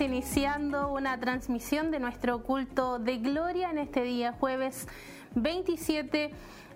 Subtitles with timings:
[0.00, 4.88] Iniciando una transmisión de nuestro culto de gloria en este día jueves
[5.36, 6.32] 27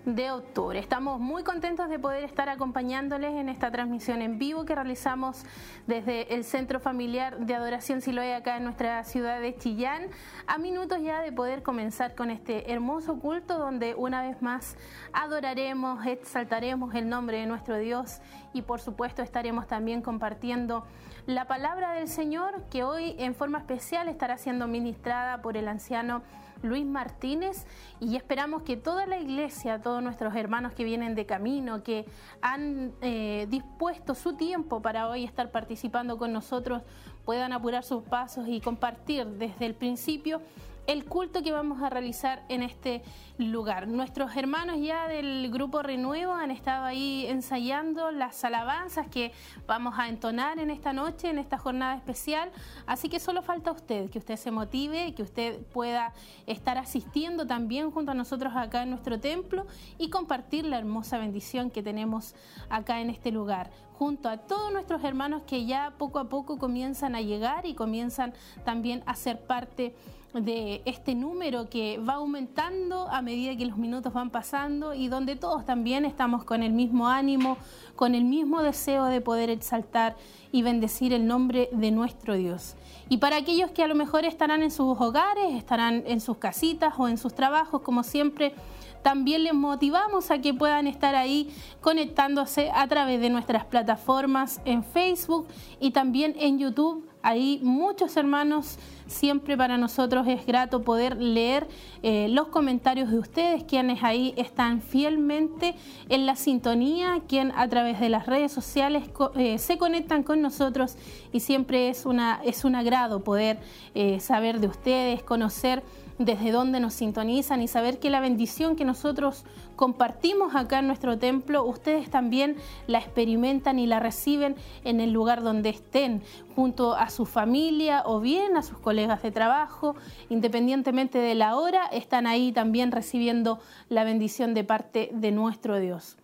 [0.07, 0.79] de octubre.
[0.79, 5.43] Estamos muy contentos de poder estar acompañándoles en esta transmisión en vivo que realizamos
[5.85, 10.03] desde el Centro Familiar de Adoración Siloé acá en nuestra ciudad de Chillán,
[10.47, 14.77] a minutos ya de poder comenzar con este hermoso culto donde una vez más
[15.11, 18.21] adoraremos, exaltaremos el nombre de nuestro Dios
[18.53, 20.85] y por supuesto estaremos también compartiendo
[21.25, 26.23] la palabra del Señor que hoy en forma especial estará siendo ministrada por el anciano
[26.61, 27.65] Luis Martínez
[27.99, 32.05] y esperamos que toda la iglesia, todos nuestros hermanos que vienen de camino, que
[32.41, 36.81] han eh, dispuesto su tiempo para hoy estar participando con nosotros,
[37.25, 40.41] puedan apurar sus pasos y compartir desde el principio
[40.87, 43.03] el culto que vamos a realizar en este
[43.37, 43.87] lugar.
[43.89, 49.33] Nuestros hermanos ya del grupo Renuevo han estado ahí ensayando las alabanzas que
[49.67, 52.51] vamos a entonar en esta noche, en esta jornada especial.
[52.85, 56.13] Así que solo falta usted, que usted se motive, que usted pueda
[56.45, 61.69] estar asistiendo también junto a nosotros acá en nuestro templo y compartir la hermosa bendición
[61.69, 62.33] que tenemos
[62.69, 67.15] acá en este lugar junto a todos nuestros hermanos que ya poco a poco comienzan
[67.15, 68.31] a llegar y comienzan
[68.63, 74.13] también a ser parte de este número que va aumentando a medida que los minutos
[74.13, 77.57] van pasando y donde todos también estamos con el mismo ánimo,
[77.95, 80.15] con el mismo deseo de poder exaltar
[80.51, 82.75] y bendecir el nombre de nuestro Dios.
[83.09, 86.93] Y para aquellos que a lo mejor estarán en sus hogares, estarán en sus casitas
[86.97, 88.53] o en sus trabajos, como siempre,
[89.01, 91.49] también les motivamos a que puedan estar ahí
[91.81, 95.47] conectándose a través de nuestras plataformas en Facebook
[95.79, 97.06] y también en YouTube.
[97.27, 98.77] Ahí muchos hermanos
[99.07, 101.67] Siempre para nosotros es grato poder leer
[102.03, 105.75] eh, los comentarios de ustedes, quienes ahí están fielmente
[106.09, 109.05] en la sintonía, quien a través de las redes sociales
[109.35, 110.97] eh, se conectan con nosotros
[111.31, 113.59] y siempre es, una, es un agrado poder
[113.95, 115.83] eh, saber de ustedes, conocer
[116.19, 119.45] desde dónde nos sintonizan y saber que la bendición que nosotros
[119.75, 122.55] compartimos acá en nuestro templo, ustedes también
[122.87, 126.23] la experimentan y la reciben en el lugar donde estén,
[126.55, 129.95] junto a su familia o bien a sus colegas de trabajo,
[130.29, 136.17] independientemente de la hora, están ahí también recibiendo la bendición de parte de nuestro Dios.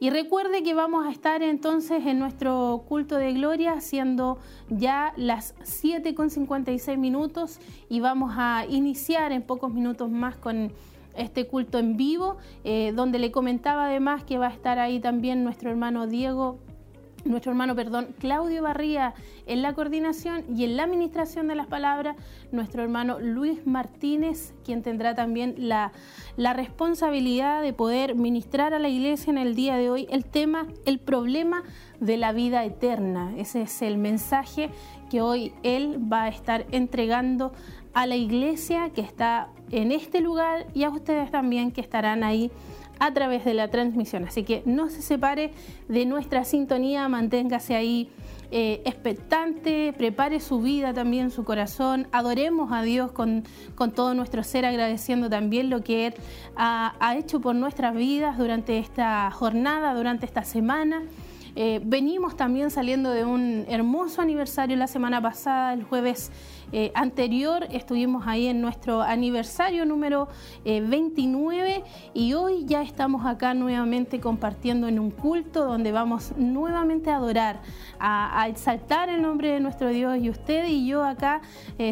[0.00, 4.38] Y recuerde que vamos a estar entonces en nuestro culto de gloria siendo
[4.68, 10.72] ya las 7 con 56 minutos y vamos a iniciar en pocos minutos más con
[11.16, 15.42] este culto en vivo, eh, donde le comentaba además que va a estar ahí también
[15.42, 16.60] nuestro hermano Diego
[17.28, 19.14] nuestro hermano, perdón, Claudio Barría
[19.46, 22.16] en la coordinación y en la administración de las palabras,
[22.52, 25.92] nuestro hermano Luis Martínez, quien tendrá también la,
[26.36, 30.66] la, responsabilidad de poder ministrar a la iglesia en el día de hoy el tema,
[30.86, 31.62] el problema
[32.00, 33.32] de la vida eterna.
[33.36, 34.70] Ese es el mensaje
[35.10, 37.52] que hoy él va a estar entregando
[37.92, 42.50] a la iglesia que está en este lugar y a ustedes también que estarán ahí
[42.98, 44.24] a través de la transmisión.
[44.24, 45.52] Así que no se separe
[45.88, 48.10] de nuestra sintonía, manténgase ahí
[48.50, 53.44] eh, expectante, prepare su vida también, su corazón, adoremos a Dios con,
[53.74, 56.14] con todo nuestro ser, agradeciendo también lo que Él
[56.56, 61.02] ha, ha hecho por nuestras vidas durante esta jornada, durante esta semana.
[61.60, 66.30] Eh, venimos también saliendo de un hermoso aniversario la semana pasada, el jueves
[66.70, 70.28] eh, anterior, estuvimos ahí en nuestro aniversario número
[70.64, 71.82] 29 eh,
[72.14, 77.60] y hoy ya estamos acá nuevamente compartiendo en un culto donde vamos nuevamente a adorar,
[77.98, 81.40] a, exaltar el nombre de nuestro Dios y usted y yo acá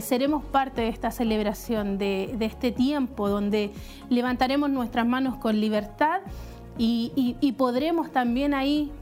[0.01, 3.73] seremos parte de esta celebración, de, este tiempo donde
[4.11, 6.21] levantaremos nuestras manos con libertad.
[6.79, 8.93] y podremos también ahí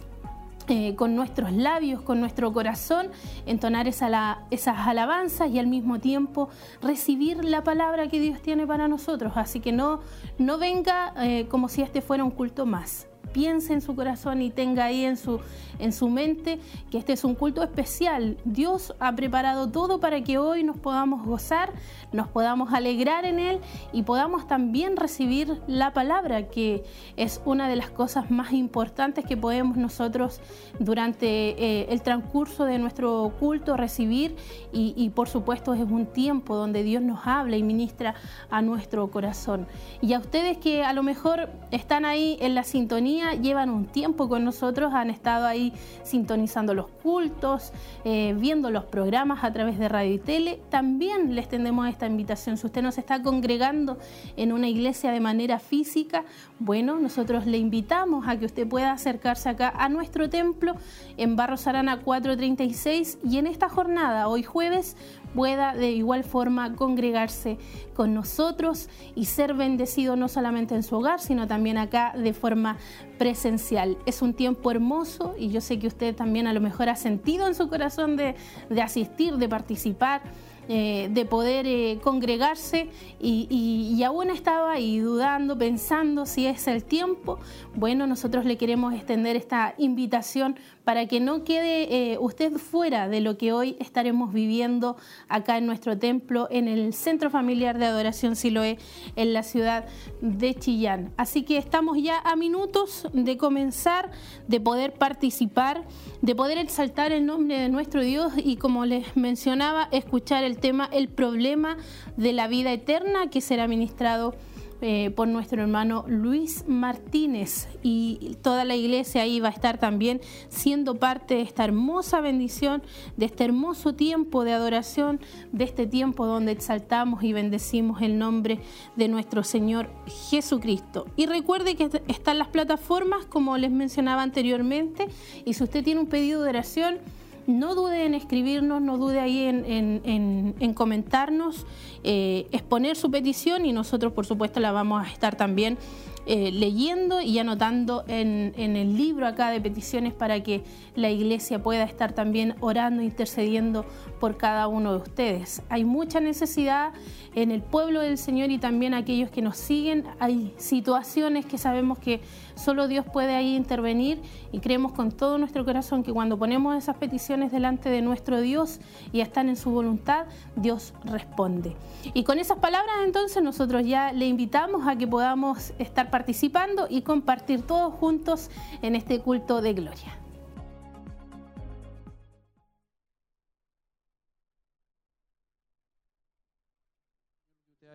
[0.69, 3.09] eh, con nuestros labios, con nuestro corazón,
[3.47, 6.49] entonar esas alabanzas y al mismo tiempo
[6.83, 9.33] recibir la palabra que Dios tiene para nosotros.
[9.37, 10.01] Así que no,
[10.39, 14.51] no venga eh, como si este fuera un culto más piense en su corazón y
[14.51, 15.41] tenga ahí en su,
[15.81, 16.61] en su mente
[16.91, 18.39] que este es un culto especial.
[18.45, 21.73] Dios ha preparado todo para que hoy nos podamos gozar,
[22.13, 23.59] nos podamos alegrar en Él
[23.93, 26.85] y podamos también recibir la palabra, que
[27.17, 30.41] es una de las cosas más importantes que podemos nosotros
[30.79, 34.37] durante eh, el transcurso de nuestro culto recibir
[34.73, 38.15] y, y por supuesto es un tiempo donde Dios nos habla y ministra
[38.49, 39.67] a nuestro corazón.
[40.01, 44.29] Y a ustedes que a lo mejor están ahí en la sintonía, llevan un tiempo
[44.29, 45.73] con nosotros, han estado ahí
[46.03, 47.73] sintonizando los cultos,
[48.05, 50.61] eh, viendo los programas a través de radio y tele.
[50.69, 52.57] También les tendemos esta invitación.
[52.57, 53.99] Si usted nos está congregando
[54.37, 56.25] en una iglesia de manera física,
[56.59, 60.75] bueno, nosotros le invitamos a que usted pueda acercarse acá a nuestro templo
[61.17, 64.97] en Barros Arana 436 y en esta jornada, hoy jueves,
[65.35, 67.59] pueda de igual forma congregarse
[67.95, 72.79] con nosotros y ser bendecido no solamente en su hogar, sino también acá de forma
[73.19, 73.99] presencial.
[74.07, 77.47] Es un tiempo hermoso y yo sé que usted también a lo mejor ha sentido
[77.47, 78.35] en su corazón de,
[78.71, 80.23] de asistir, de participar
[80.67, 82.89] eh, de poder eh, congregarse
[83.21, 87.39] y, aún estaba ahí dudando, pensando si es el tiempo.
[87.77, 93.21] Bueno, nosotros le queremos extender esta invitación para que no quede eh, usted fuera de
[93.21, 94.97] lo que hoy estaremos viviendo
[95.29, 98.79] acá en nuestro templo, en el Centro Familiar de Adoración Siloé,
[99.17, 99.87] en la ciudad
[100.21, 101.13] de Chillán.
[101.17, 104.13] Así que estamos ya a minutos de comenzar,
[104.47, 105.83] de poder participar,
[106.23, 110.89] de poder exaltar el nombre de nuestro Dios y como les mencionaba, escuchar el tema,
[110.93, 111.77] el problema
[112.17, 114.37] de la vida eterna que será ministrado
[114.81, 120.21] eh, por nuestro hermano Luis Martínez y toda la iglesia ahí va a estar también
[120.49, 122.83] siendo parte de esta hermosa bendición,
[123.17, 125.21] de este hermoso tiempo de adoración,
[125.53, 128.61] de este tiempo donde exaltamos y bendecimos el nombre
[128.97, 129.89] de nuestro Señor
[130.31, 131.07] Jesucristo.
[131.17, 135.09] Y recuerde que están las plataformas como les mencionaba anteriormente
[135.45, 136.99] y si usted tiene un pedido de oración,
[137.47, 141.67] no dude en escribirnos, no dude ahí en, comentarnos,
[142.03, 145.79] eh, exponer su petición y nosotros por supuesto la vamos a estar también
[146.27, 150.63] eh, leyendo y anotando en, el libro acá de peticiones para que
[150.97, 153.85] la iglesia pueda estar también orando, intercediendo
[154.25, 155.61] por cada uno de ustedes.
[155.69, 156.95] Hay mucha necesidad
[157.35, 160.07] en el pueblo del Señor y también aquellos que nos siguen.
[160.19, 162.23] Hay situaciones que sabemos que
[162.55, 166.97] solo Dios puede ahí intervenir y creemos con todo nuestro corazón que cuando ponemos esas
[166.97, 168.81] peticiones delante de nuestro Dios
[169.13, 170.25] y están en su voluntad,
[170.57, 171.77] Dios responde.
[172.15, 177.03] Y con esas palabras entonces nosotros ya le invitamos a que podamos estar participando y
[177.03, 178.49] compartir todos juntos
[178.81, 180.24] en este culto de gloria.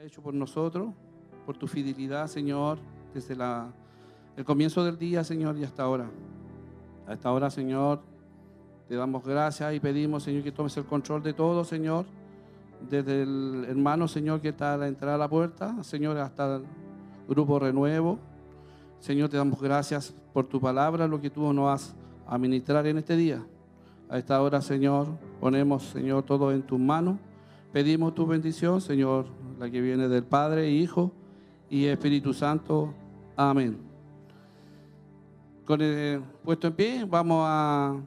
[0.09, 0.91] Hecho por nosotros,
[1.45, 2.79] por tu fidelidad, Señor,
[3.13, 3.71] desde la,
[4.35, 6.09] el comienzo del día, Señor, y hasta ahora.
[7.05, 8.01] Hasta ahora, Señor,
[8.87, 12.07] te damos gracias y pedimos, Señor, que tomes el control de todo, Señor.
[12.89, 16.63] Desde el hermano, Señor, que está a la entrada de la puerta, Señor, hasta el
[17.27, 18.17] Grupo Renuevo.
[18.99, 21.95] Señor, te damos gracias por tu palabra, lo que tú nos vas
[22.25, 23.45] a ministrar en este día.
[24.09, 25.07] A esta hora, Señor,
[25.39, 27.17] ponemos, Señor, todo en tus manos.
[27.71, 29.27] Pedimos tu bendición, Señor,
[29.59, 31.11] la que viene del Padre, Hijo
[31.69, 32.93] y Espíritu Santo.
[33.35, 33.77] Amén.
[35.65, 37.97] Con el puesto en pie, vamos a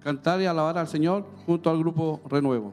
[0.00, 2.72] cantar y alabar al Señor junto al grupo Renuevo.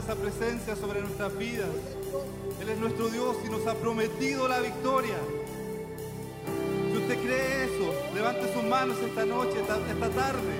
[0.00, 1.68] Esa presencia sobre nuestras vidas.
[2.60, 5.16] Él es nuestro Dios y nos ha prometido la victoria.
[6.90, 10.54] Si usted cree eso, levante sus manos esta noche, esta, tarde.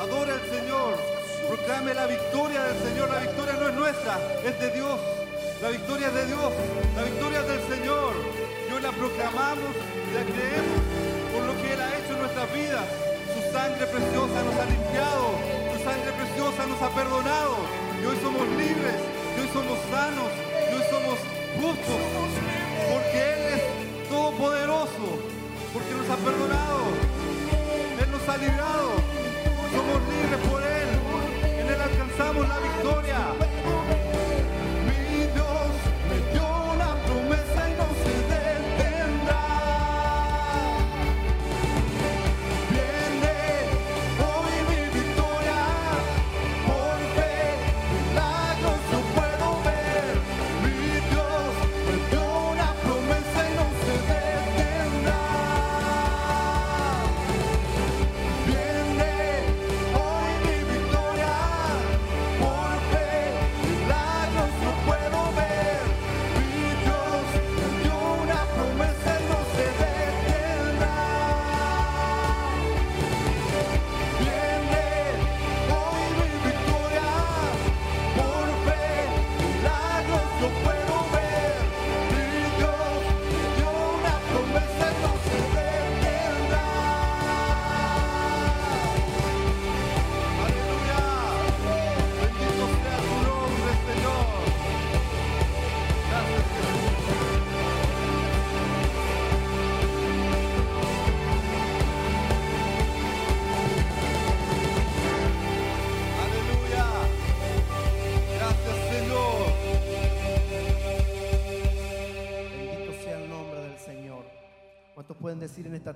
[0.00, 0.94] Adore al Señor.
[1.46, 3.08] Proclame la victoria del Señor.
[3.10, 4.98] La victoria no es nuestra, es de Dios.
[5.62, 6.52] La victoria es de Dios.
[6.96, 8.12] La victoria es del Señor.
[8.68, 10.82] Y hoy la proclamamos y la creemos
[11.32, 12.86] por lo que Él ha hecho en nuestras vidas.
[13.34, 15.26] Su sangre preciosa nos ha limpiado.
[15.72, 17.77] Su sangre preciosa nos ha perdonado.
[18.08, 18.96] Hoy somos libres.
[19.36, 20.32] Hoy somos sanos.
[20.72, 21.18] Hoy somos
[21.60, 22.00] justos.
[22.88, 25.04] Porque Él es todopoderoso.
[25.74, 26.84] Porque nos ha perdonado.
[28.00, 28.92] Él nos ha librado.
[29.76, 30.88] Somos libres por Él.
[31.60, 33.47] En Él alcanzamos la victoria.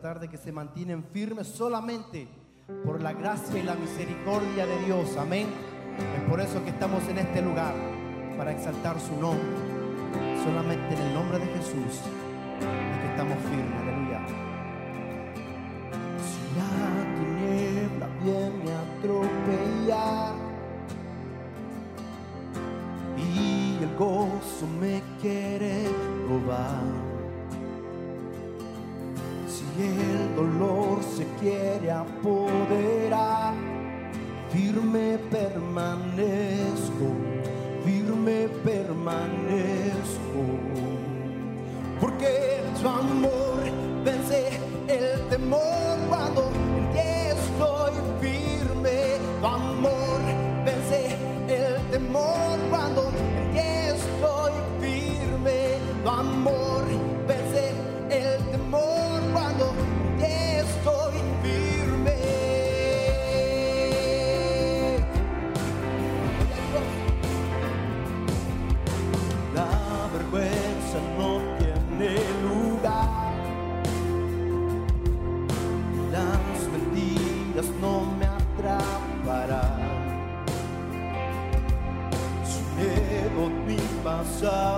[0.03, 2.27] Tarde que se mantienen firmes solamente
[2.85, 5.17] por la gracia y la misericordia de Dios?
[5.17, 5.47] Amén.
[6.17, 7.73] Es por eso que estamos en este lugar,
[8.37, 9.47] para exaltar su nombre.
[10.43, 12.01] Solamente en el nombre de Jesús
[12.59, 13.81] es que estamos firmes.
[13.81, 14.21] Aleluya.
[16.27, 20.35] Si la tiniebla viene a atropellar
[23.17, 25.87] y el gozo me quiere
[26.29, 27.12] robar.
[31.43, 33.55] Quiere apoderar,
[34.51, 37.09] firme permanezco,
[37.85, 40.43] firme permanezco.
[42.01, 43.61] Porque tu amor
[44.05, 44.51] vence
[44.87, 46.42] el temor cuando
[84.43, 84.72] side.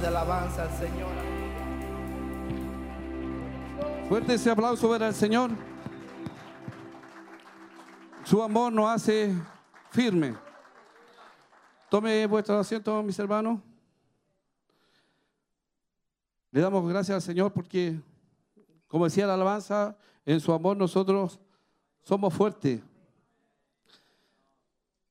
[0.00, 1.08] De alabanza al Señor.
[4.08, 5.50] Fuerte ese aplauso para el Señor.
[8.24, 9.34] Su amor nos hace
[9.90, 10.36] firme.
[11.90, 13.60] Tome vuestro asiento, mis hermanos.
[16.52, 18.00] Le damos gracias al Señor porque,
[18.86, 21.40] como decía la alabanza, en su amor nosotros
[22.02, 22.80] somos fuertes.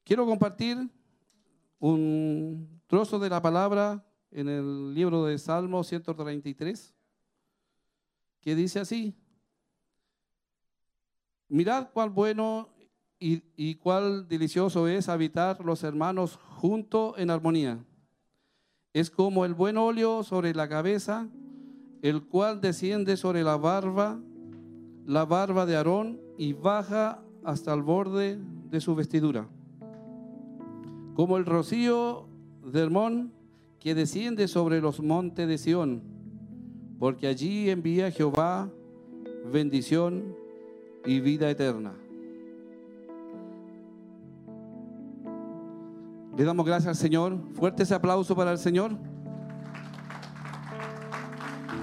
[0.04, 0.90] Quiero compartir
[1.80, 6.94] un trozo de la palabra en el libro de Salmo 133,
[8.42, 9.16] que dice así,
[11.48, 12.70] mirad cuál bueno
[13.20, 17.84] y, y cuál delicioso es habitar los hermanos juntos en armonía.
[18.94, 21.28] Es como el buen óleo sobre la cabeza,
[22.02, 24.20] el cual desciende sobre la barba,
[25.06, 29.48] la barba de Aarón, y baja hasta el borde de su vestidura.
[31.16, 32.28] Como el rocío
[32.64, 33.34] de Hermón
[33.80, 36.02] que desciende sobre los montes de Sión,
[37.00, 38.70] porque allí envía Jehová
[39.52, 40.36] bendición
[41.06, 41.94] y vida eterna.
[46.38, 47.38] Le damos gracias al Señor.
[47.54, 48.92] Fuerte ese aplauso para el Señor.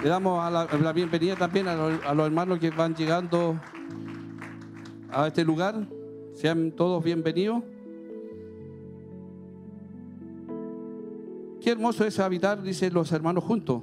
[0.03, 3.59] Le damos a la, bienvenida también a los hermanos que van llegando
[5.11, 5.89] a este lugar.
[6.35, 7.65] Sean todos bienvenidos.
[11.65, 13.81] Qué hermoso es habitar, dicen los hermanos juntos,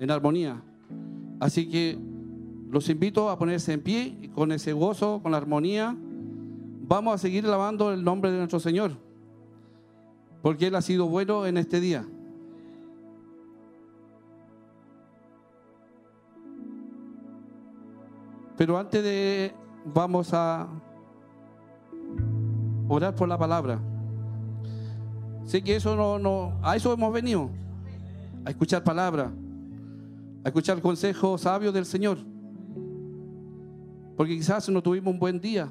[0.00, 0.60] en armonía.
[1.38, 1.96] Así que
[2.72, 5.96] los invito a ponerse en pie y con ese gozo, con la armonía,
[6.88, 8.96] vamos a seguir alabando el nombre de nuestro Señor,
[10.42, 12.04] porque Él ha sido bueno en este día.
[18.56, 20.66] Pero antes de, vamos a
[22.88, 23.91] orar por la palabra.
[25.44, 27.50] Sé que eso no, no, a eso hemos venido,
[28.44, 29.32] a escuchar palabra,
[30.44, 32.18] a escuchar el consejo sabio del Señor.
[34.16, 35.68] Porque quizás no tuvimos un buen día,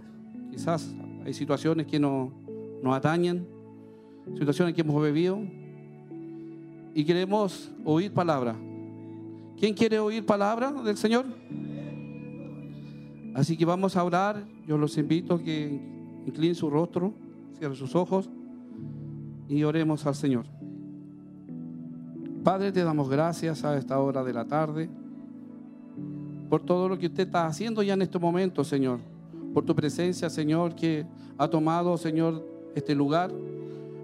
[0.51, 0.93] quizás
[1.25, 2.33] hay situaciones que no,
[2.83, 3.47] nos atañen,
[4.37, 5.39] situaciones que hemos bebido
[6.93, 8.55] y queremos oír palabra.
[9.57, 11.25] ¿Quién quiere oír palabra del Señor?
[13.33, 14.43] Así que vamos a orar.
[14.67, 15.79] Yo los invito a que
[16.25, 17.13] inclinen su rostro,
[17.57, 18.29] cierren sus ojos
[19.51, 20.45] y oremos al Señor.
[22.41, 24.89] Padre, te damos gracias a esta hora de la tarde
[26.49, 28.99] por todo lo que usted está haciendo ya en este momento, Señor.
[29.53, 31.05] Por tu presencia, Señor, que
[31.37, 33.29] ha tomado, Señor, este lugar.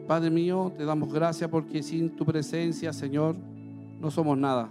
[0.06, 3.36] Padre mío, te damos gracias porque sin tu presencia, Señor,
[4.02, 4.70] no somos nada.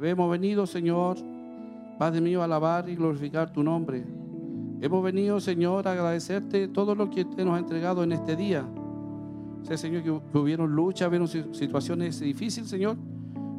[0.00, 1.18] Hemos venido, Señor,
[1.98, 4.04] Padre mío, a alabar y glorificar tu nombre.
[4.80, 8.66] Hemos venido, Señor, a agradecerte todo lo que usted nos ha entregado en este día.
[9.74, 12.96] Señor, que, que hubieron luchas, hubieron situaciones difíciles, Señor,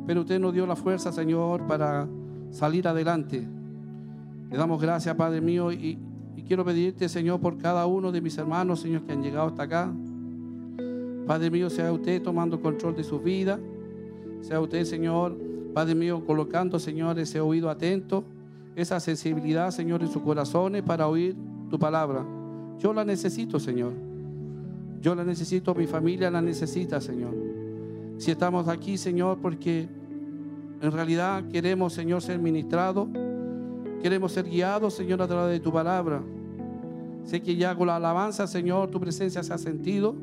[0.06, 2.08] pero usted nos dio la fuerza, Señor, para
[2.52, 3.48] salir adelante.
[4.50, 5.98] Le damos gracias, Padre mío, y,
[6.36, 9.64] y quiero pedirte, Señor, por cada uno de mis hermanos, Señor, que han llegado hasta
[9.64, 9.92] acá.
[11.26, 13.60] Padre mío, sea usted tomando control de su vida.
[14.42, 15.38] Sea usted, Señor,
[15.74, 18.24] Padre mío, colocando, Señor, ese oído atento,
[18.76, 21.36] esa sensibilidad, Señor, en sus corazones para oír
[21.70, 22.26] tu palabra.
[22.80, 24.07] Yo la necesito, Señor.
[25.08, 27.34] Yo la necesito, mi familia la necesita, Señor.
[28.18, 29.88] Si estamos aquí, Señor, porque
[30.82, 33.08] en realidad queremos, Señor, ser ministrados,
[34.02, 36.22] queremos ser guiados, Señor, a través de tu palabra.
[37.24, 40.14] Sé que ya con la alabanza, Señor, tu presencia se ha sentido.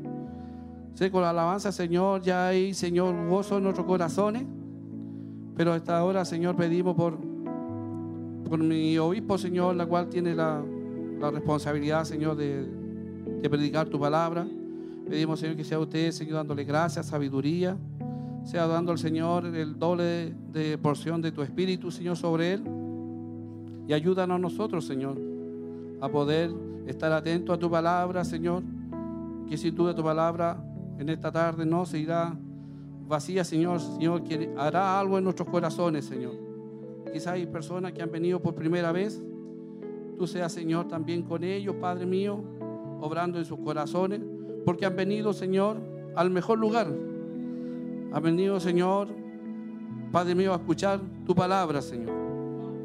[0.93, 4.43] Sé que con la alabanza, Señor, ya hay, Señor, gozo en nuestros corazones.
[5.57, 7.17] Pero hasta ahora, Señor, pedimos por,
[8.47, 10.63] por mi obispo, Señor, la cual tiene la,
[11.19, 12.67] la responsabilidad, Señor, de,
[13.41, 14.45] de predicar tu palabra.
[15.09, 17.77] Pedimos, Señor, que sea usted, Señor, dándole gracias, sabiduría,
[18.43, 22.63] sea dando al Señor el doble de porción de tu espíritu, Señor, sobre él.
[23.87, 25.15] Y ayúdanos nosotros, Señor,
[26.01, 26.51] a poder
[26.87, 28.63] estar atentos a tu palabra, Señor.
[29.47, 30.57] Que sin duda tu palabra
[30.97, 32.07] en esta tarde no se
[33.07, 36.33] vacía, Señor, Señor, que hará algo en nuestros corazones, Señor.
[37.13, 39.23] Quizás hay personas que han venido por primera vez.
[40.17, 42.43] Tú seas, Señor, también con ellos, Padre mío,
[42.99, 44.21] obrando en sus corazones,
[44.65, 45.77] porque han venido, Señor,
[46.15, 46.87] al mejor lugar.
[48.11, 49.09] Han venido, Señor,
[50.11, 52.13] Padre mío, a escuchar tu palabra, Señor.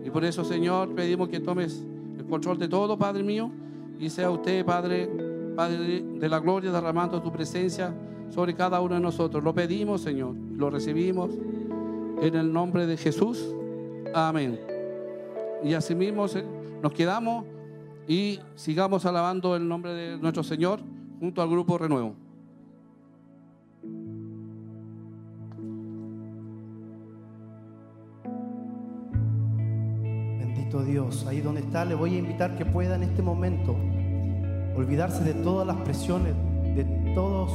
[0.04, 1.84] Y por eso, Señor, pedimos que tomes
[2.18, 3.50] el control de todo, Padre mío,
[3.98, 5.08] y sea usted, Padre,
[5.56, 7.94] Padre de la gloria, derramando tu presencia
[8.30, 9.42] sobre cada uno de nosotros.
[9.42, 11.30] Lo pedimos, Señor, lo recibimos
[12.20, 13.54] en el nombre de Jesús.
[14.14, 14.58] Amén.
[15.62, 16.26] Y asimismo
[16.82, 17.44] nos quedamos
[18.08, 20.80] y sigamos alabando el nombre de nuestro Señor
[21.20, 22.14] junto al grupo Renuevo.
[30.38, 33.76] Bendito Dios, ahí donde está, le voy a invitar que pueda en este momento
[34.74, 36.34] olvidarse de todas las presiones,
[36.74, 37.52] de todos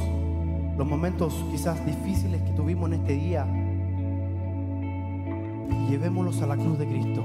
[0.78, 3.46] los momentos quizás difíciles que tuvimos en este día.
[5.68, 7.24] Y llevémoslos a la cruz de Cristo.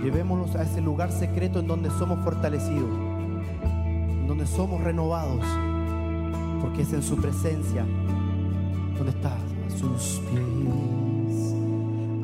[0.00, 3.03] Llevémoslos a ese lugar secreto en donde somos fortalecidos
[4.34, 5.44] donde somos renovados,
[6.60, 7.86] porque es en su presencia
[8.98, 9.36] donde está
[9.68, 11.54] sus pies,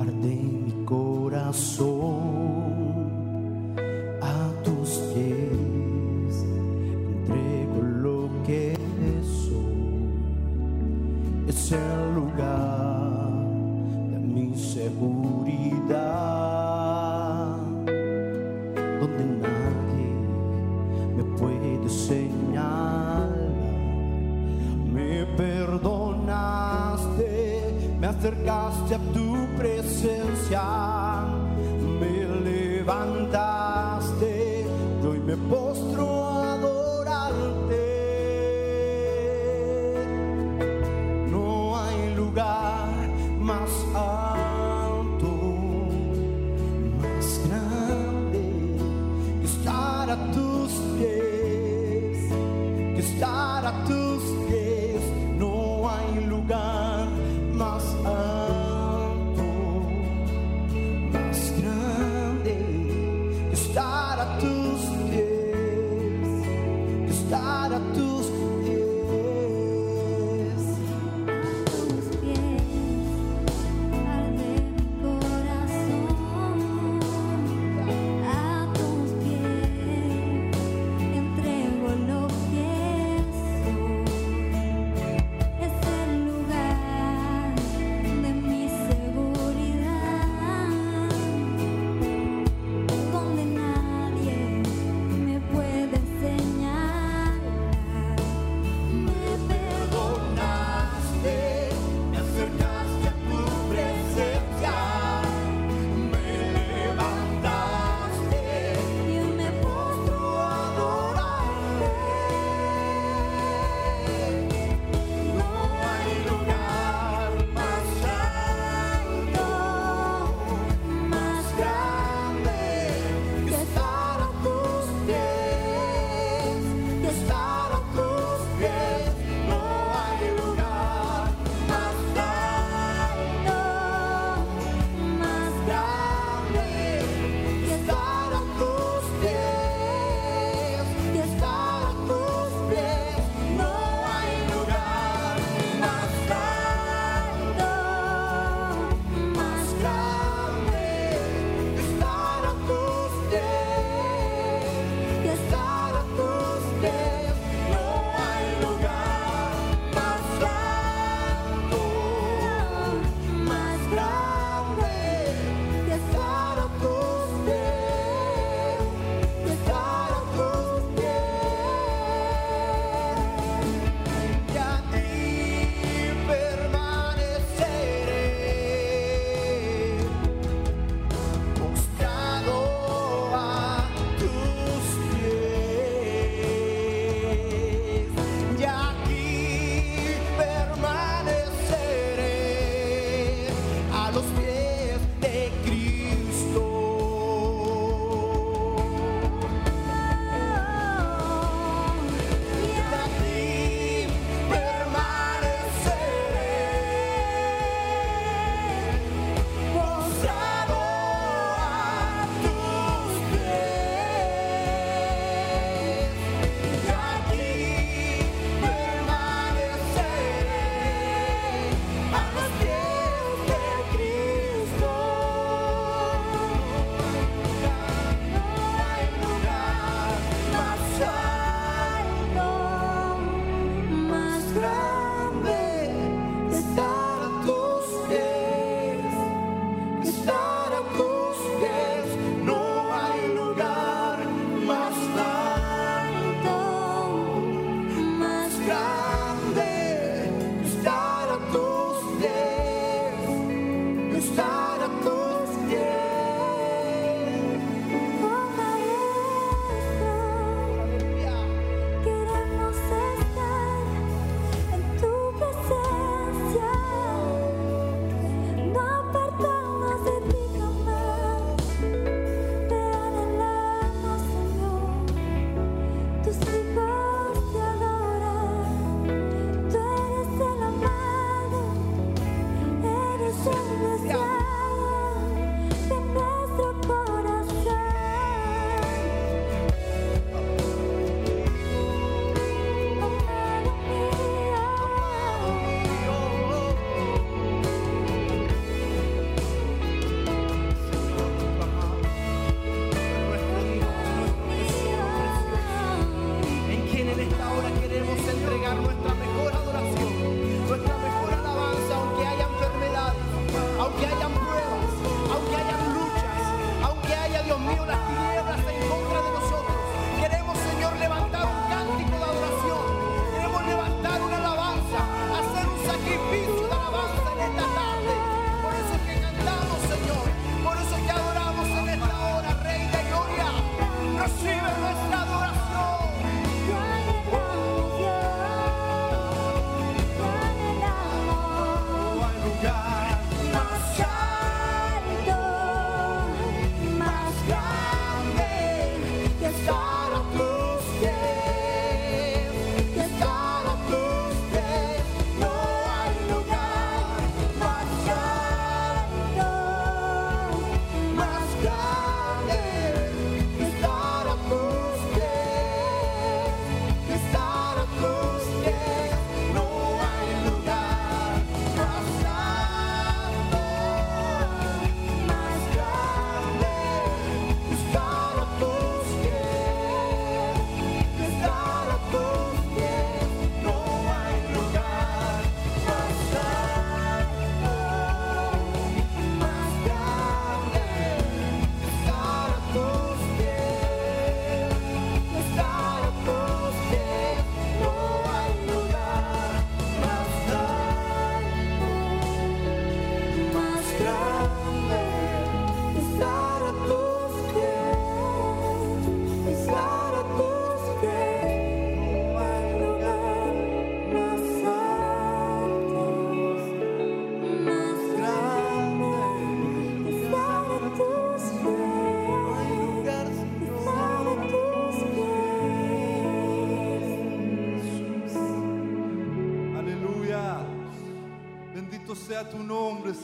[0.00, 2.39] arde en mi corazón.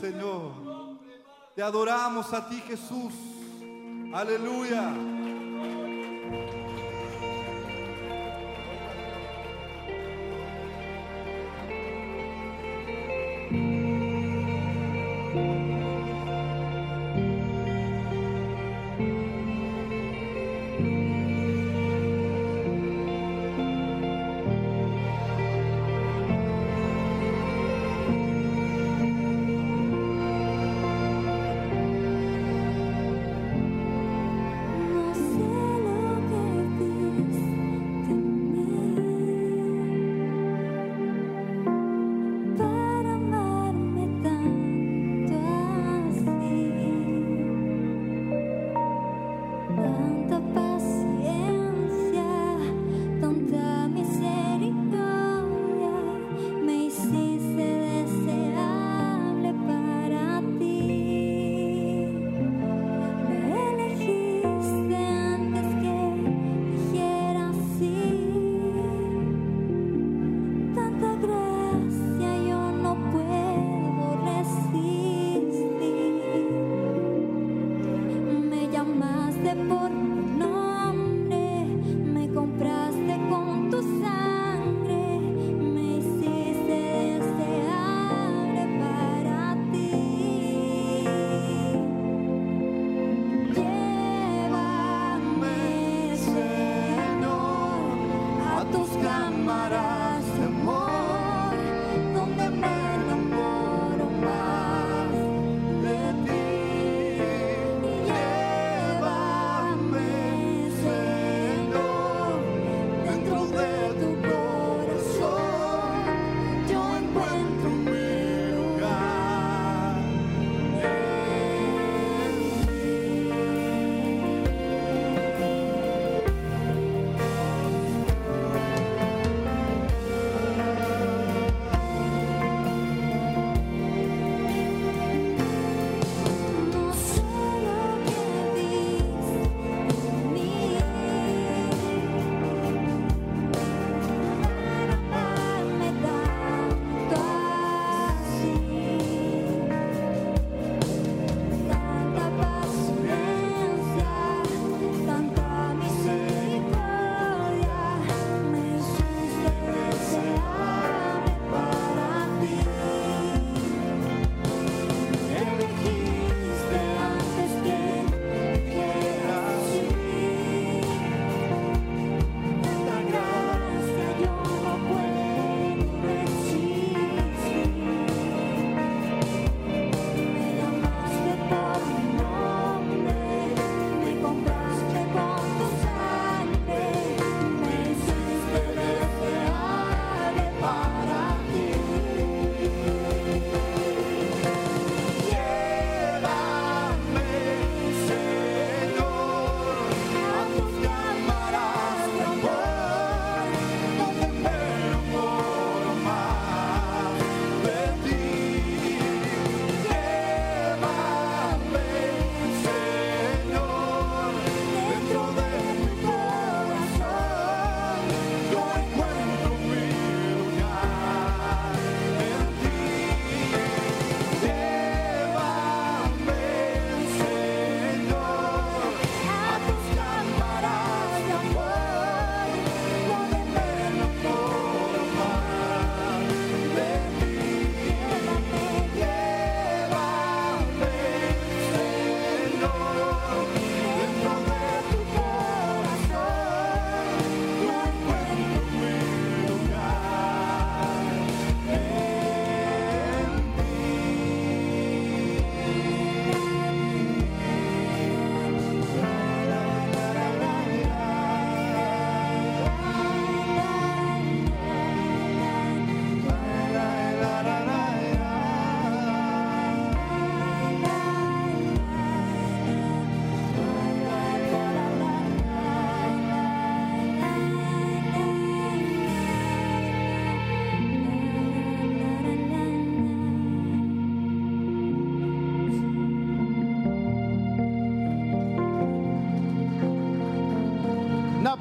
[0.00, 0.52] Señor.
[1.54, 3.12] Te adoramos a ti, Jesús.
[4.12, 4.94] Aleluya.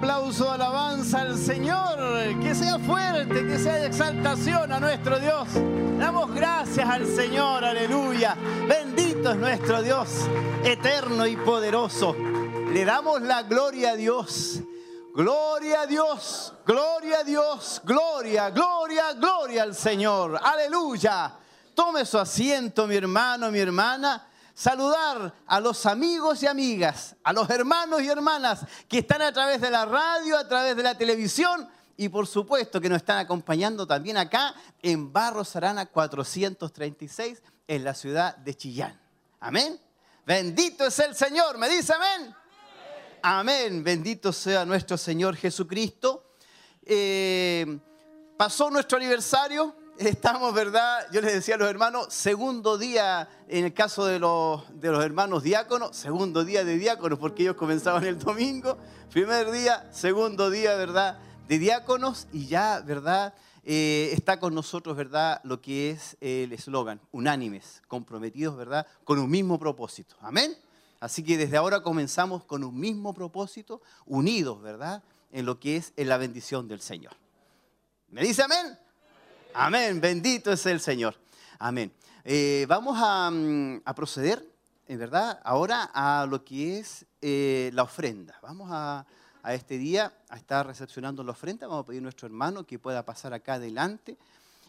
[0.06, 1.98] Aplauso de alabanza al Señor.
[2.40, 5.48] Que sea fuerte, que sea de exaltación a nuestro Dios.
[5.98, 8.38] Damos gracias al Señor, aleluya.
[8.68, 10.28] Bendito es nuestro Dios,
[10.64, 12.16] eterno y poderoso.
[12.72, 14.62] Le damos la gloria a Dios.
[15.16, 20.40] Gloria a Dios, gloria a Dios, gloria, gloria, gloria al Señor.
[20.44, 21.34] Aleluya.
[21.74, 24.28] Tome su asiento, mi hermano, mi hermana.
[24.58, 29.60] Saludar a los amigos y amigas, a los hermanos y hermanas que están a través
[29.60, 33.86] de la radio, a través de la televisión y por supuesto que nos están acompañando
[33.86, 38.98] también acá en Barros Arana 436 en la ciudad de Chillán.
[39.42, 39.78] Amén.
[40.26, 41.58] Bendito es el Señor.
[41.58, 42.34] ¿Me dice amén?
[43.24, 43.84] Amén.
[43.84, 46.32] Bendito sea nuestro Señor Jesucristo.
[46.86, 47.78] Eh,
[48.38, 49.76] pasó nuestro aniversario.
[49.98, 51.08] Estamos, ¿verdad?
[51.14, 55.02] Yo les decía a los hermanos, segundo día, en el caso de los, de los
[55.02, 58.78] hermanos diáconos, segundo día de diáconos, porque ellos comenzaban el domingo.
[59.10, 61.18] Primer día, segundo día, ¿verdad?
[61.48, 63.36] De diáconos y ya, ¿verdad?
[63.64, 65.40] Eh, está con nosotros, ¿verdad?
[65.46, 68.86] Lo que es el eslogan, unánimes, comprometidos, ¿verdad?
[69.06, 70.18] Con un mismo propósito.
[70.20, 70.58] Amén.
[71.00, 75.04] Así que desde ahora comenzamos con un mismo propósito, unidos, ¿verdad?
[75.32, 77.14] En lo que es en la bendición del Señor.
[78.10, 78.78] ¿Me dice amén?
[79.58, 81.16] Amén, bendito es el Señor.
[81.60, 81.90] Amén.
[82.26, 84.46] Eh, vamos a, mm, proceder,
[84.86, 88.38] en verdad, ahora a lo que es eh, la ofrenda.
[88.42, 89.06] Vamos a,
[89.48, 91.68] este día a estar recepcionando la ofrenda.
[91.68, 94.18] Vamos a pedir a nuestro hermano que pueda pasar acá adelante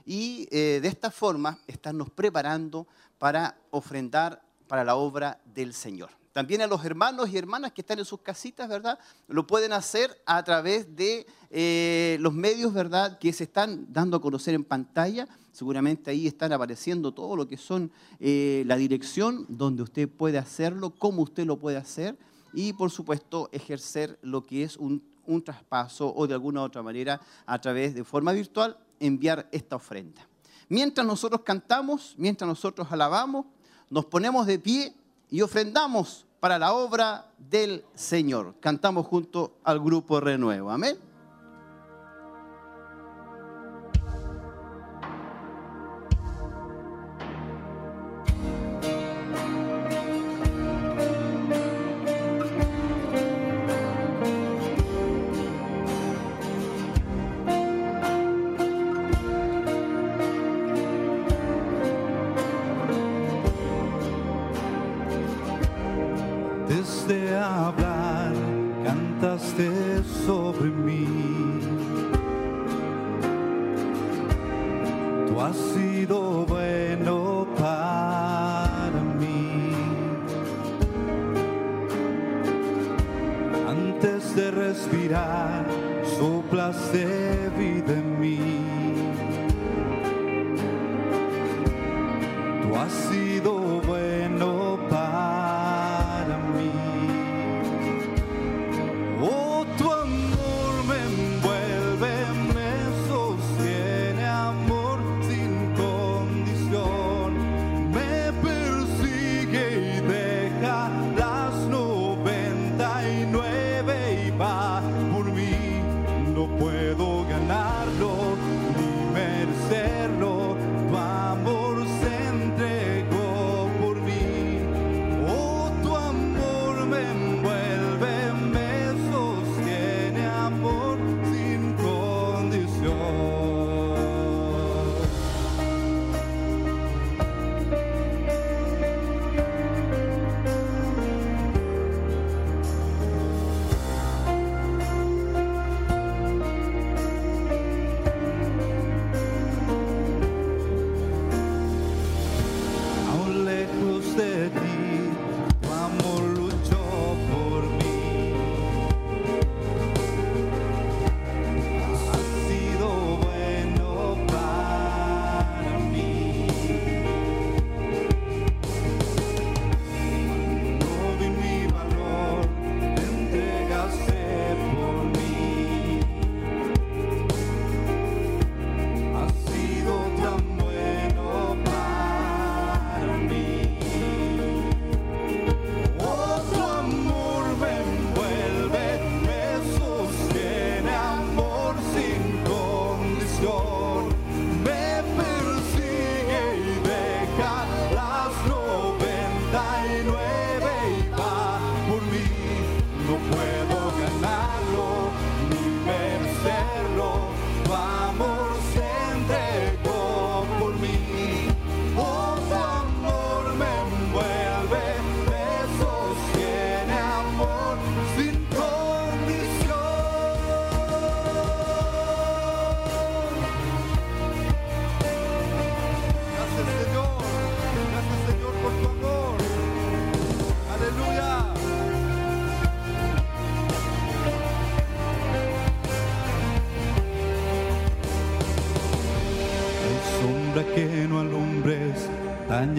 [0.04, 2.86] y eh, de esta forma estarnos preparando
[3.18, 6.10] para ofrendar para la obra del Señor.
[6.36, 8.98] También a los hermanos y hermanas que están en sus casitas, ¿verdad?
[9.26, 13.18] Lo pueden hacer a través de eh, los medios, ¿verdad?
[13.18, 15.26] Que se están dando a conocer en pantalla.
[15.50, 20.90] Seguramente ahí están apareciendo todo lo que son eh, la dirección donde usted puede hacerlo,
[20.90, 22.18] cómo usted lo puede hacer
[22.52, 27.18] y, por supuesto, ejercer lo que es un, un traspaso o de alguna otra manera
[27.46, 30.28] a través de forma virtual enviar esta ofrenda.
[30.68, 33.46] Mientras nosotros cantamos, mientras nosotros alabamos,
[33.88, 34.94] nos ponemos de pie
[35.30, 38.54] y ofrendamos para la obra del Señor.
[38.60, 40.70] Cantamos junto al grupo Renuevo.
[40.70, 40.96] Amén.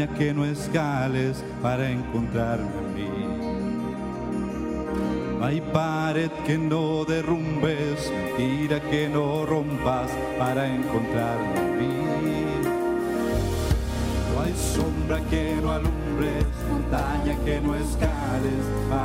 [0.06, 3.10] Que no escales para encontrarme a mí.
[5.40, 11.98] No hay pared que no derrumbes, mentira que no rompas para encontrarme a mí.
[14.36, 18.97] No hay sombra que no alumbres, montaña que no escales para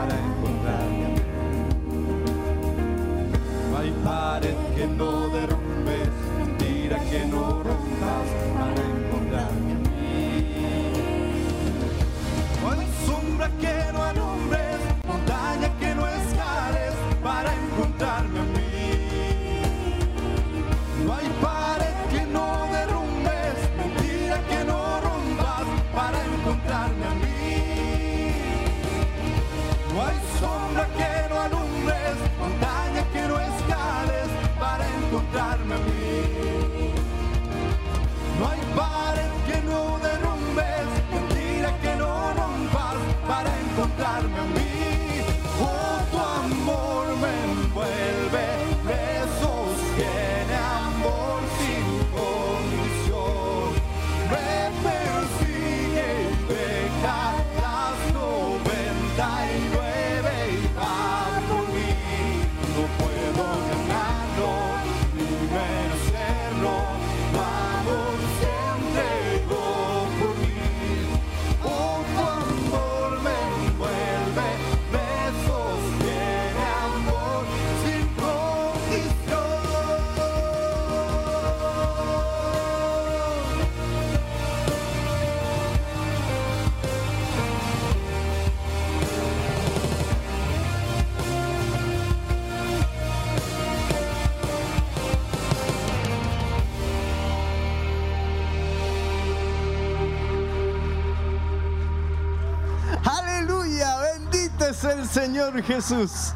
[103.05, 106.35] Aleluya, bendito es el Señor Jesús.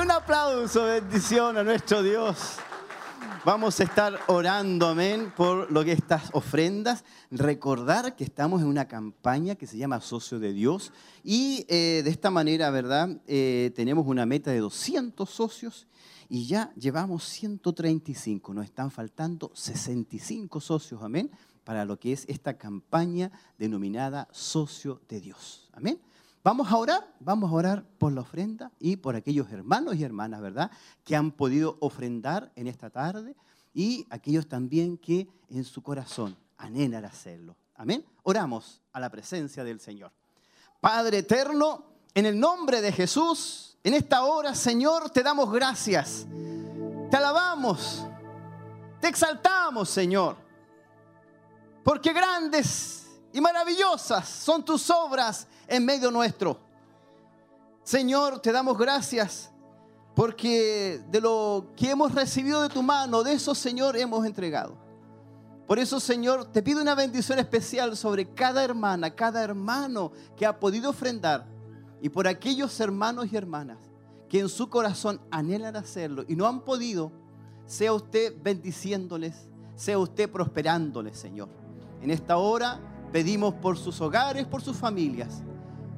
[0.00, 2.56] Un aplauso, bendición a nuestro Dios.
[3.44, 7.04] Vamos a estar orando, amén, por lo que estas ofrendas.
[7.30, 10.92] Recordar que estamos en una campaña que se llama Socio de Dios
[11.22, 13.20] y eh, de esta manera, ¿verdad?
[13.26, 15.86] Eh, tenemos una meta de 200 socios
[16.28, 18.52] y ya llevamos 135.
[18.52, 21.30] Nos están faltando 65 socios, amén,
[21.64, 25.63] para lo que es esta campaña denominada Socio de Dios.
[25.76, 26.00] Amén.
[26.42, 30.42] Vamos a orar, vamos a orar por la ofrenda y por aquellos hermanos y hermanas,
[30.42, 30.70] ¿verdad?,
[31.02, 33.34] que han podido ofrendar en esta tarde
[33.72, 37.56] y aquellos también que en su corazón anhelan hacerlo.
[37.76, 38.04] Amén.
[38.22, 40.12] Oramos a la presencia del Señor.
[40.80, 46.26] Padre eterno, en el nombre de Jesús, en esta hora, Señor, te damos gracias.
[47.10, 48.06] Te alabamos,
[49.00, 50.36] te exaltamos, Señor.
[51.82, 56.58] Porque grandes y maravillosas son tus obras en medio nuestro.
[57.82, 59.50] Señor, te damos gracias
[60.14, 64.76] porque de lo que hemos recibido de tu mano, de eso, Señor, hemos entregado.
[65.66, 70.60] Por eso, Señor, te pido una bendición especial sobre cada hermana, cada hermano que ha
[70.60, 71.46] podido ofrendar
[72.02, 73.78] y por aquellos hermanos y hermanas
[74.28, 77.10] que en su corazón anhelan hacerlo y no han podido,
[77.66, 81.48] sea usted bendiciéndoles, sea usted prosperándoles, Señor.
[82.02, 82.78] En esta hora
[83.10, 85.42] pedimos por sus hogares, por sus familias,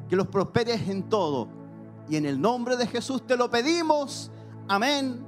[0.09, 1.49] que los prosperes en todo.
[2.09, 4.31] Y en el nombre de Jesús te lo pedimos.
[4.69, 5.25] Amén,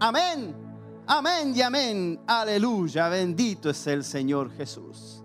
[0.00, 0.54] amén,
[1.06, 2.20] amén y amén.
[2.26, 5.22] Aleluya, bendito es el Señor Jesús.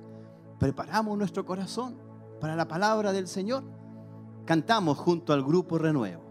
[0.59, 1.97] Preparamos nuestro corazón
[2.39, 3.63] para la palabra del Señor.
[4.45, 6.22] Cantamos junto al grupo Renuevo.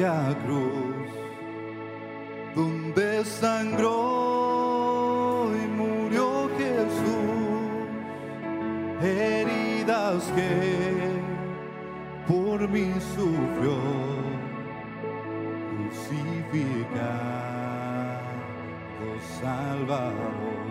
[0.00, 1.10] Aquella cruz
[2.54, 3.90] donde sangró
[5.54, 7.88] y murió Jesús,
[9.02, 11.20] heridas que
[12.26, 13.78] por mí sufrió,
[15.70, 17.00] crucificado
[19.40, 20.69] Salvador.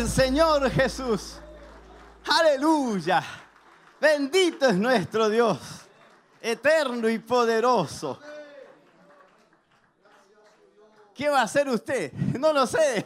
[0.00, 1.34] Señor Jesús.
[2.26, 3.22] Aleluya.
[4.00, 5.58] Bendito es nuestro Dios,
[6.40, 8.18] eterno y poderoso.
[11.14, 12.12] ¿Qué va a hacer usted?
[12.12, 13.04] No lo sé.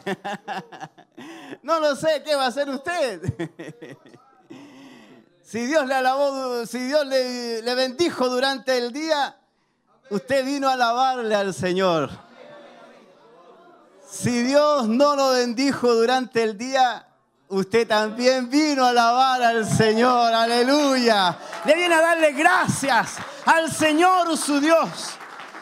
[1.63, 3.21] No lo sé qué va a hacer usted.
[5.43, 9.37] Si Dios le alabó, si Dios le, le bendijo durante el día,
[10.09, 12.26] usted vino a alabarle al Señor.
[14.09, 17.05] Si Dios no lo bendijo durante el día,
[17.49, 20.33] usted también vino a alabar al Señor.
[20.33, 21.37] Aleluya.
[21.65, 24.87] Le viene a darle gracias al Señor su Dios.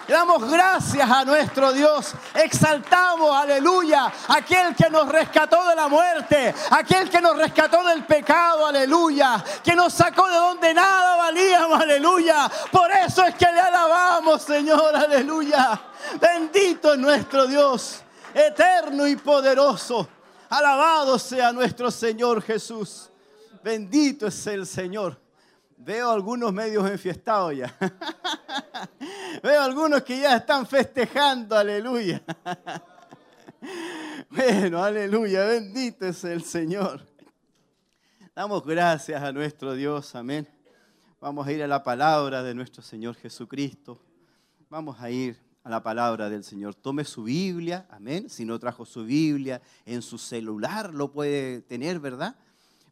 [0.07, 2.13] Le damos gracias a nuestro Dios.
[2.35, 8.67] Exaltamos, aleluya, aquel que nos rescató de la muerte, aquel que nos rescató del pecado,
[8.67, 12.51] aleluya, que nos sacó de donde nada valíamos, aleluya.
[12.71, 15.81] Por eso es que le alabamos, Señor, aleluya.
[16.21, 18.04] Bendito es nuestro Dios
[18.35, 20.07] eterno y poderoso.
[20.49, 23.09] Alabado sea nuestro Señor Jesús.
[23.63, 25.19] Bendito es el Señor.
[25.77, 27.75] Veo algunos medios enfiestados ya.
[29.43, 32.21] Veo algunos que ya están festejando, aleluya.
[34.29, 37.01] Bueno, aleluya, bendito es el Señor.
[38.35, 40.47] Damos gracias a nuestro Dios, amén.
[41.19, 43.99] Vamos a ir a la palabra de nuestro Señor Jesucristo.
[44.69, 46.75] Vamos a ir a la palabra del Señor.
[46.75, 48.29] Tome su Biblia, amén.
[48.29, 52.35] Si no trajo su Biblia, en su celular lo puede tener, ¿verdad?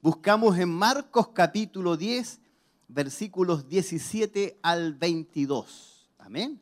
[0.02, 2.40] Buscamos en Marcos capítulo 10,
[2.88, 6.10] versículos 17 al 22.
[6.18, 6.60] Amén.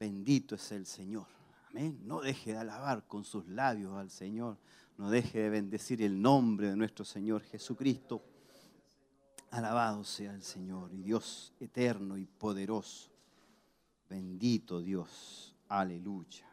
[0.00, 1.26] Bendito es el Señor.
[1.70, 2.00] Amén.
[2.02, 4.58] No deje de alabar con sus labios al Señor.
[4.98, 8.20] No deje de bendecir el nombre de nuestro Señor Jesucristo.
[9.52, 13.13] Alabado sea el Señor y Dios eterno y poderoso.
[14.08, 15.54] Bendito Dios.
[15.68, 16.44] Aleluya.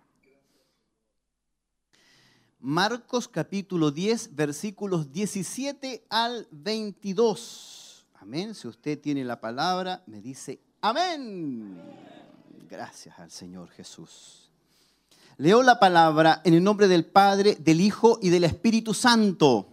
[2.59, 8.05] Marcos capítulo 10, versículos 17 al 22.
[8.19, 8.53] Amén.
[8.53, 11.81] Si usted tiene la palabra, me dice amén.
[12.69, 14.49] Gracias al Señor Jesús.
[15.37, 19.67] Leo la palabra en el nombre del Padre, del Hijo y del Espíritu Santo.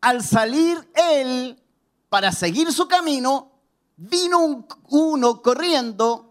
[0.00, 1.60] Al salir él
[2.08, 3.50] para seguir su camino,
[3.96, 6.29] vino un- uno corriendo,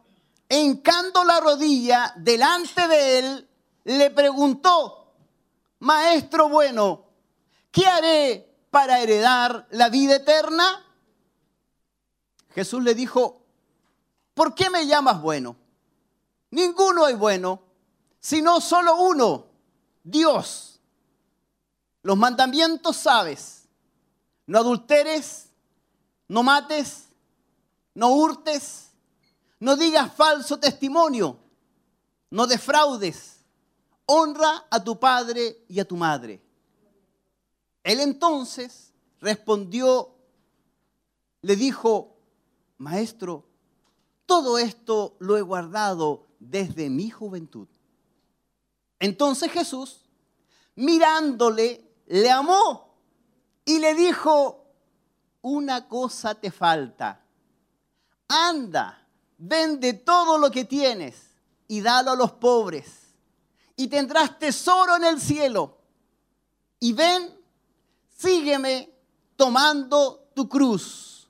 [0.49, 3.49] hincando la rodilla delante de él,
[3.83, 5.13] le preguntó,
[5.79, 7.05] Maestro bueno,
[7.71, 10.85] ¿qué haré para heredar la vida eterna?
[12.49, 13.45] Jesús le dijo,
[14.33, 15.55] ¿por qué me llamas bueno?
[16.51, 17.61] Ninguno es bueno,
[18.19, 19.45] sino solo uno,
[20.03, 20.81] Dios.
[22.01, 23.67] Los mandamientos sabes,
[24.47, 25.49] no adulteres,
[26.27, 27.09] no mates,
[27.93, 28.88] no hurtes,
[29.59, 31.37] no digas falso testimonio,
[32.31, 33.45] no defraudes,
[34.05, 36.41] honra a tu padre y a tu madre.
[37.83, 40.15] Él entonces respondió,
[41.41, 42.17] le dijo,
[42.77, 43.45] maestro,
[44.25, 47.67] todo esto lo he guardado desde mi juventud.
[48.99, 50.05] Entonces Jesús,
[50.75, 52.95] mirándole, le amó
[53.65, 54.65] y le dijo,
[55.41, 57.23] una cosa te falta.
[58.27, 58.98] Anda,
[59.39, 61.15] vende todo lo que tienes
[61.67, 62.85] y dalo a los pobres
[63.75, 65.77] y tendrás tesoro en el cielo.
[66.79, 67.33] Y ven,
[68.15, 68.93] sígueme
[69.35, 71.29] tomando tu cruz.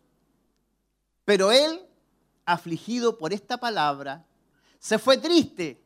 [1.25, 1.79] Pero él,
[2.45, 4.25] afligido por esta palabra,
[4.79, 5.79] se fue triste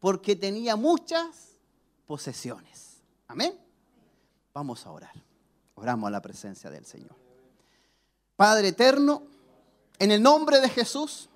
[0.00, 1.58] porque tenía muchas
[2.06, 3.02] posesiones.
[3.26, 3.58] Amén.
[4.54, 5.14] Vamos a orar.
[5.74, 7.14] Oramos a la presencia del Señor.
[8.34, 9.24] Padre eterno,
[9.98, 11.28] en el nombre de Jesús,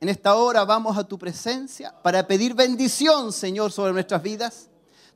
[0.00, 4.68] en esta hora vamos a tu presencia para pedir bendición, Señor, sobre nuestras vidas.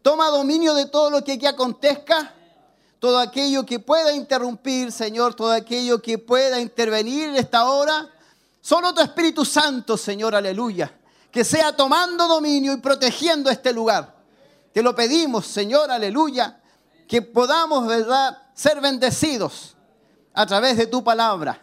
[0.03, 2.35] Toma dominio de todo lo que aquí acontezca,
[2.99, 8.11] todo aquello que pueda interrumpir, Señor, todo aquello que pueda intervenir en esta hora.
[8.61, 10.95] Solo tu Espíritu Santo, Señor, aleluya,
[11.31, 14.15] que sea tomando dominio y protegiendo este lugar.
[14.75, 16.61] Te lo pedimos, Señor, aleluya,
[17.09, 19.77] que podamos, ¿verdad?, ser bendecidos
[20.35, 21.61] a través de tu palabra.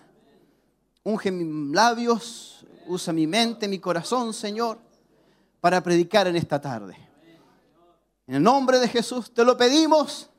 [1.03, 2.51] Unge mis labios,
[2.88, 4.80] usa mi mente, mi corazón, Señor,
[5.60, 6.98] para predicar en esta tarde.
[8.28, 10.30] En el nombre de Jesús te lo pedimos.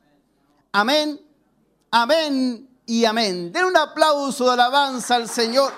[0.71, 1.19] Amén,
[1.91, 3.51] amén y amén.
[3.51, 5.71] Den un aplauso de alabanza al Señor.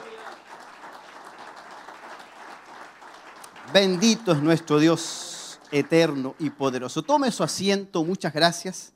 [3.74, 7.04] Bendito es nuestro Dios eterno y poderoso.
[7.04, 8.95] Tome su asiento, muchas gracias.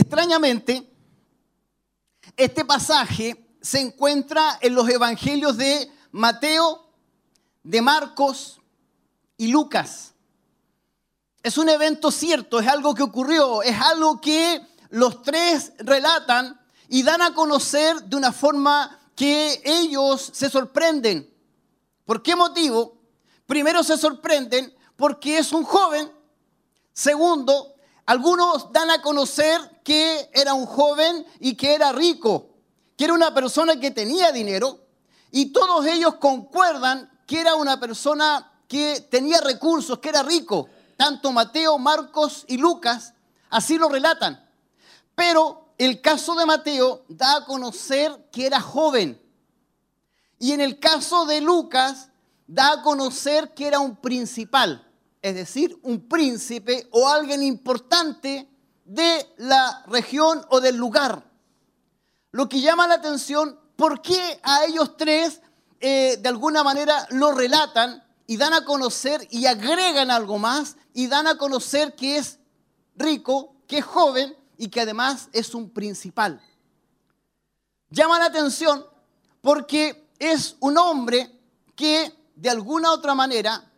[0.00, 0.90] Extrañamente,
[2.34, 6.90] este pasaje se encuentra en los evangelios de Mateo,
[7.62, 8.62] de Marcos
[9.36, 10.14] y Lucas.
[11.42, 17.02] Es un evento cierto, es algo que ocurrió, es algo que los tres relatan y
[17.02, 21.30] dan a conocer de una forma que ellos se sorprenden.
[22.06, 22.96] ¿Por qué motivo?
[23.44, 26.10] Primero se sorprenden porque es un joven.
[26.94, 27.74] Segundo,
[28.06, 32.50] algunos dan a conocer que era un joven y que era rico,
[32.96, 34.86] que era una persona que tenía dinero.
[35.30, 40.68] Y todos ellos concuerdan que era una persona que tenía recursos, que era rico.
[40.96, 43.14] Tanto Mateo, Marcos y Lucas
[43.50, 44.48] así lo relatan.
[45.14, 49.20] Pero el caso de Mateo da a conocer que era joven.
[50.38, 52.08] Y en el caso de Lucas
[52.46, 54.86] da a conocer que era un principal,
[55.22, 58.49] es decir, un príncipe o alguien importante
[58.90, 61.22] de la región o del lugar.
[62.32, 65.40] Lo que llama la atención, ¿por qué a ellos tres
[65.78, 71.06] eh, de alguna manera lo relatan y dan a conocer y agregan algo más y
[71.06, 72.40] dan a conocer que es
[72.96, 76.42] rico, que es joven y que además es un principal?
[77.90, 78.84] Llama la atención
[79.40, 81.30] porque es un hombre
[81.76, 83.70] que de alguna otra manera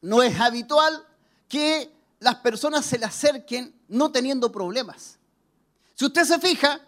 [0.00, 1.06] no es habitual
[1.48, 5.18] que las personas se le acerquen no teniendo problemas.
[5.94, 6.80] Si usted se fija,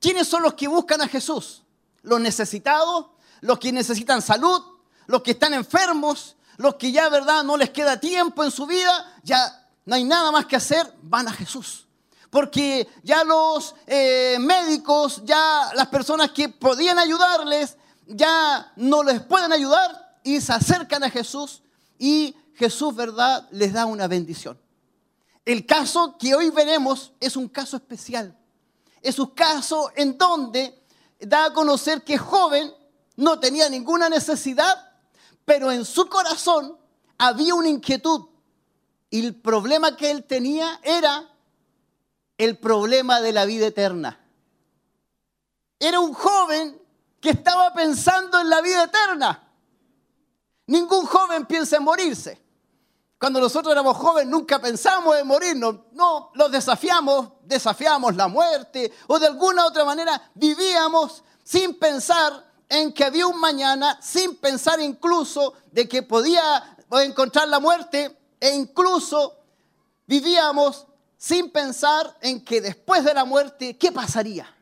[0.00, 1.62] ¿quiénes son los que buscan a Jesús?
[2.02, 3.06] Los necesitados,
[3.40, 4.62] los que necesitan salud,
[5.06, 9.20] los que están enfermos, los que ya, ¿verdad?, no les queda tiempo en su vida,
[9.24, 11.86] ya no hay nada más que hacer, van a Jesús.
[12.30, 19.52] Porque ya los eh, médicos, ya las personas que podían ayudarles, ya no les pueden
[19.52, 21.62] ayudar y se acercan a Jesús
[21.98, 24.61] y Jesús, ¿verdad?, les da una bendición.
[25.44, 28.36] El caso que hoy veremos es un caso especial.
[29.00, 30.84] Es un caso en donde
[31.18, 32.72] da a conocer que joven
[33.16, 34.92] no tenía ninguna necesidad,
[35.44, 36.78] pero en su corazón
[37.18, 38.26] había una inquietud.
[39.10, 41.28] Y el problema que él tenía era
[42.38, 44.20] el problema de la vida eterna.
[45.78, 46.80] Era un joven
[47.20, 49.48] que estaba pensando en la vida eterna.
[50.66, 52.41] Ningún joven piensa en morirse.
[53.22, 55.76] Cuando nosotros éramos jóvenes nunca pensamos en morirnos.
[55.92, 62.92] No, los desafiamos, desafiamos la muerte o de alguna otra manera vivíamos sin pensar en
[62.92, 69.36] que había un mañana, sin pensar incluso de que podía encontrar la muerte e incluso
[70.04, 74.52] vivíamos sin pensar en que después de la muerte, ¿qué pasaría?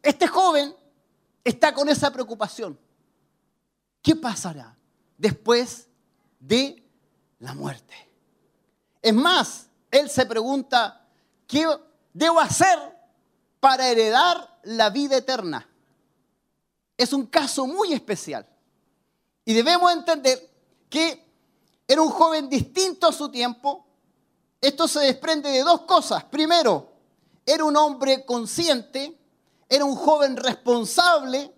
[0.00, 0.76] Este joven
[1.42, 2.78] está con esa preocupación.
[4.00, 4.76] ¿Qué pasará
[5.18, 5.88] después
[6.38, 6.85] de
[7.40, 7.94] la muerte?
[9.02, 11.06] Es más, él se pregunta,
[11.46, 11.66] ¿qué
[12.12, 12.78] debo hacer
[13.60, 15.68] para heredar la vida eterna?
[16.96, 18.46] Es un caso muy especial.
[19.44, 20.50] Y debemos entender
[20.88, 21.24] que
[21.86, 23.86] era un joven distinto a su tiempo.
[24.60, 26.24] Esto se desprende de dos cosas.
[26.24, 26.92] Primero,
[27.44, 29.16] era un hombre consciente,
[29.68, 31.54] era un joven responsable,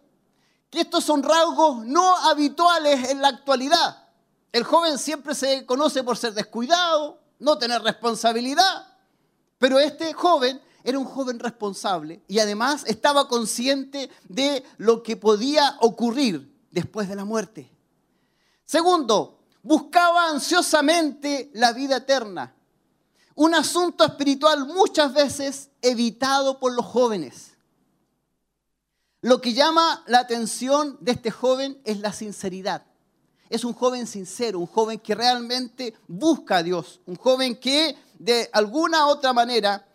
[0.69, 4.08] que estos son rasgos no habituales en la actualidad.
[4.53, 8.87] El joven siempre se conoce por ser descuidado, no tener responsabilidad,
[9.59, 15.77] pero este joven era un joven responsable y además estaba consciente de lo que podía
[15.81, 17.71] ocurrir después de la muerte.
[18.65, 22.55] Segundo, buscaba ansiosamente la vida eterna,
[23.35, 27.53] un asunto espiritual muchas veces evitado por los jóvenes.
[29.21, 32.88] Lo que llama la atención de este joven es la sinceridad.
[33.51, 38.49] Es un joven sincero, un joven que realmente busca a Dios, un joven que de
[38.53, 39.87] alguna otra manera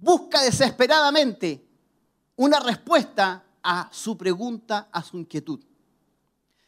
[0.00, 1.64] busca desesperadamente
[2.36, 5.60] una respuesta a su pregunta, a su inquietud.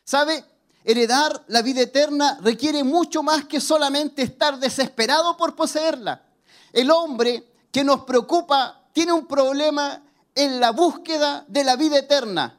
[0.05, 0.45] ¿Sabe?
[0.83, 6.25] Heredar la vida eterna requiere mucho más que solamente estar desesperado por poseerla.
[6.73, 10.03] El hombre que nos preocupa tiene un problema
[10.35, 12.59] en la búsqueda de la vida eterna.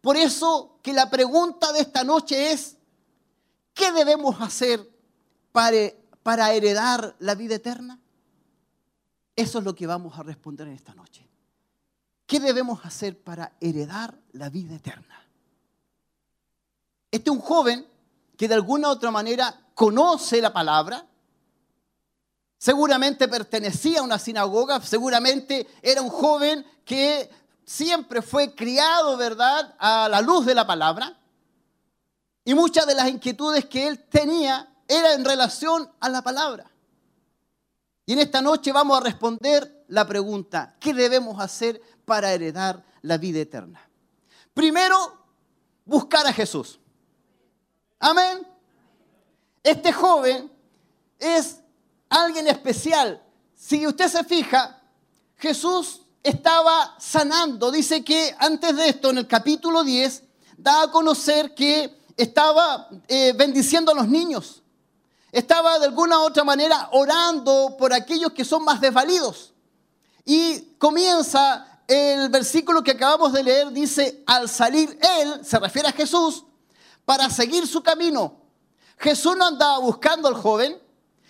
[0.00, 2.75] Por eso que la pregunta de esta noche es,
[3.76, 4.90] ¿qué debemos hacer
[5.52, 8.00] para, heredar la vida eterna?
[9.36, 11.28] Eso es lo que vamos a responder en esta noche.
[12.26, 15.22] ¿Qué debemos hacer para heredar la vida eterna?
[17.12, 17.86] Este es un joven
[18.36, 21.06] que de alguna u otra manera conoce la palabra,
[22.58, 27.30] seguramente pertenecía a una sinagoga, seguramente era un joven que
[27.64, 31.16] siempre fue criado, ¿verdad?, a la luz de la palabra.
[32.46, 36.70] Y muchas de las inquietudes que él tenía eran en relación a la palabra.
[38.06, 43.18] Y en esta noche vamos a responder la pregunta, ¿qué debemos hacer para heredar la
[43.18, 43.80] vida eterna?
[44.54, 44.96] Primero,
[45.84, 46.78] buscar a Jesús.
[47.98, 48.46] Amén.
[49.60, 50.48] Este joven
[51.18, 51.58] es
[52.08, 53.20] alguien especial.
[53.56, 54.80] Si usted se fija,
[55.34, 57.72] Jesús estaba sanando.
[57.72, 60.22] Dice que antes de esto, en el capítulo 10,
[60.56, 64.62] da a conocer que estaba eh, bendiciendo a los niños.
[65.32, 69.52] Estaba de alguna u otra manera orando por aquellos que son más desvalidos.
[70.24, 75.92] Y comienza el versículo que acabamos de leer, dice, al salir él, se refiere a
[75.92, 76.44] Jesús,
[77.04, 78.40] para seguir su camino.
[78.98, 80.80] Jesús no andaba buscando al joven,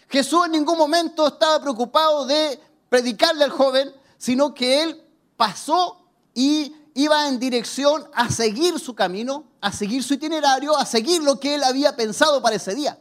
[0.09, 5.03] Jesús en ningún momento estaba preocupado de predicarle al joven, sino que él
[5.37, 11.22] pasó y iba en dirección a seguir su camino, a seguir su itinerario, a seguir
[11.22, 12.99] lo que él había pensado para ese día.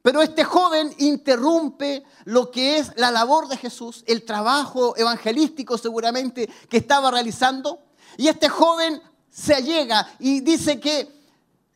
[0.00, 6.48] Pero este joven interrumpe lo que es la labor de Jesús, el trabajo evangelístico seguramente
[6.68, 7.82] que estaba realizando.
[8.16, 11.08] Y este joven se allega y dice que,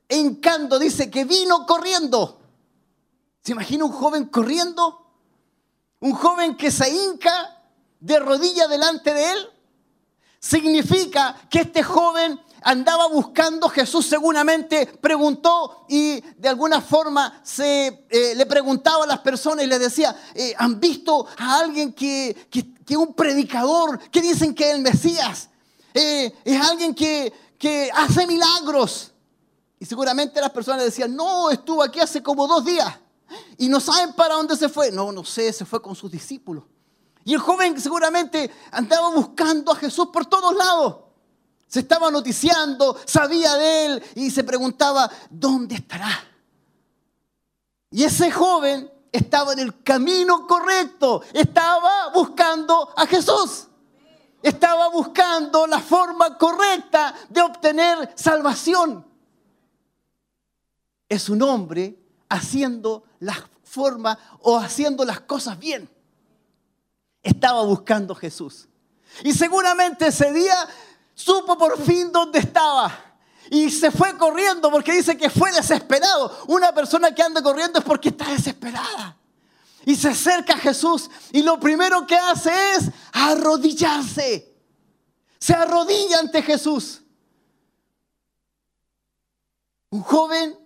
[0.08, 2.40] en canto, dice que vino corriendo.
[3.42, 5.12] ¿Se imagina un joven corriendo?
[6.00, 7.62] Un joven que se hinca
[8.00, 9.57] de rodilla delante de él.
[10.40, 18.34] Significa que este joven andaba buscando, Jesús seguramente preguntó y de alguna forma se eh,
[18.34, 22.96] le preguntaba a las personas y les decía, eh, ¿han visto a alguien que, que,
[22.96, 25.50] un predicador que dicen que es el Mesías?
[25.92, 29.12] Eh, es alguien que, que hace milagros.
[29.80, 32.94] Y seguramente las personas decían, no, estuvo aquí hace como dos días.
[33.58, 34.90] Y no saben para dónde se fue.
[34.90, 36.64] No, no sé, se fue con sus discípulos.
[37.28, 40.96] Y el joven seguramente andaba buscando a Jesús por todos lados.
[41.66, 46.08] Se estaba noticiando, sabía de él y se preguntaba, ¿dónde estará?
[47.90, 53.66] Y ese joven estaba en el camino correcto, estaba buscando a Jesús.
[54.42, 59.06] Estaba buscando la forma correcta de obtener salvación.
[61.06, 61.94] Es un hombre
[62.30, 65.97] haciendo las formas o haciendo las cosas bien.
[67.22, 68.68] Estaba buscando Jesús.
[69.24, 70.68] Y seguramente ese día
[71.14, 72.92] supo por fin dónde estaba.
[73.50, 76.44] Y se fue corriendo porque dice que fue desesperado.
[76.48, 79.16] Una persona que anda corriendo es porque está desesperada.
[79.84, 84.54] Y se acerca a Jesús y lo primero que hace es arrodillarse.
[85.38, 87.00] Se arrodilla ante Jesús.
[89.90, 90.58] Un joven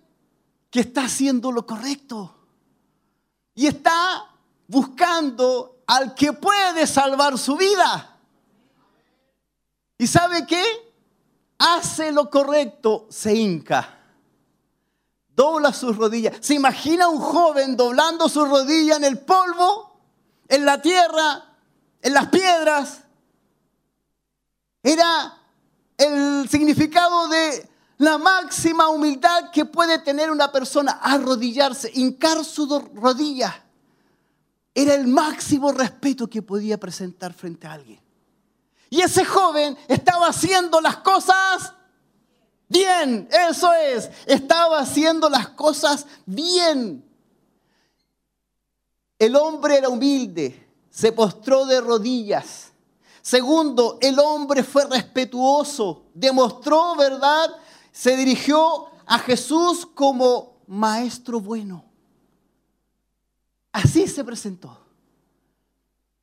[0.69, 2.35] que está haciendo lo correcto.
[3.55, 4.29] Y está
[4.67, 8.17] buscando al que puede salvar su vida.
[9.97, 10.63] ¿Y sabe qué?
[11.57, 13.99] Hace lo correcto, se hinca.
[15.35, 16.37] Dobla sus rodillas.
[16.41, 19.99] ¿Se imagina un joven doblando su rodilla en el polvo,
[20.47, 21.45] en la tierra,
[22.01, 23.01] en las piedras?
[24.83, 25.37] Era
[25.97, 33.63] el significado de la máxima humildad que puede tener una persona, arrodillarse, hincar su rodilla.
[34.73, 37.99] Era el máximo respeto que podía presentar frente a alguien.
[38.89, 41.73] Y ese joven estaba haciendo las cosas
[42.67, 47.03] bien, eso es, estaba haciendo las cosas bien.
[49.17, 52.71] El hombre era humilde, se postró de rodillas.
[53.21, 57.49] Segundo, el hombre fue respetuoso, demostró verdad,
[57.91, 61.85] se dirigió a Jesús como maestro bueno.
[63.73, 64.79] Así se presentó.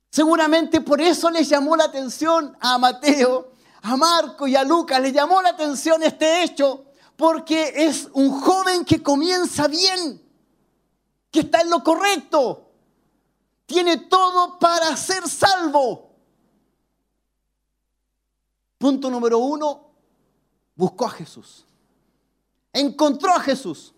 [0.09, 5.13] Seguramente por eso les llamó la atención a Mateo, a Marco y a Lucas, les
[5.13, 6.85] llamó la atención este hecho,
[7.15, 10.21] porque es un joven que comienza bien,
[11.29, 12.71] que está en lo correcto,
[13.65, 16.15] tiene todo para ser salvo.
[18.77, 19.91] Punto número uno,
[20.75, 21.65] buscó a Jesús,
[22.73, 23.93] encontró a Jesús,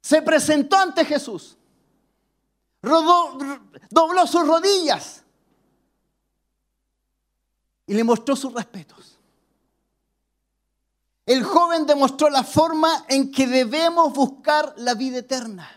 [0.00, 1.57] se presentó ante Jesús
[2.82, 3.38] rodó-
[3.90, 5.22] dobló sus rodillas
[7.86, 9.18] y le mostró sus respetos.
[11.26, 15.70] El joven demostró la forma en que debemos buscar la vida eterna.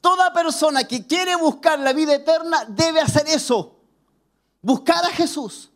[0.00, 3.76] Toda persona que quiere buscar la vida eterna debe hacer eso.
[4.62, 5.70] Buscar a Jesús.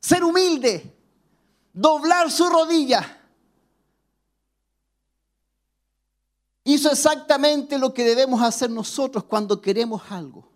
[0.00, 0.94] Ser humilde.
[1.72, 3.21] Doblar su rodilla.
[6.64, 10.48] Hizo exactamente lo que debemos hacer nosotros cuando queremos algo.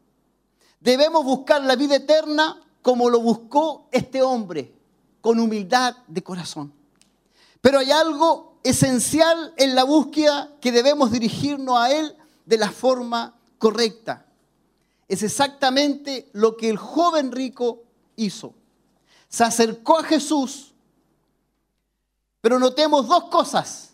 [0.80, 4.72] Debemos buscar la vida eterna como lo buscó este hombre,
[5.20, 6.72] con humildad de corazón.
[7.61, 13.36] Pero hay algo esencial en la búsqueda que debemos dirigirnos a Él de la forma
[13.59, 14.26] correcta.
[15.09, 17.82] Es exactamente lo que el joven rico
[18.16, 18.54] hizo.
[19.28, 20.72] Se acercó a Jesús,
[22.40, 23.86] pero notemos dos cosas.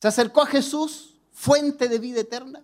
[0.00, 2.62] Se acercó a Jesús, fuente de vida eterna,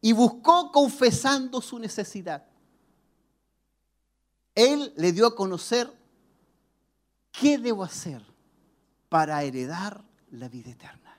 [0.00, 2.44] y buscó confesando su necesidad.
[4.54, 5.92] Él le dio a conocer
[7.30, 8.22] qué debo hacer
[9.08, 11.18] para heredar la vida eterna.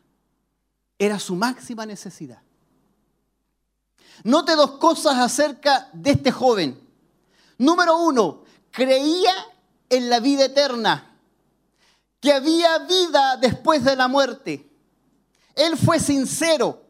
[0.97, 2.41] Era su máxima necesidad.
[4.23, 6.79] Note dos cosas acerca de este joven.
[7.57, 9.33] Número uno, creía
[9.89, 11.17] en la vida eterna,
[12.19, 14.72] que había vida después de la muerte.
[15.55, 16.81] Él fue sincero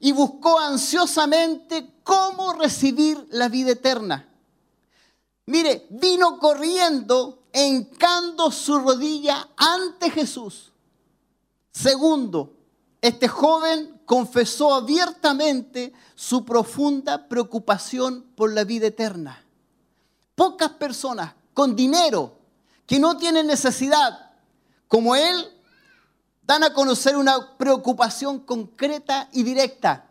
[0.00, 4.28] y buscó ansiosamente cómo recibir la vida eterna.
[5.46, 10.72] Mire, vino corriendo hincando su rodilla ante Jesús.
[11.70, 12.54] Segundo,
[13.00, 19.44] este joven confesó abiertamente su profunda preocupación por la vida eterna.
[20.34, 22.38] Pocas personas con dinero
[22.86, 24.30] que no tienen necesidad,
[24.88, 25.51] como él,
[26.42, 30.10] dan a conocer una preocupación concreta y directa.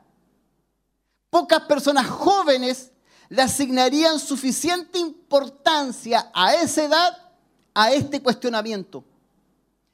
[1.30, 2.92] Pocas personas jóvenes
[3.30, 7.18] le asignarían suficiente importancia a esa edad
[7.74, 9.04] a este cuestionamiento.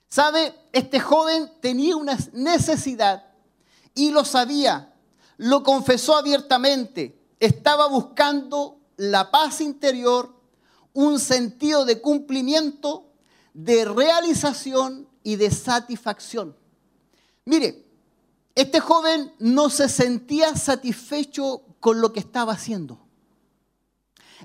[0.10, 0.54] ¿Sabe?
[0.72, 3.26] Este joven tenía una necesidad
[3.94, 4.94] y lo sabía,
[5.38, 10.34] lo confesó abiertamente, estaba buscando la paz interior,
[10.94, 13.12] un sentido de cumplimiento,
[13.54, 16.56] de realización y de satisfacción.
[17.46, 17.86] Mire,
[18.56, 23.00] este joven no se sentía satisfecho con lo que estaba haciendo.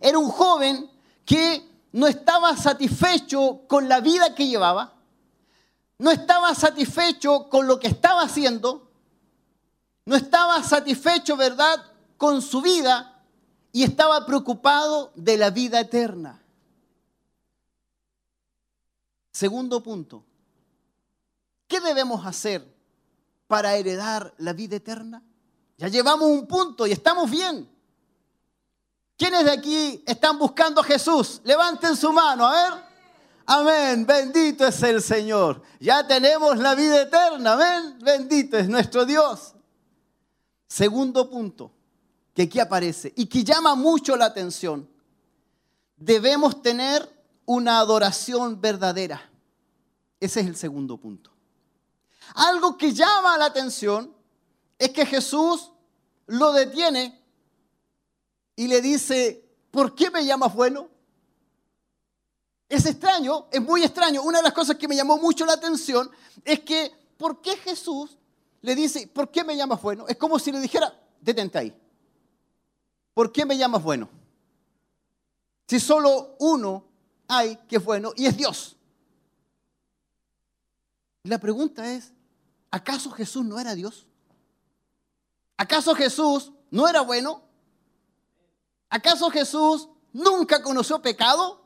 [0.01, 0.91] Era un joven
[1.25, 4.95] que no estaba satisfecho con la vida que llevaba,
[5.99, 8.91] no estaba satisfecho con lo que estaba haciendo,
[10.05, 11.85] no estaba satisfecho, ¿verdad?,
[12.17, 13.25] con su vida
[13.73, 16.43] y estaba preocupado de la vida eterna.
[19.33, 20.25] Segundo punto,
[21.73, 22.71] ¿qué debemos hacer
[23.47, 25.23] para heredar la vida eterna?
[25.79, 27.67] Ya llevamos un punto y estamos bien.
[29.17, 31.41] ¿Quiénes de aquí están buscando a Jesús?
[31.45, 32.85] Levanten su mano, a ver.
[33.47, 35.63] Amén, bendito es el Señor.
[35.81, 37.99] Ya tenemos la vida eterna, amén.
[38.05, 39.55] Bendito es nuestro Dios.
[40.69, 41.73] Segundo punto
[42.35, 44.87] que aquí aparece y que llama mucho la atención.
[45.97, 47.09] Debemos tener
[47.47, 49.23] una adoración verdadera.
[50.21, 51.32] Ese es el segundo punto.
[52.35, 54.15] Algo que llama la atención
[54.79, 55.73] es que Jesús
[56.27, 57.21] lo detiene
[58.57, 60.89] y le dice, ¿por qué me llamas bueno?
[62.69, 64.23] Es extraño, es muy extraño.
[64.23, 66.11] Una de las cosas que me llamó mucho la atención
[66.45, 68.17] es que, ¿por qué Jesús
[68.63, 70.07] le dice, ¿por qué me llamas bueno?
[70.09, 71.77] Es como si le dijera, detente ahí.
[73.13, 74.09] ¿Por qué me llamas bueno?
[75.69, 76.85] Si solo uno
[77.29, 78.77] hay que es bueno y es Dios.
[81.25, 82.13] La pregunta es,
[82.73, 84.07] ¿acaso Jesús no era Dios?
[85.57, 87.43] ¿Acaso Jesús no era bueno?
[88.89, 91.63] ¿Acaso Jesús nunca conoció pecado?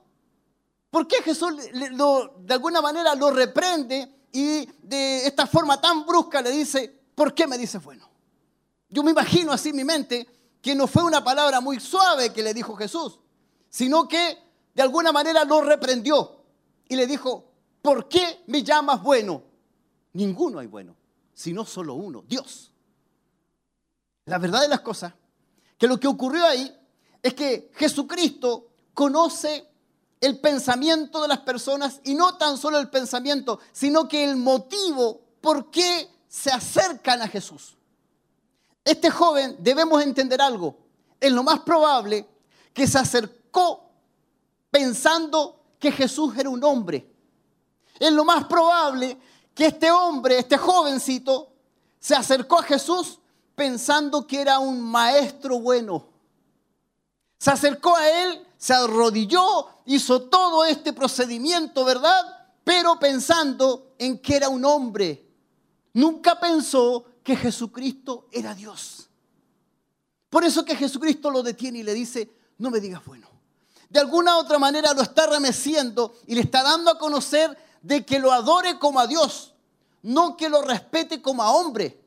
[0.91, 6.51] ¿Por qué Jesús de alguna manera lo reprende y de esta forma tan brusca le
[6.51, 8.11] dice, ¿por qué me dices bueno?
[8.89, 10.27] Yo me imagino así en mi mente
[10.61, 13.19] que no fue una palabra muy suave que le dijo Jesús,
[13.69, 14.39] sino que
[14.75, 16.43] de alguna manera lo reprendió
[16.89, 19.46] y le dijo, ¿por qué me llamas bueno?
[20.17, 20.97] Ninguno hay bueno,
[21.35, 22.73] sino solo uno, Dios.
[24.25, 25.13] La verdad de las cosas,
[25.77, 26.75] que lo que ocurrió ahí
[27.23, 29.69] es que Jesucristo conoce
[30.19, 35.21] el pensamiento de las personas y no tan solo el pensamiento, sino que el motivo
[35.43, 37.77] por qué se acercan a Jesús.
[38.83, 40.79] Este joven debemos entender algo.
[41.21, 42.27] Es lo más probable
[42.73, 43.91] que se acercó
[44.71, 47.07] pensando que Jesús era un hombre.
[48.01, 49.19] Es lo más probable
[49.57, 51.51] que este hombre, este jovencito,
[51.99, 53.19] se acercó a Jesús
[53.55, 56.07] pensando que era un maestro bueno.
[57.39, 62.51] Se acercó a él, se arrodilló, hizo todo este procedimiento, ¿verdad?
[62.65, 65.27] Pero pensando en que era un hombre.
[65.95, 69.09] Nunca pensó que Jesucristo era Dios.
[70.29, 73.27] Por eso que Jesucristo lo detiene y le dice, no me digas bueno.
[73.89, 78.19] De alguna otra manera lo está remeciendo y le está dando a conocer de que
[78.19, 79.55] lo adore como a Dios,
[80.03, 82.03] no que lo respete como a hombre.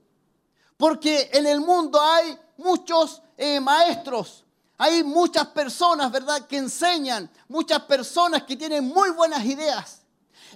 [0.76, 4.44] Porque en el mundo hay muchos eh, maestros,
[4.78, 10.02] hay muchas personas, ¿verdad?, que enseñan, muchas personas que tienen muy buenas ideas.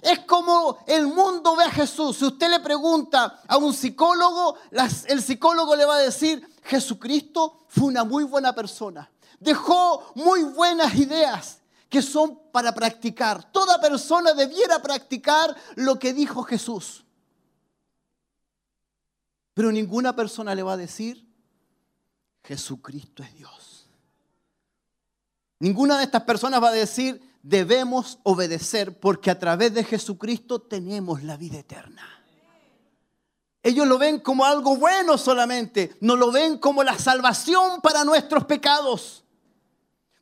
[0.02, 2.18] Es como el mundo ve a Jesús.
[2.18, 4.58] Si usted le pregunta a un psicólogo,
[5.06, 9.10] el psicólogo le va a decir, Jesucristo fue una muy buena persona.
[9.40, 11.60] Dejó muy buenas ideas
[11.94, 13.52] que son para practicar.
[13.52, 17.04] Toda persona debiera practicar lo que dijo Jesús.
[19.54, 21.24] Pero ninguna persona le va a decir,
[22.42, 23.88] Jesucristo es Dios.
[25.60, 31.22] Ninguna de estas personas va a decir, debemos obedecer porque a través de Jesucristo tenemos
[31.22, 32.02] la vida eterna.
[33.62, 38.46] Ellos lo ven como algo bueno solamente, no lo ven como la salvación para nuestros
[38.46, 39.23] pecados.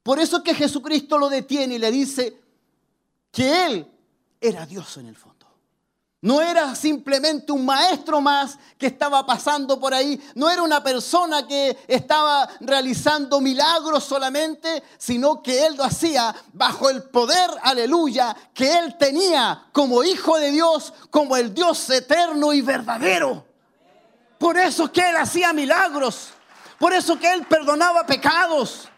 [0.03, 2.41] Por eso es que Jesucristo lo detiene y le dice
[3.31, 3.87] que Él
[4.41, 5.33] era Dios en el fondo.
[6.23, 11.49] No era simplemente un maestro más que estaba pasando por ahí, no era una persona
[11.49, 18.73] que estaba realizando milagros solamente, sino que él lo hacía bajo el poder, aleluya, que
[18.73, 23.45] él tenía como hijo de Dios, como el Dios eterno y verdadero.
[24.39, 26.29] Por eso que él hacía milagros,
[26.79, 28.89] por eso que él perdonaba pecados.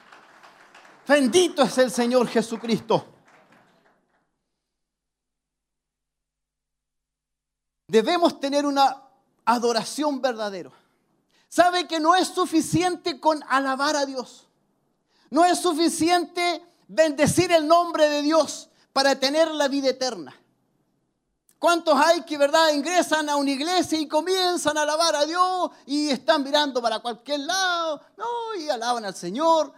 [1.07, 3.07] Bendito es el Señor Jesucristo.
[7.87, 9.03] Debemos tener una
[9.45, 10.71] adoración verdadera.
[11.49, 14.49] Sabe que no es suficiente con alabar a Dios.
[15.31, 20.35] No es suficiente bendecir el nombre de Dios para tener la vida eterna.
[21.59, 26.09] ¿Cuántos hay que, verdad, ingresan a una iglesia y comienzan a alabar a Dios y
[26.11, 28.01] están mirando para cualquier lado?
[28.17, 29.73] No, y alaban al Señor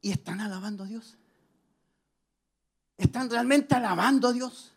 [0.00, 1.16] y están alabando a Dios.
[2.96, 4.72] ¿Están realmente alabando a Dios?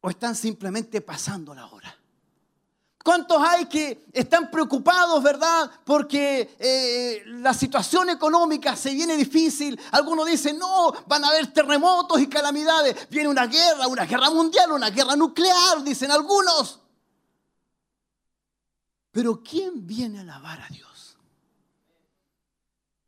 [0.00, 1.94] ¿O están simplemente pasando la hora?
[3.06, 5.70] ¿Cuántos hay que están preocupados, verdad?
[5.84, 9.78] Porque eh, la situación económica se viene difícil.
[9.92, 13.08] Algunos dicen, no, van a haber terremotos y calamidades.
[13.08, 16.80] Viene una guerra, una guerra mundial, una guerra nuclear, dicen algunos.
[19.12, 20.95] Pero ¿quién viene a alabar a Dios?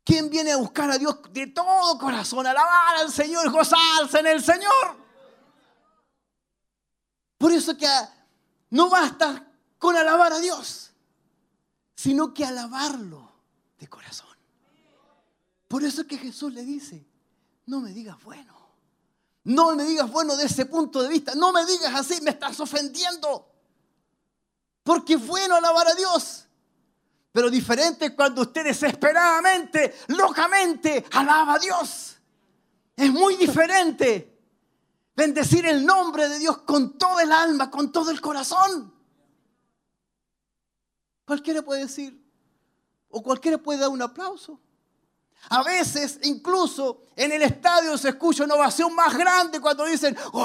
[0.09, 2.47] ¿Quién viene a buscar a Dios de todo corazón?
[2.47, 4.97] Alabar al Señor, gozarse en el Señor.
[7.37, 7.87] Por eso que
[8.71, 9.45] no basta
[9.77, 10.89] con alabar a Dios,
[11.95, 13.31] sino que alabarlo
[13.77, 14.35] de corazón.
[15.67, 17.05] Por eso que Jesús le dice,
[17.67, 18.57] no me digas bueno,
[19.43, 22.59] no me digas bueno de ese punto de vista, no me digas así, me estás
[22.59, 23.47] ofendiendo.
[24.81, 26.48] Porque es bueno alabar a Dios.
[27.31, 32.17] Pero diferente es cuando usted desesperadamente, locamente alaba a Dios.
[32.95, 34.37] Es muy diferente
[35.15, 38.93] bendecir el nombre de Dios con todo el alma, con todo el corazón.
[41.25, 42.19] Cualquiera puede decir,
[43.09, 44.59] o cualquiera puede dar un aplauso.
[45.49, 50.43] A veces, incluso en el estadio se escucha una ovación más grande cuando dicen, ¡Wow!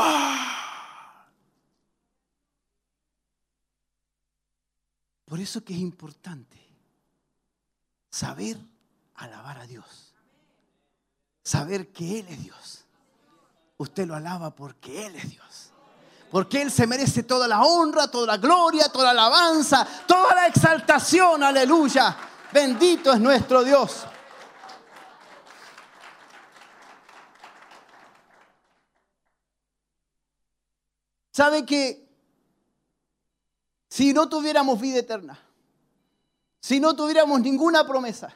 [5.25, 6.64] Por eso que es importante
[8.15, 8.57] saber
[9.17, 10.15] alabar a Dios.
[11.43, 12.85] Saber que Él es Dios.
[13.77, 15.73] Usted lo alaba porque Él es Dios.
[16.31, 20.47] Porque Él se merece toda la honra, toda la gloria, toda la alabanza, toda la
[20.47, 21.43] exaltación.
[21.43, 22.17] Aleluya.
[22.53, 24.07] Bendito es nuestro Dios.
[31.33, 32.09] ¿Sabe que
[33.89, 35.37] si no tuviéramos vida eterna,
[36.65, 38.35] si no tuviéramos ninguna promesa,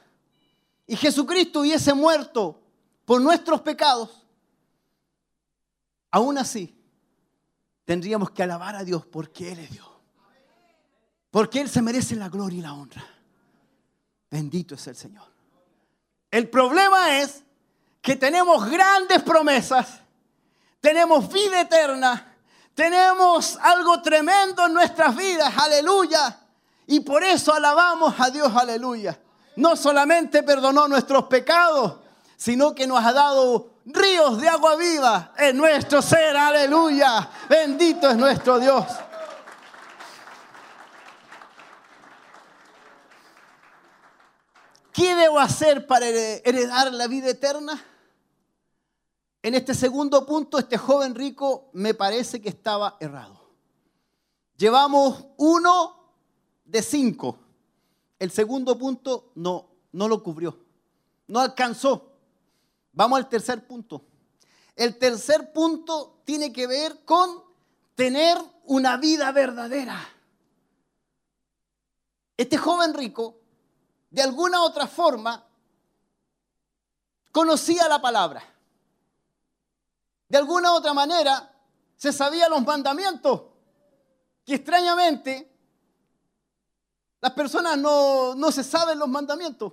[0.87, 2.61] y Jesucristo hubiese muerto
[3.07, 4.27] por nuestros pecados,
[6.11, 6.79] aún así
[7.87, 9.89] tendríamos que alabar a Dios porque Él es Dios.
[11.31, 13.03] Porque Él se merece la gloria y la honra.
[14.31, 15.33] Bendito es el Señor.
[16.31, 17.43] El problema es
[18.03, 20.03] que tenemos grandes promesas,
[20.83, 22.37] tenemos vida eterna,
[22.75, 26.45] tenemos algo tremendo en nuestras vidas, aleluya.
[26.91, 29.21] Y por eso alabamos a Dios, aleluya.
[29.57, 31.99] No solamente perdonó nuestros pecados,
[32.35, 37.29] sino que nos ha dado ríos de agua viva en nuestro ser, aleluya.
[37.47, 38.87] Bendito es nuestro Dios.
[44.91, 47.79] ¿Qué debo hacer para heredar la vida eterna?
[49.43, 53.51] En este segundo punto, este joven rico me parece que estaba errado.
[54.57, 55.98] Llevamos uno
[56.69, 57.39] de cinco.
[58.19, 60.59] El segundo punto no, no lo cubrió,
[61.27, 62.13] no alcanzó.
[62.93, 64.03] Vamos al tercer punto.
[64.77, 67.43] El tercer punto tiene que ver con
[67.95, 69.99] tener una vida verdadera.
[72.37, 73.37] Este joven rico,
[74.11, 75.45] de alguna otra forma,
[77.33, 78.43] conocía la palabra.
[80.29, 81.53] De alguna otra manera,
[81.97, 83.43] se sabía los mandamientos.
[84.45, 85.51] Que extrañamente,
[87.21, 89.73] las personas no, no se saben los mandamientos.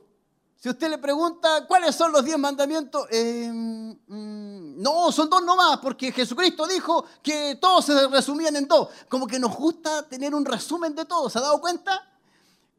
[0.58, 5.78] Si usted le pregunta cuáles son los diez mandamientos, eh, mm, no, son dos nomás,
[5.78, 8.90] porque Jesucristo dijo que todos se resumían en dos.
[9.08, 12.12] Como que nos gusta tener un resumen de todo, ¿se ha dado cuenta?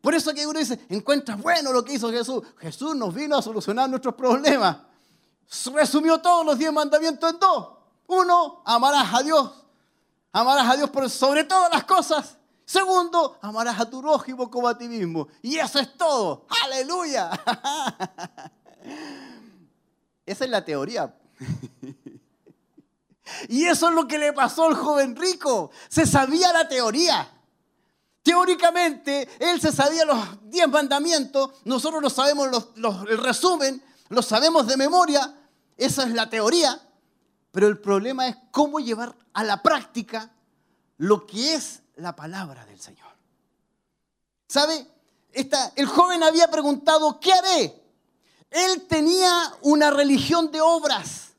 [0.00, 2.42] Por eso que uno dice, encuentra bueno lo que hizo Jesús.
[2.58, 4.78] Jesús nos vino a solucionar nuestros problemas.
[5.72, 7.68] Resumió todos los diez mandamientos en dos.
[8.08, 9.50] Uno, amarás a Dios.
[10.32, 12.36] Amarás a Dios por sobre todas las cosas.
[12.66, 15.28] Segundo, amarás a tu prójimo como a ti mismo.
[15.40, 16.46] Y eso es todo.
[16.64, 17.30] Aleluya.
[20.26, 21.14] Esa es la teoría.
[23.48, 25.72] Y eso es lo que le pasó al joven rico.
[25.88, 27.28] Se sabía la teoría.
[28.22, 30.16] Teóricamente, él se sabía los
[30.48, 35.34] diez mandamientos, nosotros no sabemos los- el resumen, lo sabemos de memoria,
[35.76, 36.80] esa es la teoría,
[37.50, 40.30] pero el problema es cómo llevar a la práctica
[40.98, 43.10] lo que es la palabra del Señor.
[44.48, 44.86] ¿Sabe?
[45.74, 47.82] El joven había preguntado, ¿qué haré?
[48.50, 51.32] Él tenía una religión de obras.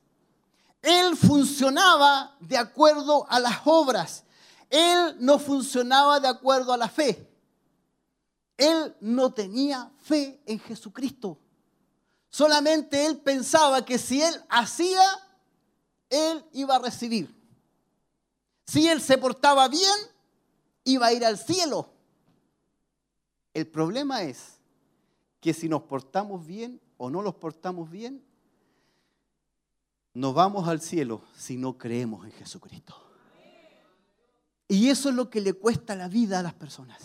[0.82, 4.24] Él funcionaba de acuerdo a las obras.
[4.70, 7.28] Él no funcionaba de acuerdo a la fe.
[8.58, 11.40] Él no tenía fe en Jesucristo.
[12.30, 15.02] Solamente él pensaba que si él hacía,
[16.10, 17.34] él iba a recibir.
[18.66, 19.96] Si él se portaba bien,
[20.88, 21.90] iba a ir al cielo.
[23.54, 24.58] El problema es
[25.42, 28.24] que si nos portamos bien o no nos portamos bien,
[30.14, 32.96] no vamos al cielo si no creemos en Jesucristo.
[34.70, 37.02] Y eso es lo que le cuesta la vida a las personas.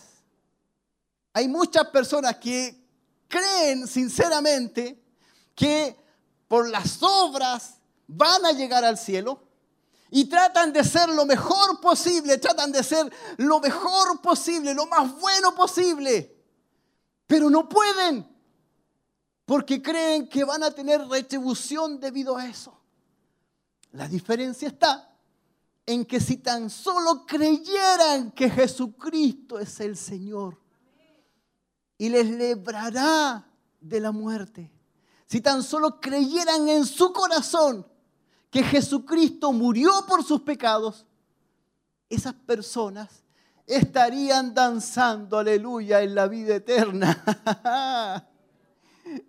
[1.32, 2.86] Hay muchas personas que
[3.26, 5.02] creen sinceramente
[5.54, 5.96] que
[6.46, 9.42] por las obras van a llegar al cielo
[10.14, 15.18] y tratan de ser lo mejor posible, tratan de ser lo mejor posible, lo más
[15.18, 16.36] bueno posible,
[17.26, 18.28] pero no pueden
[19.46, 22.78] porque creen que van a tener retribución debido a eso.
[23.92, 25.16] La diferencia está
[25.86, 30.60] en que si tan solo creyeran que Jesucristo es el Señor
[31.96, 34.70] y les librará de la muerte,
[35.26, 37.86] si tan solo creyeran en su corazón
[38.52, 41.06] que Jesucristo murió por sus pecados,
[42.10, 43.24] esas personas
[43.66, 48.28] estarían danzando, aleluya, en la vida eterna.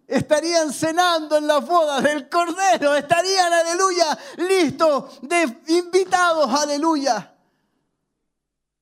[0.08, 7.34] estarían cenando en las bodas del Cordero, estarían, aleluya, listos, de invitados, aleluya,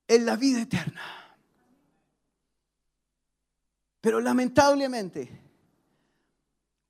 [0.07, 1.03] en la vida eterna.
[4.01, 5.40] Pero lamentablemente,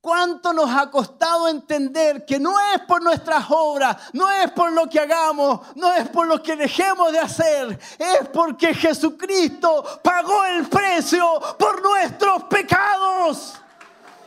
[0.02, 4.90] ¿cuánto nos ha costado entender que no es por nuestras obras, no es por lo
[4.90, 10.66] que hagamos, no es por lo que dejemos de hacer, es porque Jesucristo pagó el
[10.68, 13.54] precio por nuestros pecados?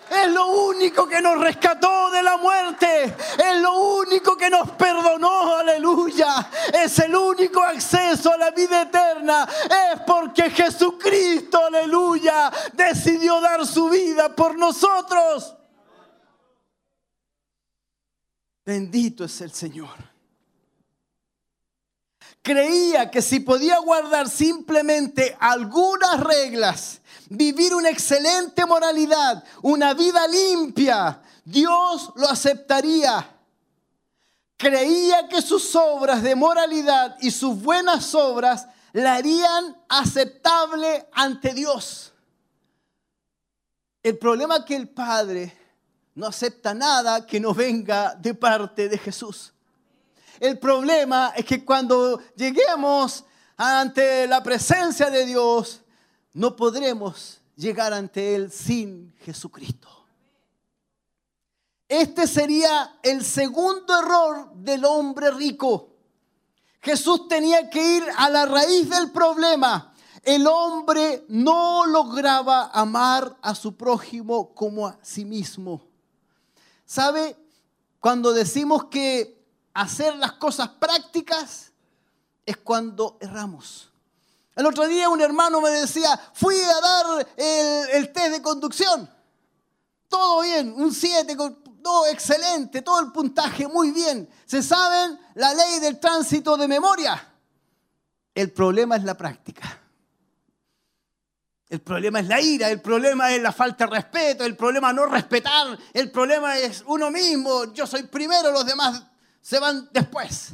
[0.10, 3.15] Es lo único que nos rescató de la muerte.
[3.39, 5.56] Es lo único que nos perdonó.
[5.57, 6.47] Aleluya.
[6.72, 9.47] Es el único acceso a la vida eterna.
[9.93, 15.56] Es porque Jesucristo, aleluya, decidió dar su vida por nosotros.
[18.65, 20.15] Bendito es el Señor.
[22.41, 31.21] Creía que si podía guardar simplemente algunas reglas, vivir una excelente moralidad, una vida limpia,
[31.43, 33.31] Dios lo aceptaría.
[34.57, 42.13] Creía que sus obras de moralidad y sus buenas obras la harían aceptable ante Dios.
[44.01, 45.64] El problema que el Padre
[46.15, 49.53] no acepta nada que no venga de parte de Jesús.
[50.39, 53.25] El problema es que cuando lleguemos
[53.57, 55.81] ante la presencia de Dios,
[56.33, 59.89] no podremos llegar ante Él sin Jesucristo.
[61.87, 65.89] Este sería el segundo error del hombre rico.
[66.81, 69.93] Jesús tenía que ir a la raíz del problema.
[70.23, 75.94] El hombre no lograba amar a su prójimo como a sí mismo.
[76.85, 77.37] ¿Sabe?
[77.99, 79.43] Cuando decimos que
[79.73, 81.71] hacer las cosas prácticas
[82.45, 83.89] es cuando erramos.
[84.55, 89.09] El otro día un hermano me decía, fui a dar el, test de conducción.
[90.07, 91.35] Todo bien, un 7,
[91.83, 94.29] todo excelente, todo el puntaje muy bien.
[94.45, 97.33] Se saben la ley del tránsito de memoria.
[98.33, 99.81] El problema es la práctica.
[101.76, 105.07] El problema es la ira, el problema es la falta de respeto, el problema no
[105.07, 109.03] respetar, el problema es uno mismo, yo soy primero, los demás
[109.41, 110.53] se van después.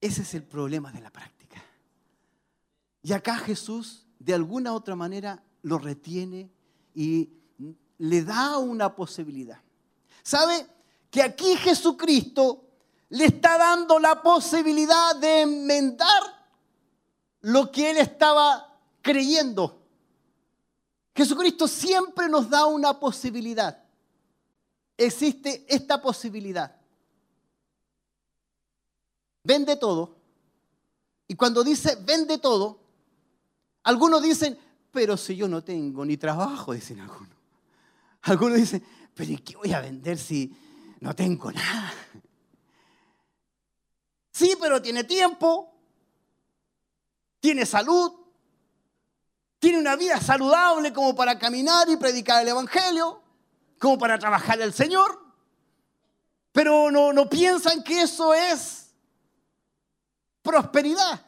[0.00, 1.62] Ese es el problema de la práctica.
[3.02, 6.50] Y acá Jesús de alguna otra manera lo retiene
[6.94, 7.28] y
[7.98, 9.60] le da una posibilidad.
[10.22, 10.66] ¿Sabe?
[11.10, 12.64] Que aquí Jesucristo
[13.10, 16.22] le está dando la posibilidad de enmendar
[17.42, 18.70] lo que él estaba
[19.04, 19.82] creyendo.
[21.14, 23.84] Jesucristo siempre nos da una posibilidad.
[24.96, 26.74] Existe esta posibilidad.
[29.44, 30.16] Vende todo.
[31.28, 32.80] Y cuando dice vende todo,
[33.82, 34.58] algunos dicen,
[34.90, 37.36] pero si yo no tengo ni trabajo, dicen algunos.
[38.22, 38.82] Algunos dicen,
[39.14, 40.56] pero ¿y qué voy a vender si
[41.00, 41.92] no tengo nada?
[44.32, 45.72] Sí, pero tiene tiempo,
[47.38, 48.23] tiene salud,
[49.64, 53.22] tiene una vida saludable como para caminar y predicar el Evangelio,
[53.78, 55.18] como para trabajar al Señor.
[56.52, 58.88] Pero no, no piensan que eso es
[60.42, 61.24] prosperidad.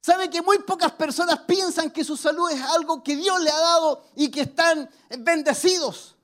[0.00, 3.60] ¿Sabe que muy pocas personas piensan que su salud es algo que Dios le ha
[3.60, 6.16] dado y que están bendecidos?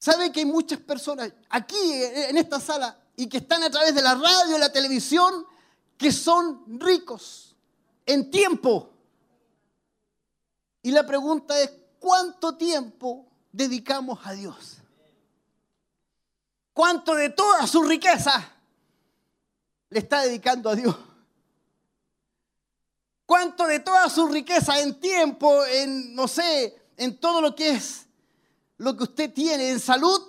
[0.00, 4.02] ¿Sabe que hay muchas personas aquí en esta sala y que están a través de
[4.02, 5.46] la radio la televisión
[6.02, 7.54] que son ricos
[8.04, 8.90] en tiempo?
[10.82, 14.78] Y la pregunta es, ¿cuánto tiempo dedicamos a Dios?
[16.74, 18.52] ¿Cuánto de toda su riqueza
[19.90, 20.96] le está dedicando a Dios?
[23.24, 28.06] ¿Cuánto de toda su riqueza en tiempo, en, no sé, en todo lo que es
[28.78, 30.20] lo que usted tiene en salud,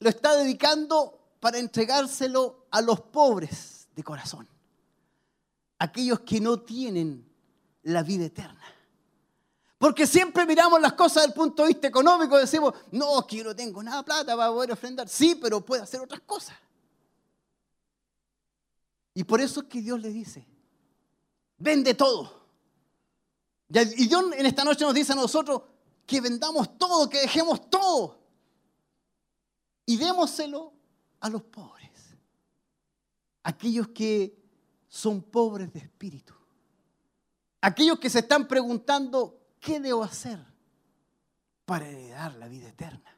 [0.00, 4.46] lo está dedicando para entregárselo a los pobres de corazón?
[5.78, 7.28] Aquellos que no tienen
[7.82, 8.62] la vida eterna.
[9.78, 13.44] Porque siempre miramos las cosas desde el punto de vista económico, decimos, no, que yo
[13.44, 15.08] no tengo nada de plata para poder ofrendar.
[15.08, 16.56] Sí, pero puede hacer otras cosas.
[19.12, 20.46] Y por eso es que Dios le dice,
[21.58, 22.46] vende todo.
[23.68, 25.62] Y Dios en esta noche nos dice a nosotros
[26.06, 28.18] que vendamos todo, que dejemos todo.
[29.84, 30.72] Y démoselo
[31.20, 31.90] a los pobres.
[33.42, 34.45] Aquellos que
[34.96, 36.32] son pobres de espíritu.
[37.60, 40.42] Aquellos que se están preguntando, ¿qué debo hacer
[41.66, 43.14] para heredar la vida eterna?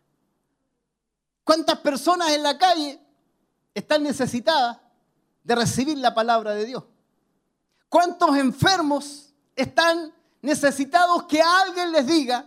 [1.45, 3.01] ¿Cuántas personas en la calle
[3.73, 4.79] están necesitadas
[5.45, 6.83] de recibir la palabra de Dios?
[7.89, 12.45] ¿Cuántos enfermos están necesitados que alguien les diga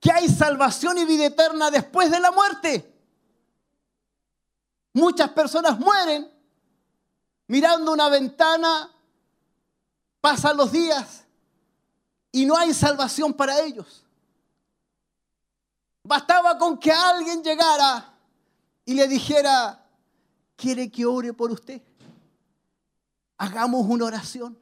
[0.00, 2.92] que hay salvación y vida eterna después de la muerte?
[4.92, 6.35] Muchas personas mueren
[7.48, 8.90] mirando una ventana,
[10.20, 11.24] pasan los días
[12.32, 14.04] y no hay salvación para ellos.
[16.02, 18.12] Bastaba con que alguien llegara
[18.84, 19.84] y le dijera,
[20.54, 21.82] ¿quiere que ore por usted?
[23.38, 24.58] Hagamos una oración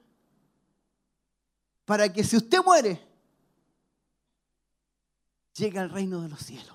[1.85, 3.06] para que si usted muere,
[5.55, 6.74] llegue al reino de los cielos.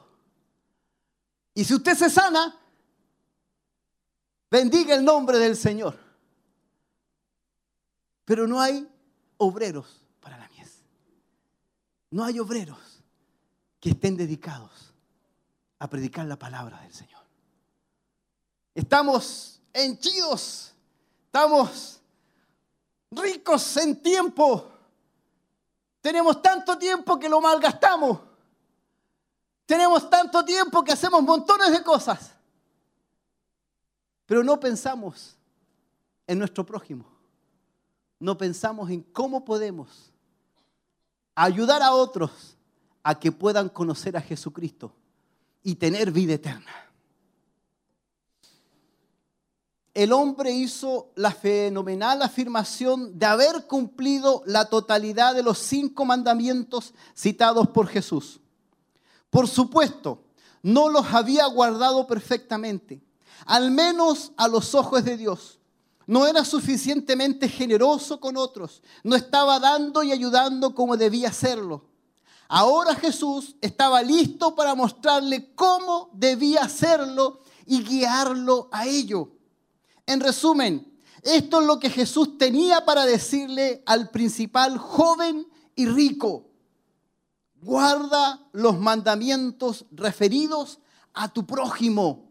[1.53, 2.58] Y si usted se sana,
[4.49, 5.97] bendiga el nombre del Señor.
[8.25, 8.87] Pero no hay
[9.37, 10.83] obreros para la mies.
[12.11, 13.03] No hay obreros
[13.79, 14.93] que estén dedicados
[15.79, 17.23] a predicar la palabra del Señor.
[18.75, 20.73] Estamos henchidos,
[21.25, 21.99] estamos
[23.11, 24.71] ricos en tiempo.
[26.01, 28.19] Tenemos tanto tiempo que lo malgastamos.
[29.65, 32.31] Tenemos tanto tiempo que hacemos montones de cosas.
[34.29, 35.35] Pero no pensamos
[36.27, 37.03] en nuestro prójimo.
[38.19, 40.13] No pensamos en cómo podemos
[41.33, 42.55] ayudar a otros
[43.01, 44.93] a que puedan conocer a Jesucristo
[45.63, 46.71] y tener vida eterna.
[49.95, 56.93] El hombre hizo la fenomenal afirmación de haber cumplido la totalidad de los cinco mandamientos
[57.15, 58.39] citados por Jesús.
[59.31, 60.21] Por supuesto,
[60.61, 63.01] no los había guardado perfectamente,
[63.45, 65.59] al menos a los ojos de Dios.
[66.07, 71.85] No era suficientemente generoso con otros, no estaba dando y ayudando como debía hacerlo.
[72.47, 79.29] Ahora Jesús estaba listo para mostrarle cómo debía hacerlo y guiarlo a ello.
[80.07, 86.47] En resumen, esto es lo que Jesús tenía para decirle al principal joven y rico.
[87.61, 90.79] Guarda los mandamientos referidos
[91.13, 92.28] a tu prójimo.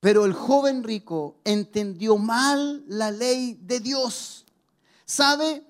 [0.00, 4.44] Pero el joven rico entendió mal la ley de Dios.
[5.04, 5.64] ¿Sabe?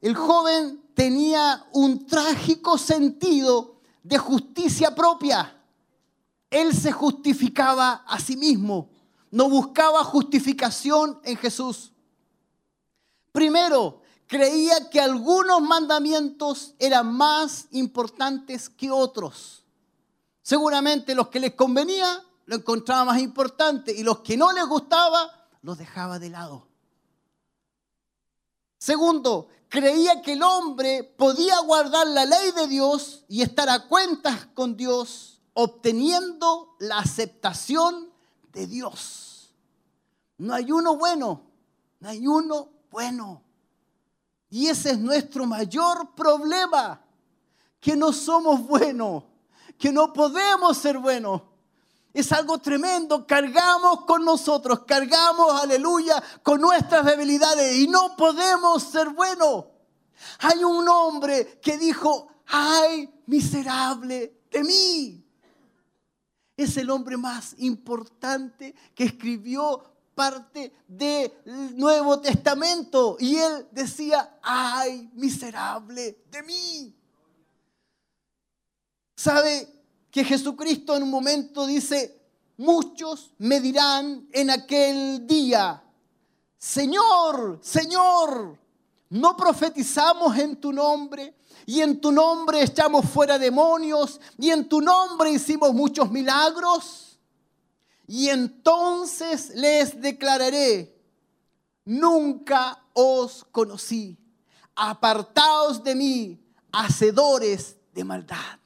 [0.00, 5.58] El joven tenía un trágico sentido de justicia propia.
[6.50, 8.90] Él se justificaba a sí mismo.
[9.30, 11.92] No buscaba justificación en Jesús.
[13.32, 19.64] Primero, creía que algunos mandamientos eran más importantes que otros.
[20.42, 22.22] Seguramente los que les convenía
[22.52, 26.68] lo encontraba más importante y los que no les gustaba los dejaba de lado.
[28.76, 34.48] Segundo, creía que el hombre podía guardar la ley de Dios y estar a cuentas
[34.52, 38.10] con Dios, obteniendo la aceptación
[38.52, 39.54] de Dios.
[40.36, 41.44] No hay uno bueno,
[42.00, 43.42] no hay uno bueno.
[44.50, 47.02] Y ese es nuestro mayor problema,
[47.80, 49.24] que no somos buenos,
[49.78, 51.40] que no podemos ser buenos.
[52.12, 53.26] Es algo tremendo.
[53.26, 59.64] Cargamos con nosotros, cargamos, aleluya, con nuestras debilidades y no podemos ser buenos.
[60.40, 65.24] Hay un hombre que dijo, ay, miserable de mí.
[66.56, 69.82] Es el hombre más importante que escribió
[70.14, 71.32] parte del
[71.76, 73.16] Nuevo Testamento.
[73.18, 76.94] Y él decía, ay, miserable de mí.
[79.16, 79.81] ¿Sabe
[80.12, 82.20] que Jesucristo en un momento dice,
[82.58, 85.82] muchos me dirán en aquel día,
[86.58, 88.58] Señor, Señor,
[89.08, 91.34] ¿no profetizamos en tu nombre?
[91.64, 97.18] Y en tu nombre echamos fuera demonios, y en tu nombre hicimos muchos milagros.
[98.06, 100.94] Y entonces les declararé,
[101.86, 104.18] nunca os conocí,
[104.74, 108.61] apartaos de mí, hacedores de maldad.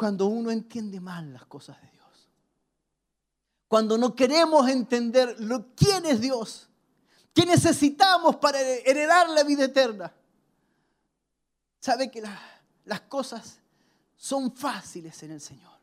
[0.00, 2.30] Cuando uno entiende mal las cosas de Dios,
[3.68, 5.36] cuando no queremos entender
[5.76, 6.70] quién es Dios,
[7.34, 10.10] qué necesitamos para heredar la vida eterna,
[11.80, 12.40] sabe que la-
[12.86, 13.58] las cosas
[14.16, 15.74] son fáciles en el Señor.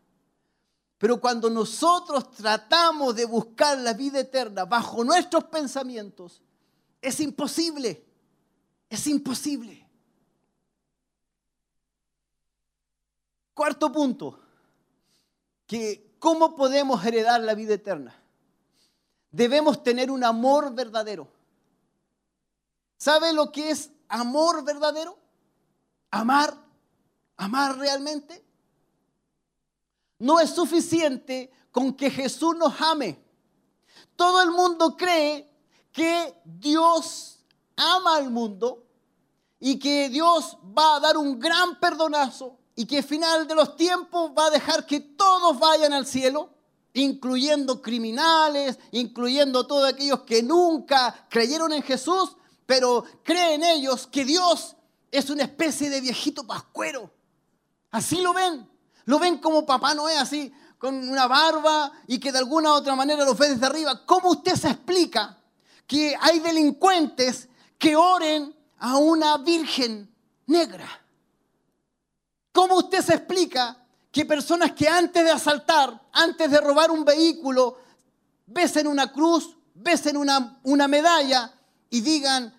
[0.98, 6.42] Pero cuando nosotros tratamos de buscar la vida eterna bajo nuestros pensamientos,
[7.00, 8.04] es imposible.
[8.90, 9.87] Es imposible.
[13.58, 14.40] Cuarto punto,
[15.66, 18.16] que ¿cómo podemos heredar la vida eterna?
[19.32, 21.28] Debemos tener un amor verdadero.
[22.98, 25.18] ¿Sabe lo que es amor verdadero?
[26.12, 26.56] Amar,
[27.36, 28.46] amar realmente.
[30.20, 33.20] No es suficiente con que Jesús nos ame.
[34.16, 35.52] Todo el mundo cree
[35.92, 37.44] que Dios
[37.76, 38.86] ama al mundo
[39.60, 43.76] y que Dios va a dar un gran perdonazo y que al final de los
[43.76, 46.54] tiempos va a dejar que todos vayan al cielo,
[46.94, 52.38] incluyendo criminales, incluyendo todos aquellos que nunca creyeron en Jesús,
[52.68, 54.76] pero creen ellos que Dios
[55.10, 57.12] es una especie de viejito pascuero.
[57.90, 58.70] Así lo ven.
[59.06, 62.96] Lo ven como Papá Noé, así, con una barba y que de alguna u otra
[62.96, 64.06] manera lo ve desde arriba.
[64.06, 65.36] ¿Cómo usted se explica
[65.88, 67.50] que hay delincuentes
[67.80, 70.14] que oren a una virgen
[70.46, 71.07] negra?
[72.58, 73.78] ¿Cómo usted se explica
[74.12, 77.78] que personas que antes de asaltar, antes de robar un vehículo,
[78.48, 81.54] besen una cruz, besen una, una medalla
[81.92, 82.52] y digan,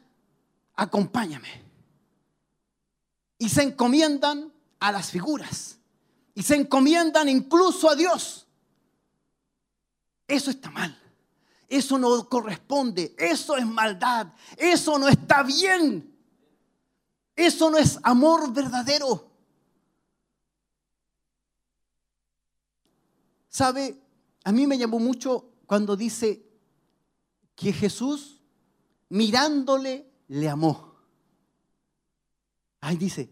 [0.77, 1.49] acompáñame?
[3.39, 5.79] Y se encomiendan a las figuras.
[6.33, 8.47] Y se encomiendan incluso a Dios.
[10.29, 10.97] Eso está mal.
[11.69, 13.17] Eso no corresponde.
[13.19, 14.29] Eso es maldad.
[14.57, 16.17] Eso no está bien.
[17.35, 19.28] Eso no es amor verdadero.
[23.49, 24.01] ¿Sabe?
[24.45, 26.45] A mí me llamó mucho cuando dice
[27.55, 28.41] que Jesús
[29.09, 30.95] mirándole le amó.
[32.81, 33.31] Ahí dice,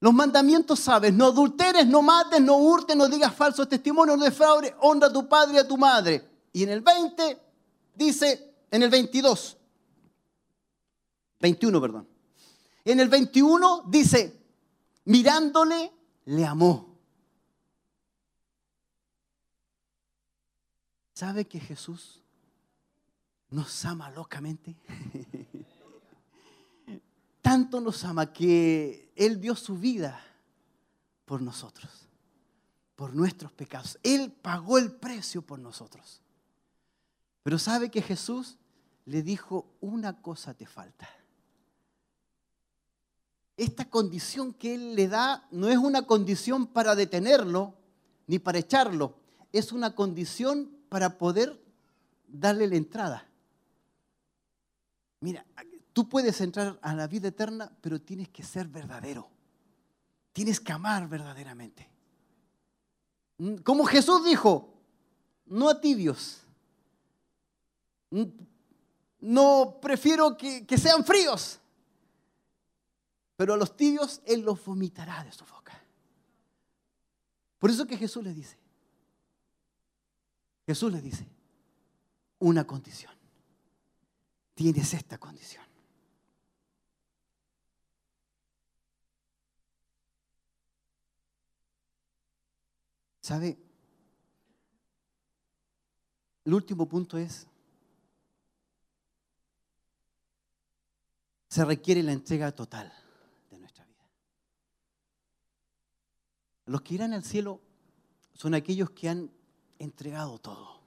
[0.00, 4.72] los mandamientos sabes, no adulteres, no mates, no hurtes, no digas falsos testimonios, no defraudes,
[4.80, 6.26] honra a tu padre y a tu madre.
[6.52, 7.38] Y en el 20
[7.94, 9.58] dice, en el 22,
[11.40, 12.08] 21, perdón.
[12.84, 14.40] En el 21 dice,
[15.04, 15.92] mirándole,
[16.24, 16.89] le amó.
[21.20, 22.22] ¿Sabe que Jesús
[23.50, 24.74] nos ama locamente?
[27.42, 30.18] Tanto nos ama que Él dio su vida
[31.26, 32.08] por nosotros,
[32.96, 33.98] por nuestros pecados.
[34.02, 36.22] Él pagó el precio por nosotros.
[37.42, 38.56] Pero sabe que Jesús
[39.04, 41.06] le dijo, una cosa te falta.
[43.58, 47.74] Esta condición que Él le da no es una condición para detenerlo
[48.26, 49.16] ni para echarlo,
[49.52, 51.58] es una condición para poder
[52.26, 53.26] darle la entrada.
[55.20, 55.46] Mira,
[55.94, 59.30] tú puedes entrar a la vida eterna, pero tienes que ser verdadero.
[60.32, 61.88] Tienes que amar verdaderamente.
[63.38, 64.74] Mm, Como Jesús dijo,
[65.46, 66.42] no a tibios.
[68.10, 68.24] Mm,
[69.20, 71.60] No prefiero que, que sean fríos.
[73.36, 75.78] Pero a los tibios Él los vomitará de su boca.
[77.58, 78.56] Por eso que Jesús le dice,
[80.70, 81.26] Jesús le dice,
[82.38, 83.12] una condición.
[84.54, 85.64] Tienes esta condición.
[93.20, 93.58] ¿Sabe?
[96.44, 97.48] El último punto es,
[101.48, 102.92] se requiere la entrega total
[103.50, 104.08] de nuestra vida.
[106.66, 107.60] Los que irán al cielo
[108.34, 109.39] son aquellos que han
[109.80, 110.80] entregado todo.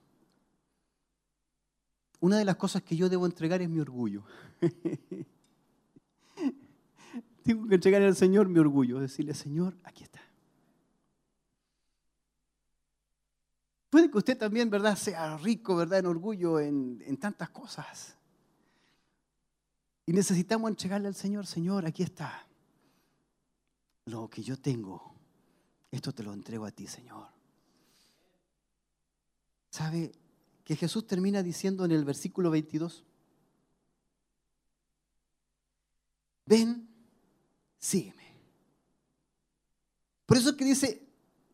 [2.20, 4.24] Una de las cosas que yo debo entregar es mi orgullo.
[7.42, 10.22] Tengo que entregar al Señor mi orgullo, decirle, Señor, aquí está.
[13.90, 18.16] Puede que usted también, ¿verdad?, sea rico, ¿verdad?, en orgullo, en, en tantas cosas.
[20.06, 22.46] Y necesitamos entregarle al Señor, Señor, aquí está.
[24.06, 25.14] Lo que yo tengo,
[25.90, 27.33] esto te lo entrego a ti, Señor.
[29.74, 30.12] ¿Sabe
[30.62, 33.02] que Jesús termina diciendo en el versículo 22?
[36.46, 36.88] Ven,
[37.76, 38.22] sígueme.
[40.26, 41.04] Por eso es que dice,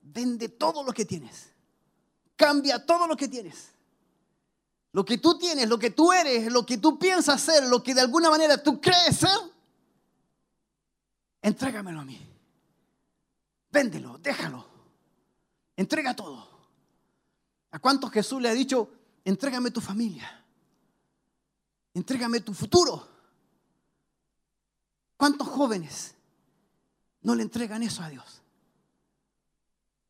[0.03, 1.49] vende todo lo que tienes.
[2.37, 3.71] Cambia todo lo que tienes.
[4.93, 7.95] Lo que tú tienes, lo que tú eres, lo que tú piensas ser, lo que
[7.95, 9.39] de alguna manera tú crees ser,
[11.41, 12.21] entrégamelo a mí.
[13.71, 14.67] Véndelo, déjalo.
[15.75, 16.50] Entrega todo.
[17.71, 18.91] ¿A cuántos Jesús le ha dicho,
[19.25, 20.45] entrégame tu familia?
[21.95, 23.09] Entrégame tu futuro.
[25.17, 26.15] ¿Cuántos jóvenes
[27.23, 28.43] no le entregan eso a Dios?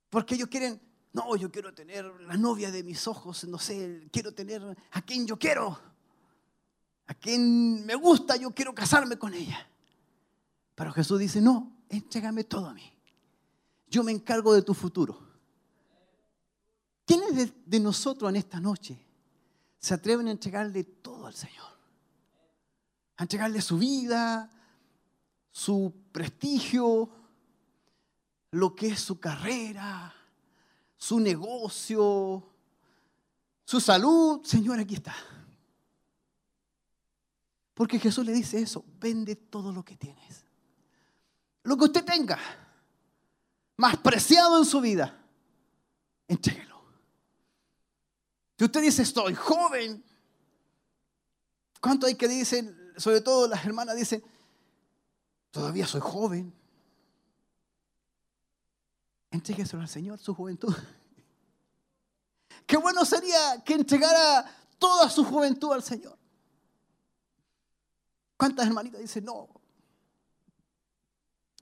[0.09, 0.81] Porque ellos quieren,
[1.13, 4.63] no, yo quiero tener la novia de mis ojos, no sé, quiero tener
[4.93, 5.79] a quien yo quiero,
[7.07, 9.69] a quien me gusta, yo quiero casarme con ella.
[10.75, 12.93] Pero Jesús dice, no, entrégame todo a mí.
[13.89, 15.30] Yo me encargo de tu futuro.
[17.11, 18.97] ¿Quiénes de, nosotros en esta noche
[19.81, 21.67] se atreven a entregarle todo al Señor?
[23.17, 24.49] A entregarle su vida,
[25.51, 27.11] su prestigio,
[28.53, 30.15] lo que es su carrera,
[30.97, 32.49] su negocio,
[33.65, 34.45] su salud.
[34.45, 35.17] Señor, aquí está.
[37.75, 40.45] Porque Jesús le dice eso, vende todo lo que tienes.
[41.65, 42.39] Lo que usted tenga,
[43.79, 45.21] más preciado en su vida,
[46.29, 46.70] entréguelo.
[48.61, 50.05] Si usted dice, estoy joven,
[51.81, 54.23] ¿cuánto hay que dicen, sobre todo las hermanas dicen,
[55.51, 56.53] todavía soy joven?
[59.31, 60.77] Entrégueselo al Señor, su juventud.
[62.67, 64.45] Qué bueno sería que entregara
[64.79, 66.19] toda su juventud al Señor.
[68.37, 69.49] ¿Cuántas hermanitas dicen, no?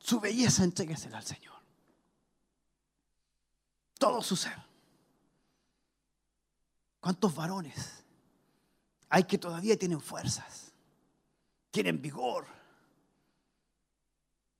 [0.01, 1.63] Su belleza entréguesela al Señor.
[4.01, 4.68] Todo su ser.
[7.01, 8.05] ¿Cuántos varones
[9.09, 10.73] hay que todavía tienen fuerzas?
[11.71, 12.47] Tienen vigor.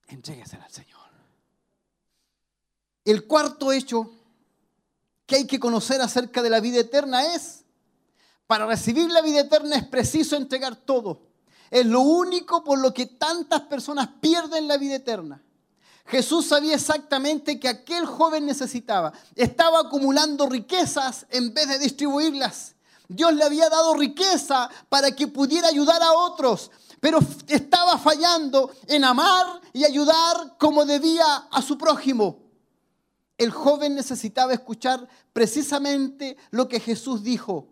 [0.07, 0.99] Entréguesela al Señor.
[3.05, 4.11] El cuarto hecho
[5.27, 7.65] que hay que conocer acerca de la vida eterna es,
[8.47, 11.29] para recibir la vida eterna es preciso entregar todo.
[11.71, 15.43] Es lo único por lo que tantas personas pierden la vida eterna.
[16.09, 19.13] Jesús sabía exactamente que aquel joven necesitaba.
[19.37, 22.75] Estaba acumulando riquezas en vez de distribuirlas.
[23.09, 26.71] Dios le había dado riqueza para que pudiera ayudar a otros,
[27.01, 32.39] pero estaba fallando en amar y ayudar como debía a su prójimo.
[33.37, 37.69] El joven necesitaba escuchar precisamente lo que Jesús dijo.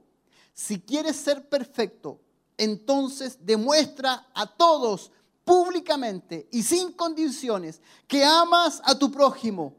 [0.53, 2.21] Si quieres ser perfecto,
[2.59, 5.11] entonces demuestra a todos
[5.47, 9.77] públicamente y sin condiciones que amas a tu prójimo.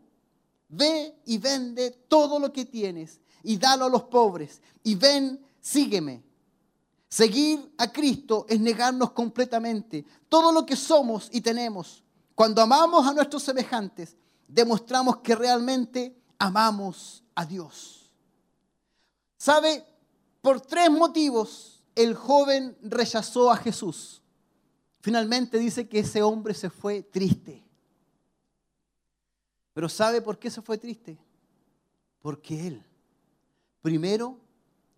[0.69, 4.61] Ve y vende todo lo que tienes y dalo a los pobres.
[4.81, 6.23] Y ven, sígueme.
[7.10, 12.02] Seguir a Cristo es negarnos completamente todo lo que somos y tenemos.
[12.34, 14.15] Cuando amamos a nuestros semejantes,
[14.48, 18.10] demostramos que realmente amamos a Dios.
[19.38, 19.85] ¿Sabe?
[20.41, 24.22] Por tres motivos el joven rechazó a Jesús.
[25.07, 27.63] Finalmente dice que ese hombre se fue triste.
[29.73, 31.17] Pero ¿sabe por qué se fue triste?
[32.19, 32.85] Porque él,
[33.81, 34.38] primero,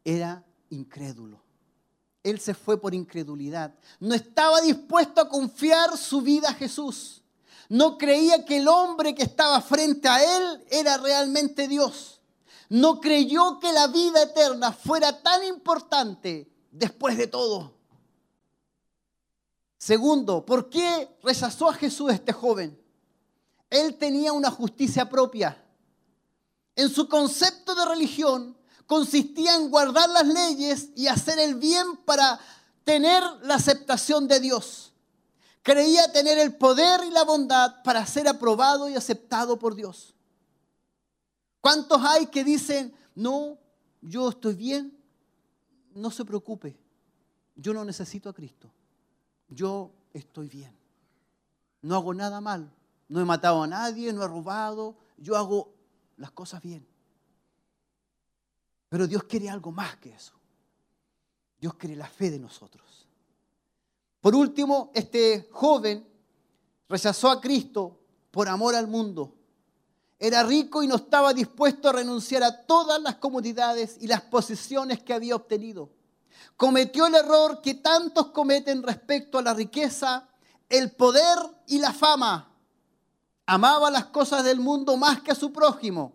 [0.04, 1.40] era incrédulo.
[2.24, 3.76] Él se fue por incredulidad.
[4.00, 7.22] No estaba dispuesto a confiar su vida a Jesús.
[7.68, 12.20] No creía que el hombre que estaba frente a él era realmente Dios.
[12.68, 17.79] No creyó que la vida eterna fuera tan importante después de todo.
[19.80, 22.78] Segundo, ¿por qué rechazó a Jesús este joven?
[23.70, 25.58] Él tenía una justicia propia.
[26.76, 32.38] En su concepto de religión consistía en guardar las leyes y hacer el bien para
[32.84, 34.92] tener la aceptación de Dios.
[35.62, 40.14] Creía tener el poder y la bondad para ser aprobado y aceptado por Dios.
[41.62, 43.58] ¿Cuántos hay que dicen, no,
[44.02, 44.98] yo estoy bien,
[45.94, 46.78] no se preocupe,
[47.56, 48.74] yo no necesito a Cristo,
[49.50, 50.76] yo estoy bien,
[51.82, 52.72] no hago nada mal,
[53.08, 55.74] no he matado a nadie, no he robado, yo hago
[56.18, 56.86] las cosas bien.
[58.90, 60.34] Pero Dios quiere algo más que eso.
[61.60, 63.08] Dios quiere la fe de nosotros.
[64.22, 66.06] Por último, este joven
[66.88, 68.00] rechazó a Cristo
[68.32, 69.36] por amor al mundo.
[70.18, 75.02] Era rico y no estaba dispuesto a renunciar a todas las comodidades y las posesiones
[75.02, 75.90] que había obtenido.
[76.56, 80.28] Cometió el error que tantos cometen respecto a la riqueza,
[80.68, 81.38] el poder
[81.68, 82.50] y la fama.
[83.46, 86.14] Amaba las cosas del mundo más que a su prójimo.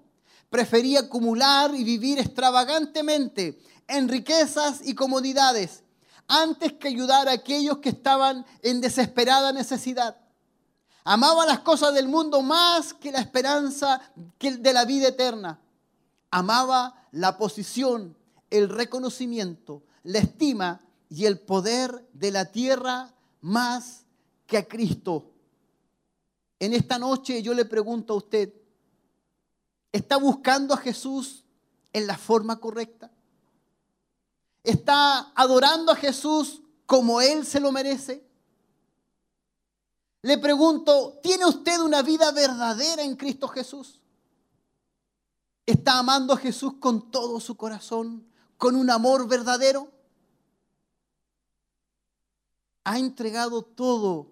[0.51, 5.83] Prefería acumular y vivir extravagantemente en riquezas y comodidades
[6.29, 10.17] antes que ayudar a aquellos que estaban en desesperada necesidad.
[11.05, 14.01] Amaba las cosas del mundo más que la esperanza
[14.41, 15.61] de la vida eterna.
[16.31, 18.17] Amaba la posición,
[18.51, 24.05] el reconocimiento, la estima y el poder de la tierra más
[24.47, 25.33] que a Cristo.
[26.59, 28.55] En esta noche yo le pregunto a usted,
[29.93, 31.45] ¿está buscando a Jesús
[31.93, 33.11] en la forma correcta?
[34.63, 38.27] ¿Está adorando a Jesús como Él se lo merece?
[40.23, 44.01] Le pregunto, ¿tiene usted una vida verdadera en Cristo Jesús?
[45.67, 48.27] ¿Está amando a Jesús con todo su corazón,
[48.57, 49.94] con un amor verdadero?
[52.85, 54.31] ¿Ha entregado todo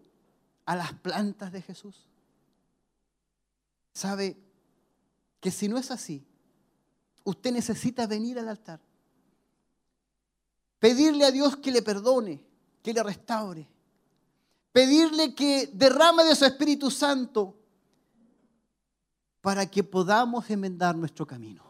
[0.67, 2.07] a las plantas de Jesús?
[3.93, 4.37] ¿Sabe
[5.41, 6.25] que si no es así,
[7.25, 8.81] usted necesita venir al altar?
[10.79, 12.45] Pedirle a Dios que le perdone,
[12.83, 13.69] que le restaure.
[14.73, 17.57] Pedirle que derrame de su Espíritu Santo
[19.41, 21.65] para que podamos enmendar nuestro camino.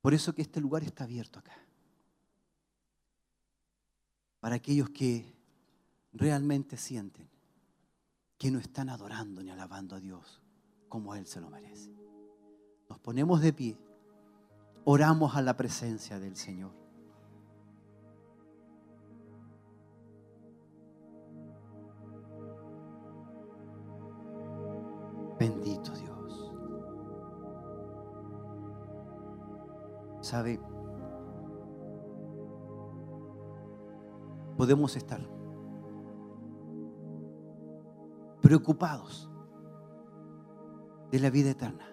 [0.00, 1.52] Por eso que este lugar está abierto acá.
[4.40, 5.34] Para aquellos que
[6.12, 7.28] realmente sienten
[8.38, 10.40] que no están adorando ni alabando a Dios
[10.88, 11.94] como Él se lo merece.
[12.88, 13.78] Nos ponemos de pie,
[14.84, 16.72] oramos a la presencia del Señor.
[25.38, 26.52] Bendito Dios.
[30.20, 30.60] ¿Sabe?
[34.60, 35.26] Podemos estar
[38.42, 39.30] preocupados
[41.10, 41.86] de la vida eterna,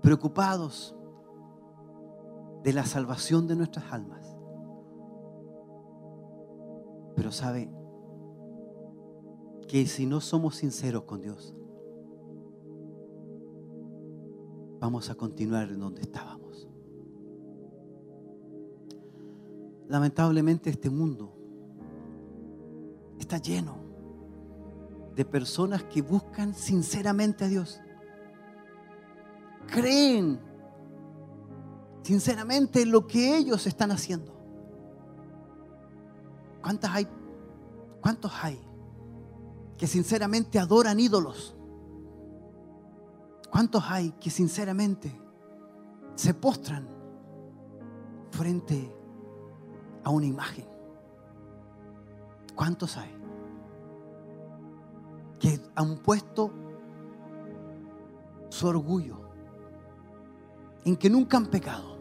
[0.00, 0.94] preocupados
[2.62, 4.36] de la salvación de nuestras almas.
[7.16, 7.68] Pero sabe,
[9.66, 11.52] que si no somos sinceros con Dios,
[14.78, 16.68] vamos a continuar en donde estábamos.
[19.88, 21.36] Lamentablemente este mundo
[23.18, 23.76] está lleno
[25.14, 27.80] de personas que buscan sinceramente a Dios.
[29.66, 30.40] Creen
[32.02, 34.32] sinceramente en lo que ellos están haciendo.
[36.62, 37.08] ¿Cuántas hay?
[38.00, 38.60] ¿Cuántos hay
[39.76, 41.56] que sinceramente adoran ídolos?
[43.50, 45.16] ¿Cuántos hay que sinceramente
[46.14, 46.88] se postran
[48.30, 49.03] frente a
[50.10, 50.66] una imagen?
[52.54, 53.10] ¿Cuántos hay
[55.38, 56.50] que han puesto
[58.48, 59.18] su orgullo
[60.84, 61.98] en que nunca han pecado?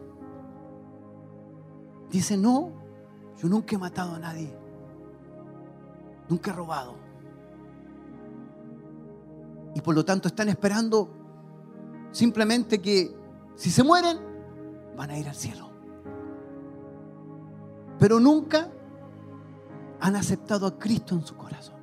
[2.10, 2.72] Dicen, no,
[3.38, 4.56] yo nunca he matado a nadie,
[6.30, 7.04] nunca he robado
[9.76, 11.10] y por lo tanto están esperando
[12.12, 13.16] simplemente que
[13.56, 14.20] si se mueren
[14.96, 15.73] van a ir al cielo.
[18.04, 18.70] Pero nunca
[20.02, 21.80] han aceptado a Cristo en su corazón.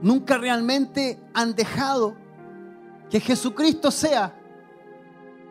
[0.00, 2.14] Nunca realmente han dejado
[3.10, 4.34] que Jesucristo sea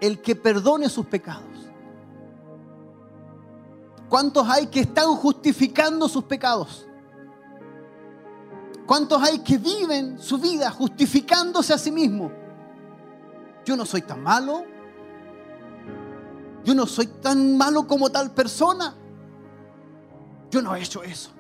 [0.02, 1.44] el que perdone sus pecados.
[4.10, 6.88] ¿Cuántos hay que están justificando sus pecados?
[8.88, 12.32] ¿Cuántos hay que viven su vida justificándose a sí mismo?
[13.64, 14.66] Yo no soy tan malo.
[16.64, 18.96] Yo no soy tan malo como tal persona.
[20.54, 21.32] Yo no he hecho eso.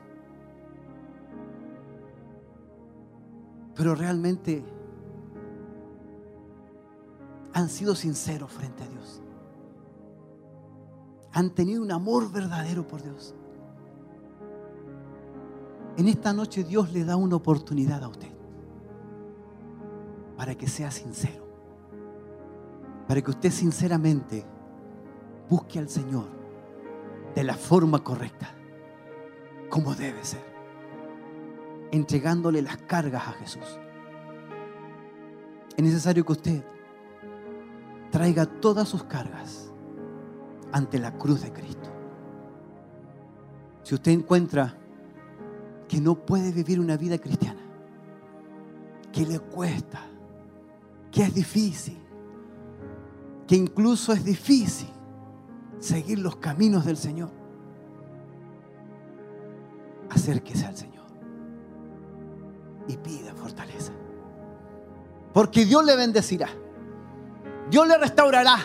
[3.75, 4.65] Pero realmente
[7.53, 9.21] han sido sinceros frente a Dios.
[11.31, 13.35] Han tenido un amor verdadero por Dios.
[15.95, 18.31] En esta noche Dios le da una oportunidad a usted
[20.35, 21.45] para que sea sincero,
[23.07, 24.43] para que usted sinceramente
[25.47, 26.25] busque al Señor
[27.35, 28.55] de la forma correcta,
[29.73, 30.45] como debe ser,
[31.91, 33.79] entregándole las cargas a Jesús,
[35.75, 36.63] es necesario que usted
[38.11, 39.73] traiga todas sus cargas
[40.71, 41.89] ante la cruz de Cristo.
[43.81, 44.77] Si usted encuentra
[45.87, 47.63] que no puede vivir una vida cristiana,
[49.11, 50.01] que le cuesta,
[51.09, 51.97] que es difícil,
[53.47, 54.91] que incluso es difícil
[55.79, 57.42] seguir los caminos del Señor,
[60.23, 61.03] acérquese al Señor
[62.87, 63.91] y pida fortaleza.
[65.33, 66.47] Porque Dios le bendecirá.
[67.69, 68.57] Dios le restaurará.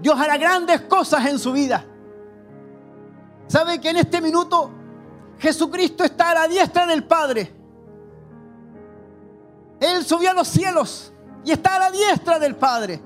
[0.00, 1.84] Dios hará grandes cosas en su vida.
[3.46, 4.70] ¿Sabe que en este minuto
[5.38, 7.54] Jesucristo está a la diestra del Padre?
[9.80, 11.12] Él subió a los cielos
[11.44, 13.00] y está a la diestra del Padre.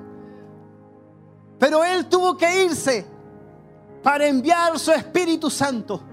[1.58, 3.06] Pero Él tuvo que irse
[4.02, 6.11] para enviar su Espíritu Santo.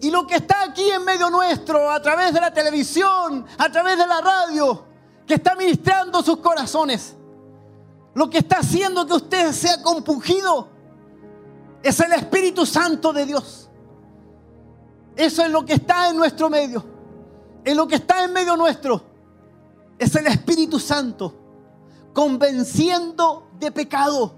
[0.00, 3.98] Y lo que está aquí en medio nuestro, a través de la televisión, a través
[3.98, 4.84] de la radio,
[5.26, 7.16] que está ministrando sus corazones,
[8.14, 10.68] lo que está haciendo que usted sea compungido,
[11.82, 13.68] es el Espíritu Santo de Dios.
[15.16, 16.84] Eso es lo que está en nuestro medio.
[17.64, 19.02] Es lo que está en medio nuestro.
[19.98, 21.34] Es el Espíritu Santo
[22.12, 24.34] convenciendo de pecado,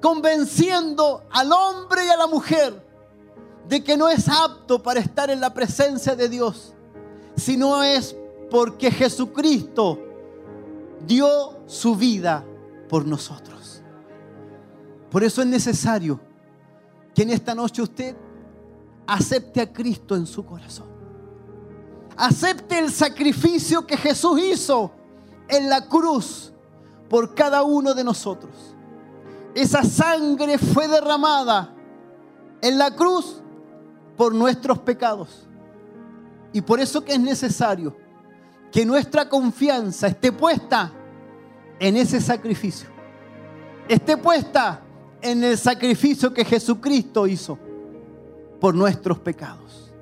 [0.00, 2.83] convenciendo al hombre y a la mujer
[3.68, 6.74] de que no es apto para estar en la presencia de Dios,
[7.36, 8.16] sino es
[8.50, 9.98] porque Jesucristo
[11.06, 12.44] dio su vida
[12.88, 13.82] por nosotros.
[15.10, 16.20] Por eso es necesario
[17.14, 18.16] que en esta noche usted
[19.06, 20.86] acepte a Cristo en su corazón.
[22.16, 24.92] Acepte el sacrificio que Jesús hizo
[25.48, 26.52] en la cruz
[27.08, 28.52] por cada uno de nosotros.
[29.54, 31.72] Esa sangre fue derramada
[32.60, 33.42] en la cruz
[34.16, 35.46] por nuestros pecados.
[36.52, 37.96] Y por eso que es necesario
[38.70, 40.92] que nuestra confianza esté puesta
[41.78, 42.88] en ese sacrificio.
[43.88, 44.80] Esté puesta
[45.20, 47.58] en el sacrificio que Jesucristo hizo
[48.60, 49.92] por nuestros pecados.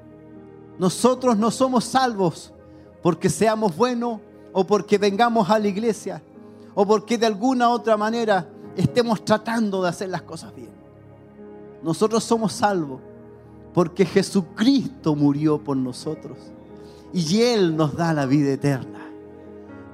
[0.78, 2.52] Nosotros no somos salvos
[3.02, 4.20] porque seamos buenos
[4.52, 6.22] o porque vengamos a la iglesia
[6.74, 10.70] o porque de alguna otra manera estemos tratando de hacer las cosas bien.
[11.82, 13.00] Nosotros somos salvos
[13.72, 16.38] porque Jesucristo murió por nosotros
[17.12, 19.06] y Él nos da la vida eterna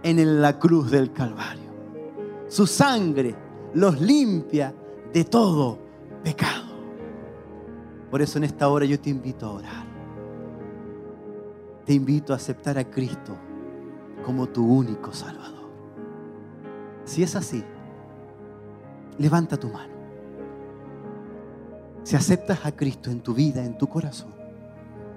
[0.02, 1.68] en la cruz del Calvario.
[2.48, 3.34] Su sangre
[3.74, 4.74] los limpia
[5.12, 5.78] de todo
[6.22, 6.66] pecado.
[8.10, 9.86] Por eso en esta hora yo te invito a orar.
[11.84, 13.36] Te invito a aceptar a Cristo
[14.24, 15.68] como tu único Salvador.
[17.04, 17.64] Si es así,
[19.18, 19.97] levanta tu mano.
[22.02, 24.34] Si aceptas a Cristo en tu vida, en tu corazón,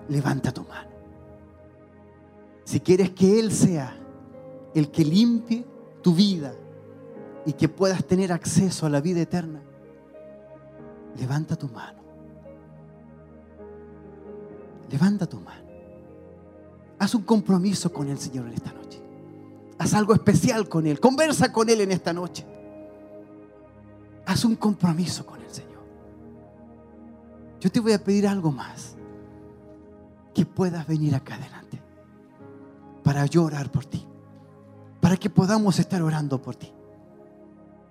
[0.09, 0.89] levanta tu mano.
[2.63, 3.95] Si quieres que Él sea
[4.73, 5.65] el que limpie
[6.01, 6.53] tu vida
[7.45, 9.61] y que puedas tener acceso a la vida eterna,
[11.17, 11.99] levanta tu mano.
[14.89, 15.65] Levanta tu mano.
[16.99, 19.01] Haz un compromiso con el Señor en esta noche.
[19.77, 20.99] Haz algo especial con Él.
[20.99, 22.45] Conversa con Él en esta noche.
[24.25, 25.40] Haz un compromiso con Señor.
[27.61, 28.95] Yo te voy a pedir algo más.
[30.33, 31.79] Que puedas venir acá adelante.
[33.03, 34.05] Para yo orar por ti.
[34.99, 36.73] Para que podamos estar orando por ti.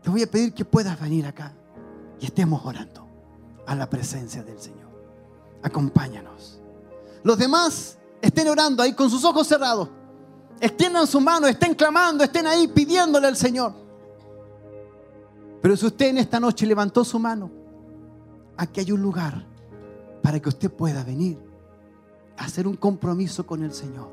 [0.02, 1.52] Te voy a pedir que puedas venir acá
[2.18, 3.06] y estemos orando
[3.66, 4.90] a la presencia del Señor.
[5.62, 6.60] Acompáñanos.
[7.22, 9.88] Los demás estén orando ahí con sus ojos cerrados.
[10.60, 13.72] Extiendan su mano, estén clamando, estén ahí pidiéndole al Señor.
[15.62, 17.50] Pero si usted en esta noche levantó su mano,
[18.56, 19.49] aquí hay un lugar
[20.22, 21.38] para que usted pueda venir
[22.36, 24.10] a hacer un compromiso con el Señor.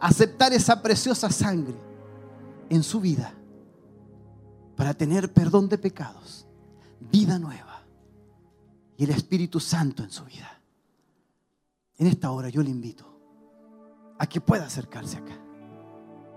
[0.00, 1.76] Aceptar esa preciosa sangre
[2.68, 3.32] en su vida
[4.76, 6.46] para tener perdón de pecados,
[7.00, 7.82] vida nueva
[8.96, 10.60] y el Espíritu Santo en su vida.
[11.96, 13.04] En esta hora yo le invito
[14.18, 15.38] a que pueda acercarse acá.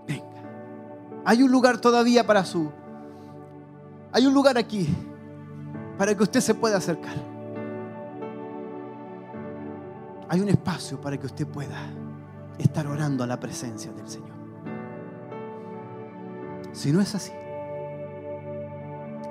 [0.07, 1.23] Venga.
[1.26, 2.72] Hay un lugar todavía para su...
[4.11, 4.88] Hay un lugar aquí
[5.97, 7.36] para que usted se pueda acercar.
[10.30, 11.90] Hay un espacio para que usted pueda
[12.58, 14.36] estar orando a la presencia del Señor.
[16.74, 17.32] Si no es así,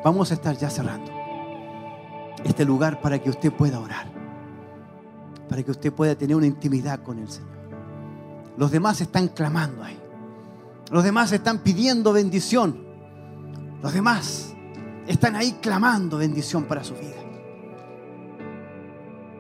[0.03, 1.13] vamos a estar ya cerrando
[2.45, 4.07] este lugar para que usted pueda orar,
[5.49, 7.57] para que usted pueda tener una intimidad con el Señor.
[8.57, 9.99] Los demás están clamando ahí.
[10.91, 12.87] Los demás están pidiendo bendición.
[13.83, 14.55] Los demás
[15.07, 17.17] están ahí clamando bendición para su vida.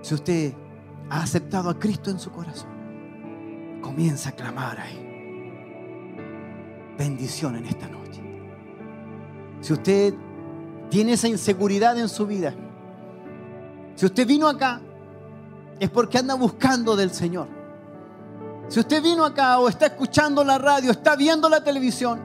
[0.03, 0.53] Si usted
[1.11, 2.70] ha aceptado a Cristo en su corazón,
[3.83, 5.03] comienza a clamar ahí.
[6.99, 8.23] bendición en esta noche.
[9.61, 10.15] Si usted
[10.89, 12.55] tiene esa inseguridad en su vida,
[13.95, 14.81] si usted vino acá,
[15.78, 17.49] es porque anda buscando del Señor.
[18.69, 22.19] Si usted vino acá o está escuchando la radio, está viendo la televisión,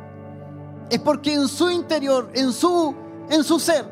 [0.89, 2.95] es porque en su interior, en su,
[3.29, 3.85] en su ser,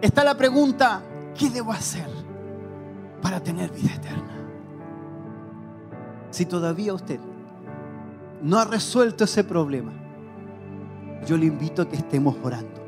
[0.00, 1.02] está la pregunta,
[1.34, 2.17] ¿qué debo hacer
[3.22, 4.36] para tener vida eterna?
[6.30, 7.20] Si todavía usted
[8.42, 9.92] no ha resuelto ese problema,
[11.26, 12.80] yo le invito a que estemos orando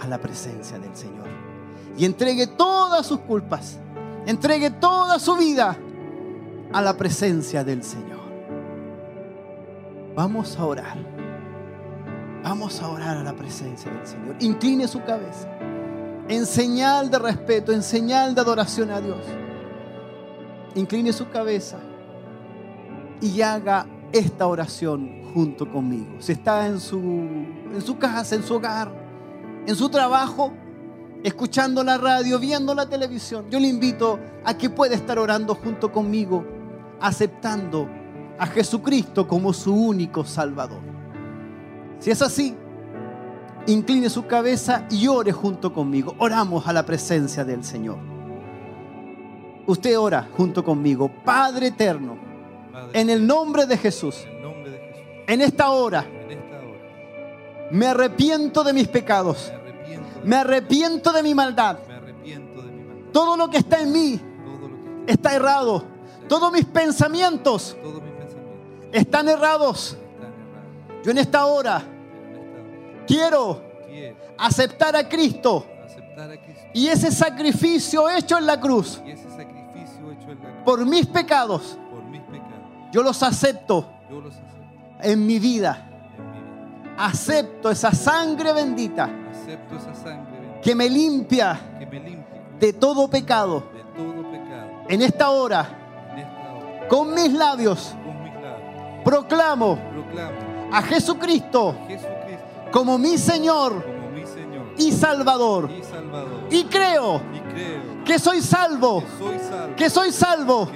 [0.00, 1.28] a la presencia del Señor
[1.96, 3.78] y entregue todas sus culpas,
[4.26, 5.76] entregue toda su vida
[6.72, 8.20] a la presencia del Señor.
[10.14, 10.96] Vamos a orar.
[12.42, 14.36] Vamos a orar a la presencia del Señor.
[14.40, 15.48] Incline su cabeza
[16.30, 19.18] en señal de respeto, en señal de adoración a Dios.
[20.74, 21.78] Incline su cabeza
[23.20, 26.16] y haga esta oración junto conmigo.
[26.20, 28.92] Si está en su, en su casa, en su hogar,
[29.66, 30.52] en su trabajo,
[31.22, 35.92] escuchando la radio, viendo la televisión, yo le invito a que pueda estar orando junto
[35.92, 36.44] conmigo,
[37.00, 37.88] aceptando
[38.38, 40.80] a Jesucristo como su único Salvador.
[41.98, 42.56] Si es así,
[43.66, 46.14] incline su cabeza y ore junto conmigo.
[46.18, 48.09] Oramos a la presencia del Señor.
[49.66, 51.10] Usted ora junto conmigo.
[51.24, 52.18] Padre eterno,
[52.72, 56.30] Padre, en el nombre de Jesús, en el nombre de Jesús, en esta hora, en
[56.32, 59.52] esta hora, me arrepiento de mis pecados.
[59.52, 61.78] me arrepiento, de- Me arrepiento de mi maldad.
[61.86, 63.12] me arrepiento de mi maldad.
[63.12, 64.20] Todo lo que está en mí
[65.06, 65.84] que está errado.
[66.28, 69.96] Todos mis pensamientos todos mis pensamientos están errados.
[69.96, 71.04] están errados.
[71.04, 76.36] Yo en esta hora Pero en esta hora quiero quiero aceptar a Cristo aceptar a
[76.40, 79.00] Cristo y ese sacrificio hecho en la cruz
[80.70, 81.76] por mis pecados.
[81.90, 82.92] por mis pecados.
[82.92, 85.84] Yo los acepto Yo los acepto en mi vida.
[86.16, 86.94] en mi vida.
[86.96, 92.72] Acepto esa sangre bendita Acepto esa sangre bendita que me limpia que me limpia de
[92.72, 93.64] todo pecado.
[93.74, 94.70] de todo pecado.
[94.88, 95.68] En esta hora,
[96.12, 100.38] En esta hora, con mis labios, con mis labios, proclamo proclamo
[100.72, 105.68] a Jesucristo a Jesucristo como mi Señor como mi Señor y Salvador.
[105.70, 106.46] y Salvador.
[106.50, 109.02] Y creo Y creo que soy salvo,
[109.76, 110.70] que soy salvo.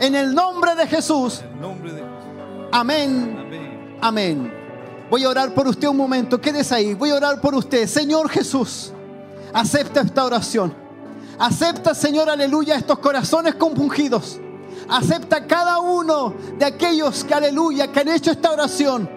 [0.00, 1.42] en el nombre de Jesús.
[2.72, 3.98] Amén.
[4.00, 4.52] amén.
[5.08, 6.94] Voy a orar por usted un momento, quédese ahí.
[6.94, 7.86] Voy a orar por usted.
[7.86, 8.92] Señor Jesús,
[9.52, 10.74] acepta esta oración.
[11.38, 14.40] Acepta, Señor, aleluya, estos corazones compungidos.
[14.88, 19.08] Acepta cada uno de aquellos que, aleluya, que han hecho esta oración,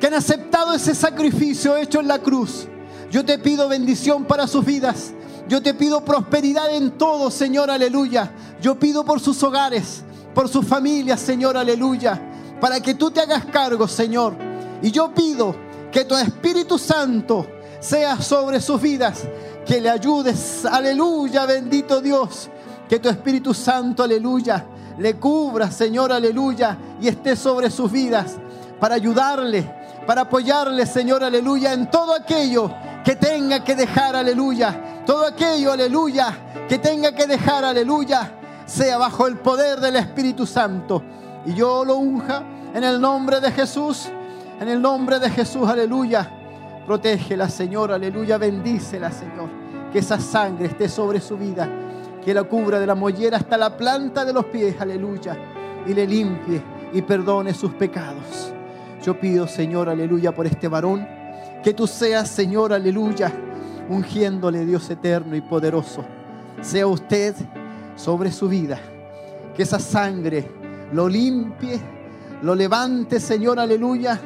[0.00, 2.68] que han aceptado ese sacrificio hecho en la cruz.
[3.10, 5.12] Yo te pido bendición para sus vidas.
[5.48, 8.30] Yo te pido prosperidad en todo, Señor, aleluya.
[8.60, 10.02] Yo pido por sus hogares,
[10.34, 12.20] por sus familias, Señor, aleluya.
[12.60, 14.34] Para que tú te hagas cargo, Señor.
[14.82, 15.54] Y yo pido
[15.92, 17.46] que tu Espíritu Santo
[17.80, 19.22] sea sobre sus vidas.
[19.64, 22.48] Que le ayudes, aleluya, bendito Dios.
[22.88, 24.64] Que tu Espíritu Santo, aleluya,
[24.98, 28.36] le cubra, Señor, aleluya, y esté sobre sus vidas
[28.80, 29.68] para ayudarle,
[30.06, 32.70] para apoyarle, Señor, aleluya, en todo aquello
[33.04, 35.02] que tenga que dejar, aleluya.
[35.04, 38.32] Todo aquello, aleluya, que tenga que dejar, aleluya,
[38.64, 41.02] sea bajo el poder del Espíritu Santo.
[41.44, 42.42] Y yo lo unja
[42.74, 44.08] en el nombre de Jesús,
[44.60, 46.30] en el nombre de Jesús, aleluya.
[46.86, 49.48] Protégela, Señor, aleluya, bendícela, Señor.
[49.92, 51.68] Que esa sangre esté sobre su vida,
[52.24, 55.36] que la cubra de la mollera hasta la planta de los pies, aleluya,
[55.86, 56.62] y le limpie
[56.92, 58.55] y perdone sus pecados.
[59.02, 61.06] Yo pido, Señor, aleluya, por este varón,
[61.62, 63.32] que tú seas, Señor, aleluya,
[63.88, 66.04] ungiéndole, Dios eterno y poderoso.
[66.60, 67.34] Sea usted
[67.94, 68.78] sobre su vida,
[69.56, 70.48] que esa sangre
[70.92, 71.78] lo limpie,
[72.42, 74.20] lo levante, Señor, aleluya,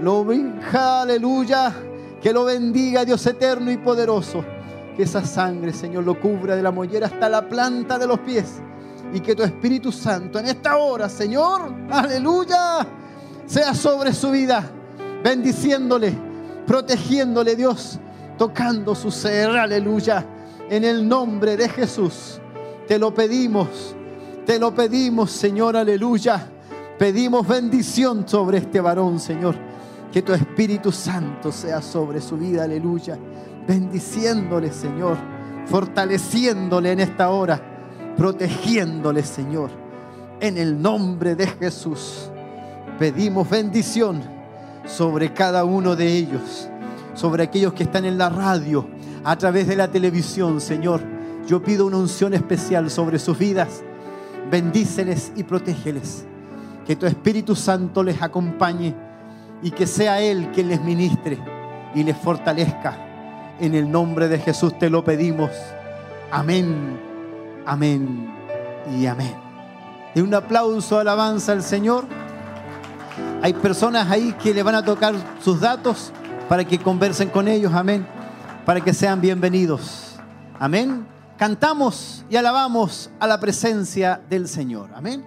[0.00, 1.72] lo benja, aleluya,
[2.20, 4.44] que lo bendiga, Dios eterno y poderoso.
[4.96, 8.60] Que esa sangre, Señor, lo cubra de la mollera hasta la planta de los pies.
[9.12, 12.86] Y que tu Espíritu Santo en esta hora, Señor, aleluya,
[13.52, 14.64] sea sobre su vida,
[15.22, 16.14] bendiciéndole,
[16.66, 17.98] protegiéndole, Dios,
[18.38, 20.24] tocando su ser, aleluya,
[20.70, 22.40] en el nombre de Jesús.
[22.88, 23.94] Te lo pedimos,
[24.46, 26.48] te lo pedimos, Señor, aleluya.
[26.98, 29.54] Pedimos bendición sobre este varón, Señor.
[30.10, 33.18] Que tu Espíritu Santo sea sobre su vida, aleluya.
[33.68, 35.18] Bendiciéndole, Señor.
[35.66, 37.60] Fortaleciéndole en esta hora.
[38.16, 39.70] Protegiéndole, Señor.
[40.40, 42.31] En el nombre de Jesús.
[43.02, 44.22] Pedimos bendición
[44.86, 46.68] sobre cada uno de ellos.
[47.14, 48.86] Sobre aquellos que están en la radio,
[49.24, 51.00] a través de la televisión, Señor.
[51.48, 53.82] Yo pido una unción especial sobre sus vidas.
[54.52, 56.26] Bendíceles y protégeles.
[56.86, 58.94] Que tu Espíritu Santo les acompañe
[59.64, 61.40] y que sea Él quien les ministre
[61.96, 62.96] y les fortalezca.
[63.58, 65.50] En el nombre de Jesús te lo pedimos.
[66.30, 67.00] Amén,
[67.66, 68.32] amén
[68.96, 69.34] y amén.
[70.14, 72.21] De un aplauso, alabanza al Señor.
[73.42, 76.12] Hay personas ahí que le van a tocar sus datos
[76.48, 78.06] para que conversen con ellos, amén,
[78.64, 80.16] para que sean bienvenidos.
[80.58, 81.06] Amén.
[81.38, 84.90] Cantamos y alabamos a la presencia del Señor.
[84.94, 85.24] Amén.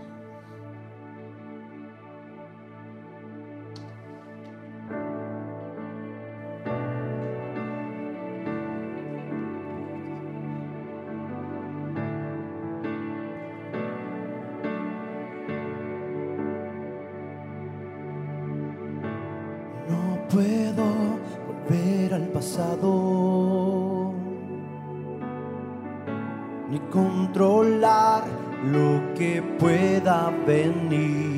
[30.44, 31.35] Pueda venir.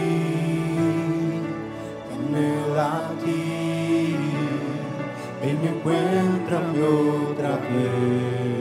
[2.14, 4.16] anhela a ti.
[5.42, 8.57] Encuéntrame otra vez.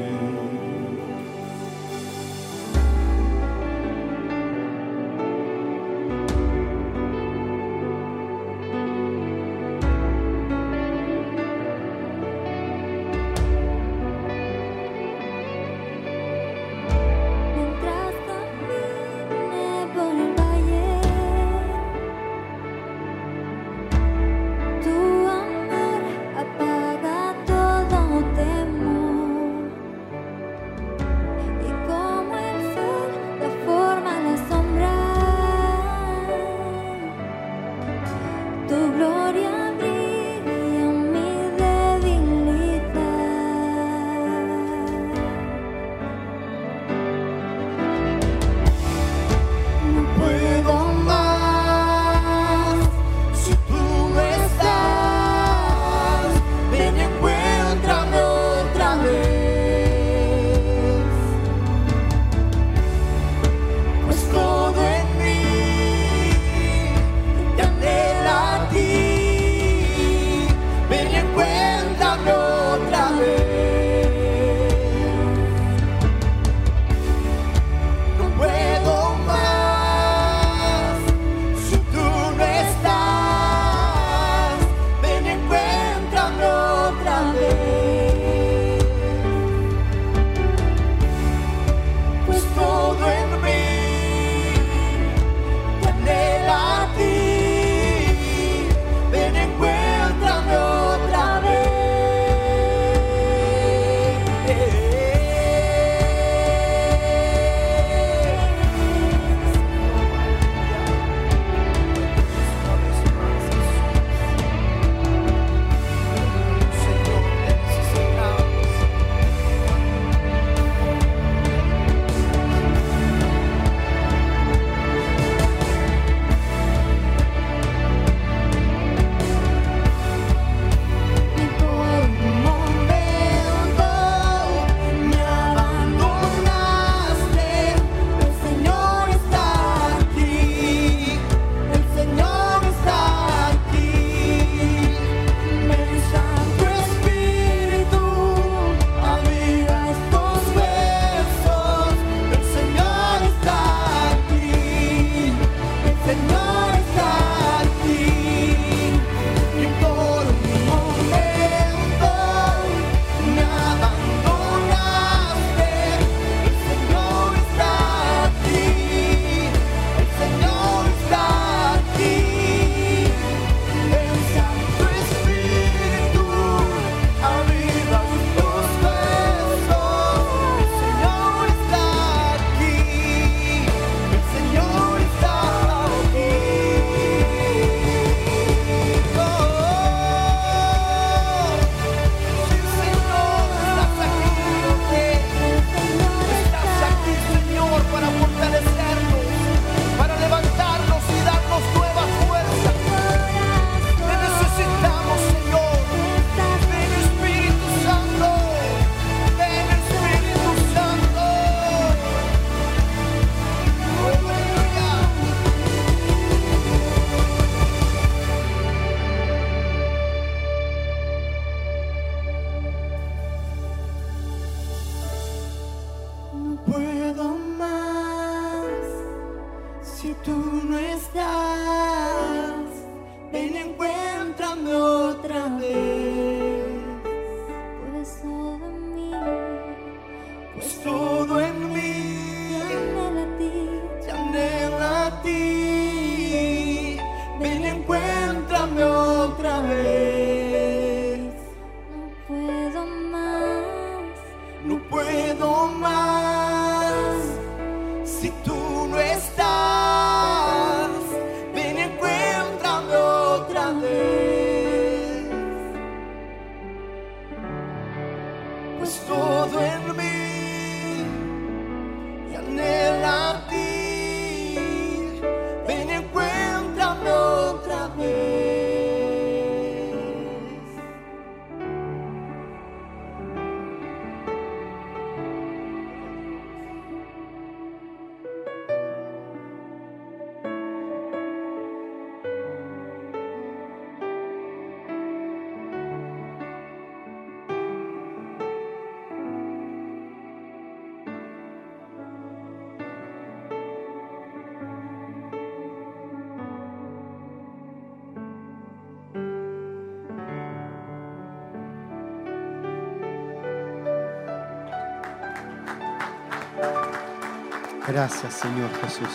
[317.87, 319.07] Gracias, Señor Jesús.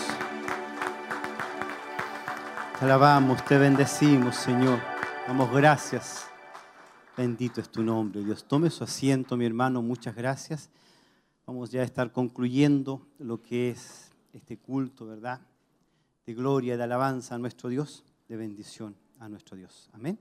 [2.79, 4.79] Te alabamos, te bendecimos, Señor.
[5.27, 6.25] Damos gracias.
[7.15, 8.45] Bendito es tu nombre, Dios.
[8.45, 9.83] Tome su asiento, mi hermano.
[9.83, 10.71] Muchas gracias.
[11.45, 15.39] Vamos ya a estar concluyendo lo que es este culto, ¿verdad?
[16.25, 19.91] De gloria, de alabanza a nuestro Dios, de bendición a nuestro Dios.
[19.93, 20.17] Amén.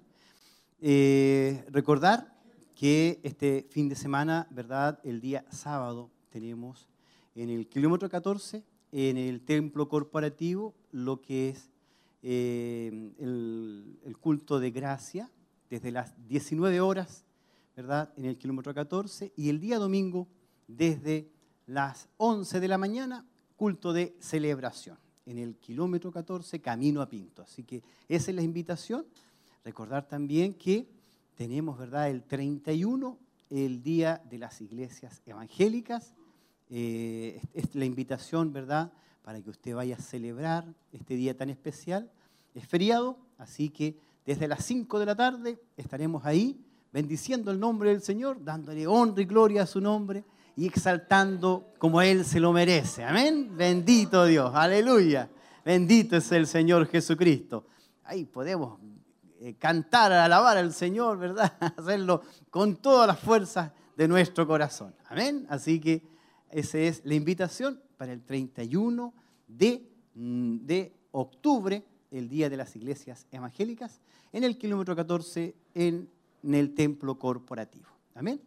[0.78, 2.36] Eh, recordar
[2.74, 5.00] que este fin de semana, ¿verdad?
[5.04, 6.86] El día sábado tenemos
[7.34, 11.70] en el kilómetro 14, en el templo corporativo, lo que es
[12.22, 15.30] eh, el, el culto de gracia,
[15.70, 17.24] desde las 19 horas,
[17.74, 18.12] ¿verdad?
[18.16, 20.28] En el kilómetro 14, y el día domingo,
[20.68, 21.30] desde
[21.66, 23.26] las 11 de la mañana,
[23.56, 27.42] culto de celebración, en el kilómetro 14, camino a Pinto.
[27.42, 29.06] Así que esa es la invitación.
[29.64, 30.86] Recordar también que
[31.36, 33.18] tenemos, ¿verdad?, el 31,
[33.50, 36.14] el Día de las Iglesias Evangélicas.
[36.74, 38.90] Eh, es la invitación, ¿verdad?,
[39.23, 42.11] para que usted vaya a celebrar este día tan especial.
[42.55, 46.59] Es feriado, así que desde las 5 de la tarde estaremos ahí
[46.90, 50.24] bendiciendo el nombre del Señor, dándole honra y gloria a su nombre
[50.57, 53.05] y exaltando como Él se lo merece.
[53.05, 53.55] Amén.
[53.55, 55.28] Bendito Dios, aleluya.
[55.65, 57.66] Bendito es el Señor Jesucristo.
[58.05, 58.81] Ahí podemos
[59.40, 61.53] eh, cantar, alabar al Señor, ¿verdad?
[61.77, 64.94] Hacerlo con todas las fuerzas de nuestro corazón.
[65.09, 65.47] Amén.
[65.51, 66.11] Así que
[66.52, 69.12] esa es la invitación para el 31
[69.48, 74.00] de, mm, de octubre, el Día de las Iglesias Evangélicas,
[74.32, 76.08] en el kilómetro 14, en,
[76.42, 77.86] el templo corporativo.
[78.14, 78.40] Amén.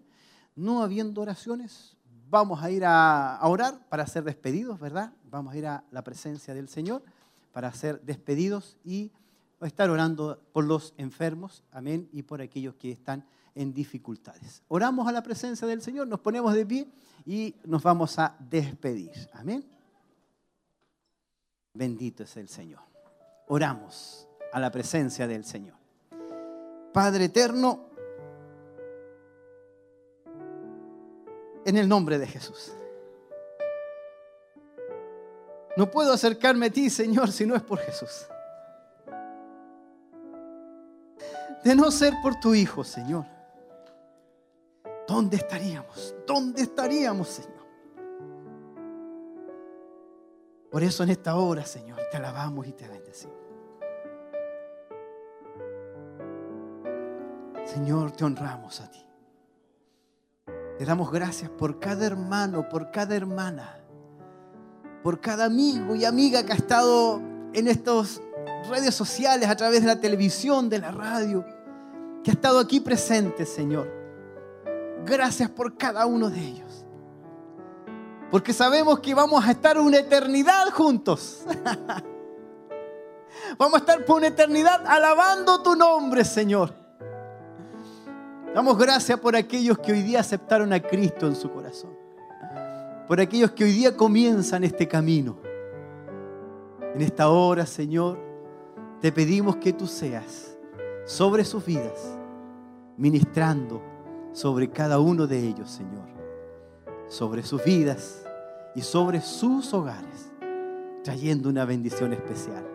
[0.56, 1.95] No habiendo oraciones,
[2.30, 5.14] vamos a ir a, a orar para ser despedidos, ¿verdad?
[5.32, 7.03] Vamos a ir a la presencia del Señor
[7.53, 9.11] para ser despedidos y
[9.61, 13.26] estar orando por los enfermos, amén, y por aquellos que están
[13.56, 14.61] en dificultades.
[14.68, 16.88] Oramos a la presencia del Señor, nos ponemos de pie
[17.26, 19.68] y nos vamos a despedir, amén.
[21.74, 22.82] Bendito es el Señor.
[23.48, 25.76] Oramos a la presencia del Señor.
[26.94, 27.90] Padre eterno,
[31.66, 32.72] en el nombre de Jesús.
[35.76, 38.28] No puedo acercarme a ti, Señor, si no es por Jesús.
[41.64, 43.26] De no ser por tu Hijo, Señor.
[45.16, 46.14] ¿Dónde estaríamos?
[46.28, 47.66] ¿Dónde estaríamos, Señor?
[50.70, 53.38] Por eso en esta hora, Señor, te alabamos y te bendecimos.
[57.64, 59.06] Señor, te honramos a ti.
[60.78, 63.80] Te damos gracias por cada hermano, por cada hermana,
[65.02, 67.22] por cada amigo y amiga que ha estado
[67.54, 68.22] en estas
[68.70, 71.46] redes sociales, a través de la televisión, de la radio,
[72.22, 74.05] que ha estado aquí presente, Señor.
[75.06, 76.86] Gracias por cada uno de ellos.
[78.32, 81.45] Porque sabemos que vamos a estar una eternidad juntos.
[83.60, 86.73] Vamos a estar por una eternidad alabando tu nombre, Señor.
[88.53, 91.91] Damos gracias por aquellos que hoy día aceptaron a Cristo en su corazón.
[93.07, 95.38] Por aquellos que hoy día comienzan este camino.
[96.95, 98.18] En esta hora, Señor,
[98.99, 100.57] te pedimos que tú seas
[101.06, 102.18] sobre sus vidas,
[102.98, 103.95] ministrando
[104.36, 106.03] sobre cada uno de ellos, Señor.
[107.07, 108.22] Sobre sus vidas
[108.76, 110.32] y sobre sus hogares.
[111.03, 112.66] trayendo una bendición especial.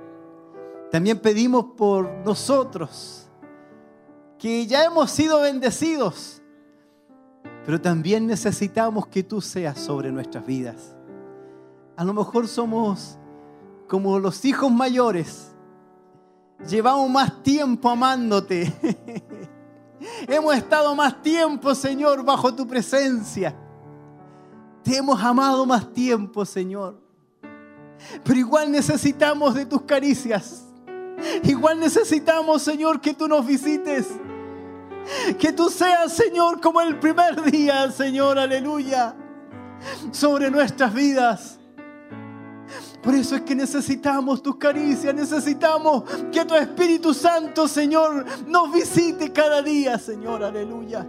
[0.93, 3.29] También pedimos por nosotros,
[4.39, 6.41] que ya hemos sido bendecidos,
[7.67, 10.95] pero también necesitamos que tú seas sobre nuestras vidas.
[11.97, 13.19] A lo mejor somos
[13.89, 15.51] como los hijos mayores,
[16.69, 18.73] llevamos más tiempo amándote.
[20.27, 23.55] hemos estado más tiempo, Señor, bajo tu presencia.
[24.83, 26.99] Te hemos amado más tiempo, Señor.
[28.25, 30.65] Pero igual necesitamos de tus caricias.
[31.43, 34.09] Igual necesitamos, Señor, que tú nos visites.
[35.39, 39.15] Que tú seas, Señor, como el primer día, Señor, aleluya,
[40.13, 41.60] sobre nuestras vidas.
[43.03, 49.33] Por eso es que necesitamos tus caricias, necesitamos que tu Espíritu Santo, Señor, nos visite
[49.33, 51.07] cada día, Señor, aleluya.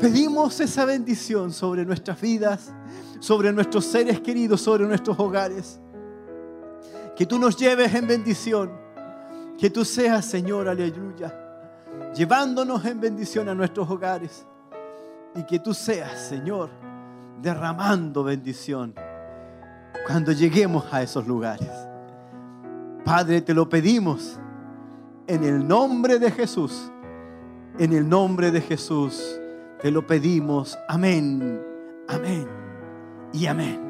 [0.00, 2.72] Pedimos esa bendición sobre nuestras vidas,
[3.20, 5.78] sobre nuestros seres queridos, sobre nuestros hogares.
[7.14, 8.72] Que tú nos lleves en bendición.
[9.56, 11.32] Que tú seas, Señor, aleluya,
[12.16, 14.44] llevándonos en bendición a nuestros hogares.
[15.36, 16.70] Y que tú seas, Señor,
[17.40, 18.92] derramando bendición
[20.06, 21.70] cuando lleguemos a esos lugares.
[23.04, 24.38] Padre, te lo pedimos
[25.26, 26.90] en el nombre de Jesús.
[27.78, 29.40] En el nombre de Jesús
[29.80, 30.78] te lo pedimos.
[30.88, 31.60] Amén,
[32.08, 32.46] amén
[33.32, 33.80] y amén.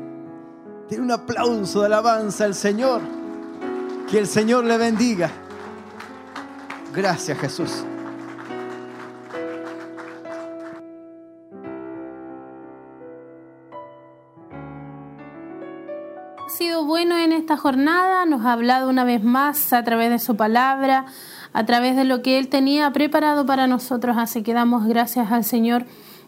[0.88, 3.00] Tiene un aplauso de alabanza al Señor.
[4.10, 5.30] Que el Señor le bendiga.
[6.94, 7.84] Gracias Jesús.
[16.52, 20.36] Sido bueno en esta jornada, nos ha hablado una vez más a través de su
[20.36, 21.06] palabra,
[21.54, 25.44] a través de lo que Él tenía preparado para nosotros, así que damos gracias al
[25.44, 25.86] Señor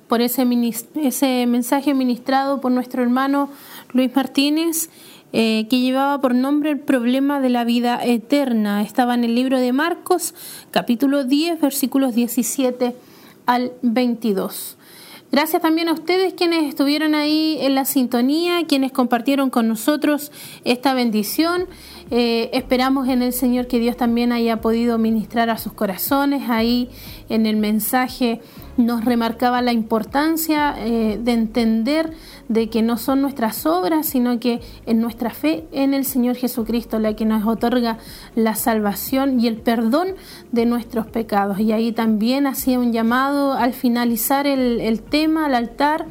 [0.08, 0.46] por ese,
[0.94, 3.50] ese mensaje ministrado por nuestro hermano
[3.92, 4.88] Luis Martínez,
[5.34, 8.80] eh, que llevaba por nombre el problema de la vida eterna.
[8.82, 10.34] Estaba en el libro de Marcos,
[10.70, 12.96] capítulo 10, versículos 17
[13.44, 14.78] al 22.
[15.34, 20.30] Gracias también a ustedes quienes estuvieron ahí en la sintonía, quienes compartieron con nosotros
[20.62, 21.66] esta bendición.
[22.12, 26.48] Eh, esperamos en el Señor que Dios también haya podido ministrar a sus corazones.
[26.50, 26.88] Ahí
[27.28, 28.42] en el mensaje
[28.76, 32.12] nos remarcaba la importancia eh, de entender
[32.48, 36.98] de que no son nuestras obras, sino que es nuestra fe en el Señor Jesucristo
[36.98, 37.98] la que nos otorga
[38.34, 40.08] la salvación y el perdón
[40.52, 41.60] de nuestros pecados.
[41.60, 46.06] Y ahí también hacía un llamado al finalizar el, tema, al altar.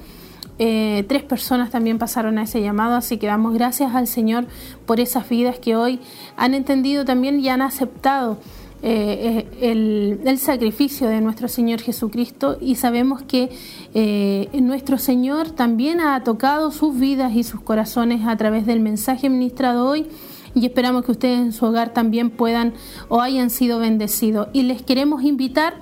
[0.60, 4.46] Eh, tres personas también pasaron a ese llamado, así que damos gracias al Señor
[4.86, 6.00] por esas vidas que hoy
[6.38, 8.38] han entendido también y han aceptado
[8.86, 13.50] eh, el, el sacrificio de nuestro Señor Jesucristo y sabemos que
[13.94, 19.30] eh, nuestro Señor también ha tocado sus vidas y sus corazones a través del mensaje
[19.30, 20.08] ministrado hoy
[20.54, 22.74] y esperamos que ustedes en su hogar también puedan
[23.08, 24.50] o hayan sido bendecidos.
[24.52, 25.76] Y les queremos invitar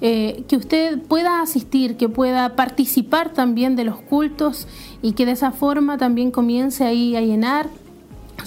[0.00, 4.66] eh, que usted pueda asistir, que pueda participar también de los cultos
[5.02, 7.68] y que de esa forma también comience ahí a llenar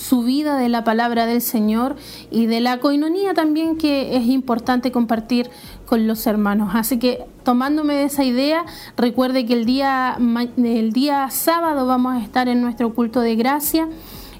[0.02, 1.96] su vida de la palabra del Señor
[2.32, 5.50] y de la coinonía también que es importante compartir
[5.86, 6.72] con los hermanos.
[6.74, 8.66] Así que tomándome de esa idea,
[8.98, 10.18] recuerde que el día,
[10.58, 13.88] el día sábado vamos a estar en nuestro culto de gracia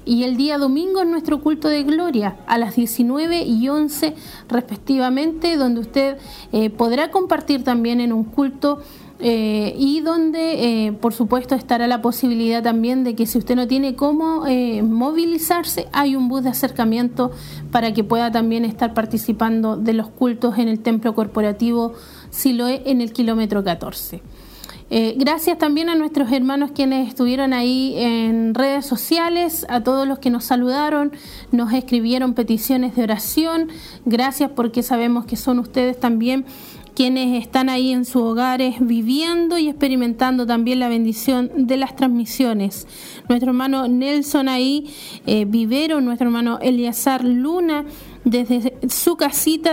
[0.04, 4.16] y el día domingo en nuestro culto de gloria a las 19 y 11
[4.48, 6.18] respectivamente, donde usted
[6.52, 8.82] eh, podrá compartir también en un culto
[9.24, 13.68] eh, y donde, eh, por supuesto, estará la posibilidad también de que si usted no
[13.68, 17.30] tiene cómo eh, movilizarse, hay un bus de acercamiento
[17.70, 21.92] para que pueda también estar participando de los cultos en el templo corporativo
[22.30, 24.22] Siloé en el kilómetro 14.
[24.94, 30.18] Eh, gracias también a nuestros hermanos quienes estuvieron ahí en redes sociales, a todos los
[30.18, 31.12] que nos saludaron,
[31.50, 33.68] nos escribieron peticiones de oración.
[34.04, 36.44] Gracias porque sabemos que son ustedes también
[36.94, 42.86] quienes están ahí en sus hogares viviendo y experimentando también la bendición de las transmisiones.
[43.28, 44.90] Nuestro hermano Nelson ahí,
[45.26, 47.84] eh, Vivero, nuestro hermano Eliazar Luna,
[48.24, 49.72] desde su casita,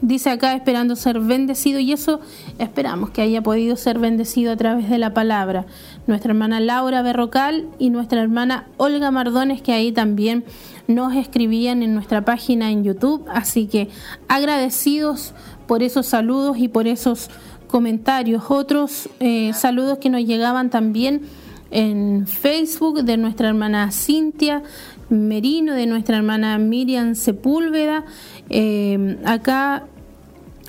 [0.00, 2.20] dice acá, esperando ser bendecido y eso
[2.58, 5.66] esperamos que haya podido ser bendecido a través de la palabra.
[6.06, 10.44] Nuestra hermana Laura Berrocal y nuestra hermana Olga Mardones, que ahí también
[10.86, 13.24] nos escribían en nuestra página en YouTube.
[13.32, 13.88] Así que
[14.28, 15.34] agradecidos
[15.66, 17.30] por esos saludos y por esos
[17.66, 18.44] comentarios.
[18.48, 21.22] Otros eh, saludos que nos llegaban también
[21.70, 24.62] en Facebook de nuestra hermana Cintia
[25.08, 28.04] Merino, de nuestra hermana Miriam Sepúlveda.
[28.48, 29.84] Eh, acá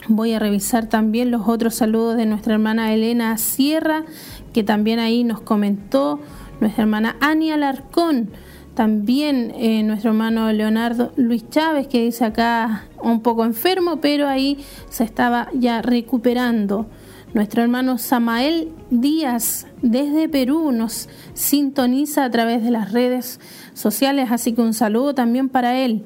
[0.08, 4.04] voy a revisar también los otros saludos de nuestra hermana Elena Sierra,
[4.54, 6.20] que también ahí nos comentó,
[6.60, 8.30] nuestra hermana Ania Alarcón
[8.76, 14.58] también eh, nuestro hermano Leonardo Luis Chávez, que dice acá un poco enfermo, pero ahí
[14.90, 16.86] se estaba ya recuperando.
[17.34, 23.40] Nuestro hermano Samael Díaz desde Perú nos sintoniza a través de las redes
[23.74, 26.04] sociales, así que un saludo también para él.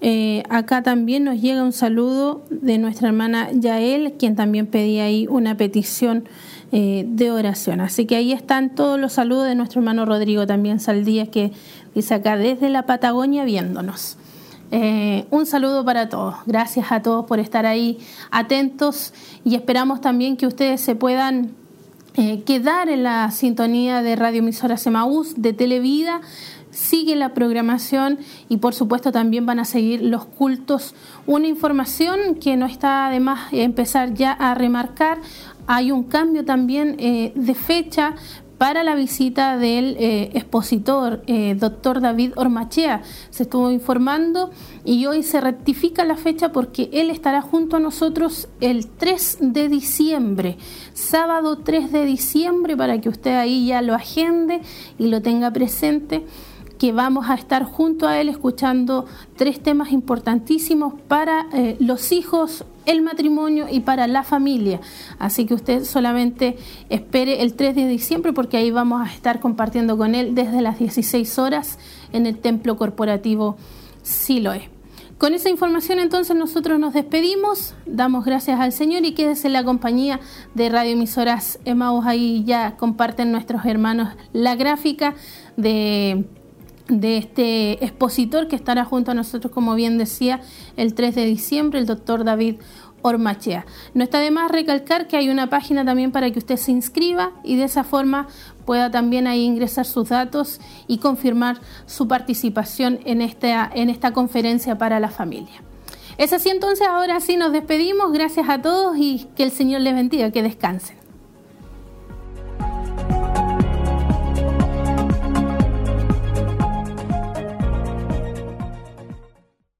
[0.00, 5.26] Eh, acá también nos llega un saludo de nuestra hermana Yael, quien también pedía ahí
[5.30, 6.24] una petición
[6.72, 7.80] eh, de oración.
[7.80, 11.52] Así que ahí están todos los saludos de nuestro hermano Rodrigo también Saldías, que
[11.94, 14.16] dice acá desde la Patagonia viéndonos.
[14.70, 16.34] Eh, un saludo para todos.
[16.46, 17.98] Gracias a todos por estar ahí
[18.30, 19.12] atentos
[19.44, 21.50] y esperamos también que ustedes se puedan
[22.44, 26.20] quedar en la sintonía de Radio Emisora Semaús, de Televida
[26.82, 28.18] sigue la programación
[28.48, 30.94] y por supuesto también van a seguir los cultos.
[31.26, 35.18] Una información que no está de más empezar ya a remarcar,
[35.66, 38.16] hay un cambio también eh, de fecha
[38.58, 43.02] para la visita del eh, expositor, eh, doctor David Ormachea.
[43.30, 44.50] Se estuvo informando
[44.84, 49.68] y hoy se rectifica la fecha porque él estará junto a nosotros el 3 de
[49.68, 50.58] diciembre,
[50.94, 54.60] sábado 3 de diciembre, para que usted ahí ya lo agende
[54.96, 56.24] y lo tenga presente
[56.82, 59.06] que vamos a estar junto a él escuchando
[59.36, 64.80] tres temas importantísimos para eh, los hijos, el matrimonio y para la familia.
[65.20, 66.56] Así que usted solamente
[66.90, 70.80] espere el 3 de diciembre porque ahí vamos a estar compartiendo con él desde las
[70.80, 71.78] 16 horas
[72.12, 73.56] en el templo corporativo
[74.02, 74.68] Siloé.
[75.18, 79.62] Con esa información entonces nosotros nos despedimos, damos gracias al Señor y quédese en la
[79.62, 80.18] compañía
[80.54, 82.06] de Radio Emisoras Emaus.
[82.06, 85.14] Ahí ya comparten nuestros hermanos la gráfica
[85.56, 86.24] de
[87.00, 90.40] de este expositor que estará junto a nosotros, como bien decía,
[90.76, 92.56] el 3 de diciembre, el doctor David
[93.02, 93.66] Ormachea.
[93.94, 97.32] No está de más recalcar que hay una página también para que usted se inscriba
[97.42, 98.28] y de esa forma
[98.64, 104.78] pueda también ahí ingresar sus datos y confirmar su participación en esta, en esta conferencia
[104.78, 105.62] para la familia.
[106.18, 109.94] Es así entonces, ahora sí nos despedimos, gracias a todos y que el Señor les
[109.94, 111.01] bendiga, que descansen.